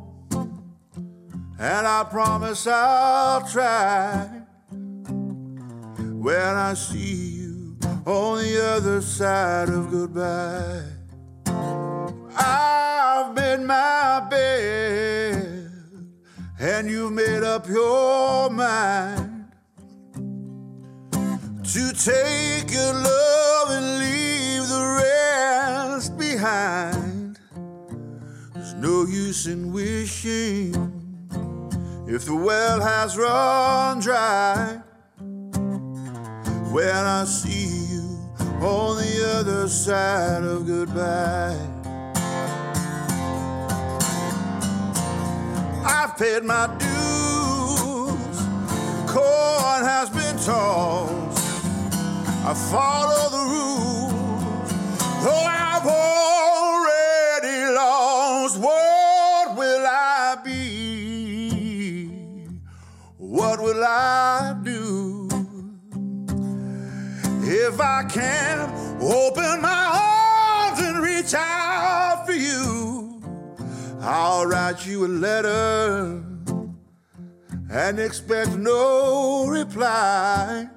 and 1.59 1.87
I 1.87 2.03
promise 2.09 2.65
I'll 2.67 3.47
try. 3.47 4.27
When 5.97 6.55
I 6.55 6.73
see 6.73 7.41
you 7.41 7.77
on 8.05 8.39
the 8.39 8.75
other 8.75 9.01
side 9.01 9.69
of 9.69 9.91
goodbye, 9.91 10.83
I've 12.35 13.35
made 13.35 13.61
my 13.61 14.27
bed 14.29 15.53
and 16.59 16.89
you've 16.89 17.11
made 17.11 17.43
up 17.43 17.67
your 17.67 18.49
mind 18.49 19.51
to 21.63 21.93
take 21.93 22.71
your 22.71 22.93
love 22.93 23.69
and 23.69 23.99
leave 23.99 24.67
the 24.69 25.01
rest 25.01 26.17
behind. 26.17 27.02
No 28.83 29.05
use 29.05 29.47
in 29.47 29.71
wishing 29.71 30.75
if 32.05 32.25
the 32.25 32.35
well 32.35 32.81
has 32.81 33.17
run 33.17 34.01
dry. 34.01 34.81
When 36.69 36.93
I 36.93 37.23
see 37.23 37.93
you 37.93 38.03
on 38.59 38.97
the 38.97 39.37
other 39.39 39.69
side 39.69 40.43
of 40.43 40.67
goodbye. 40.67 41.57
I've 45.85 46.17
paid 46.17 46.43
my 46.43 46.67
dues. 46.77 48.37
Corn 49.09 49.85
has 49.93 50.09
been 50.09 50.35
tossed. 50.43 51.65
I 52.45 52.53
follow 52.69 53.29
the 53.29 53.43
rules. 53.53 54.73
Though 55.23 55.45
I've 55.47 55.87
what 58.63 59.57
will 59.57 59.85
I 59.85 60.37
be? 60.43 61.49
What 63.17 63.59
will 63.61 63.83
I 63.83 64.55
do 64.63 65.27
if 67.43 67.79
I 67.81 68.03
can't 68.05 68.71
open 69.01 69.61
my 69.61 70.69
arms 70.69 70.79
and 70.79 71.03
reach 71.03 71.33
out 71.33 72.25
for 72.25 72.33
you? 72.33 73.21
I'll 73.99 74.45
write 74.45 74.85
you 74.85 75.05
a 75.05 75.07
letter 75.07 76.23
and 77.69 77.99
expect 77.99 78.51
no 78.51 79.47
reply 79.47 80.69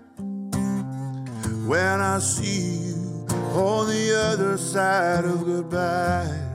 when 1.66 2.00
I 2.00 2.18
see 2.18 2.86
you 2.88 3.26
on 3.54 3.86
the 3.88 4.14
other 4.32 4.56
side 4.56 5.24
of 5.24 5.44
goodbye. 5.44 6.45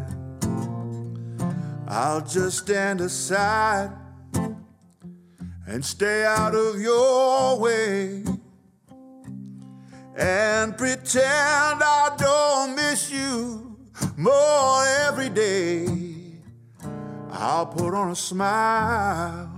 I'll 1.93 2.21
just 2.21 2.59
stand 2.59 3.01
aside 3.01 3.91
and 5.67 5.83
stay 5.83 6.23
out 6.23 6.55
of 6.55 6.79
your 6.79 7.59
way 7.59 8.23
and 10.15 10.77
pretend 10.77 11.83
I 11.83 12.15
don't 12.17 12.77
miss 12.77 13.11
you 13.11 13.77
more 14.15 14.85
every 15.05 15.27
day. 15.27 15.85
I'll 17.29 17.65
put 17.65 17.93
on 17.93 18.11
a 18.11 18.15
smile 18.15 19.51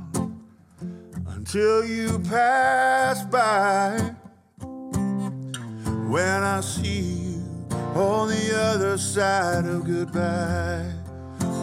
until 1.28 1.86
you 1.86 2.18
pass 2.18 3.24
by. 3.26 4.16
When 6.10 6.44
I 6.44 6.62
see 6.62 7.02
you 7.02 7.44
on 7.94 8.30
the 8.30 8.58
other 8.58 8.98
side 8.98 9.66
of 9.66 9.86
goodbye. 9.86 11.03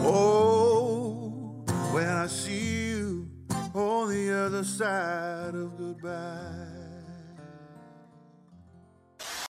Oh, 0.03 1.63
when 1.93 2.07
I 2.07 2.27
see 2.27 2.89
you 2.89 3.29
on 3.73 4.09
the 4.09 4.45
other 4.45 4.63
side 4.63 5.53
of 5.53 5.77
goodbye. 5.77 6.70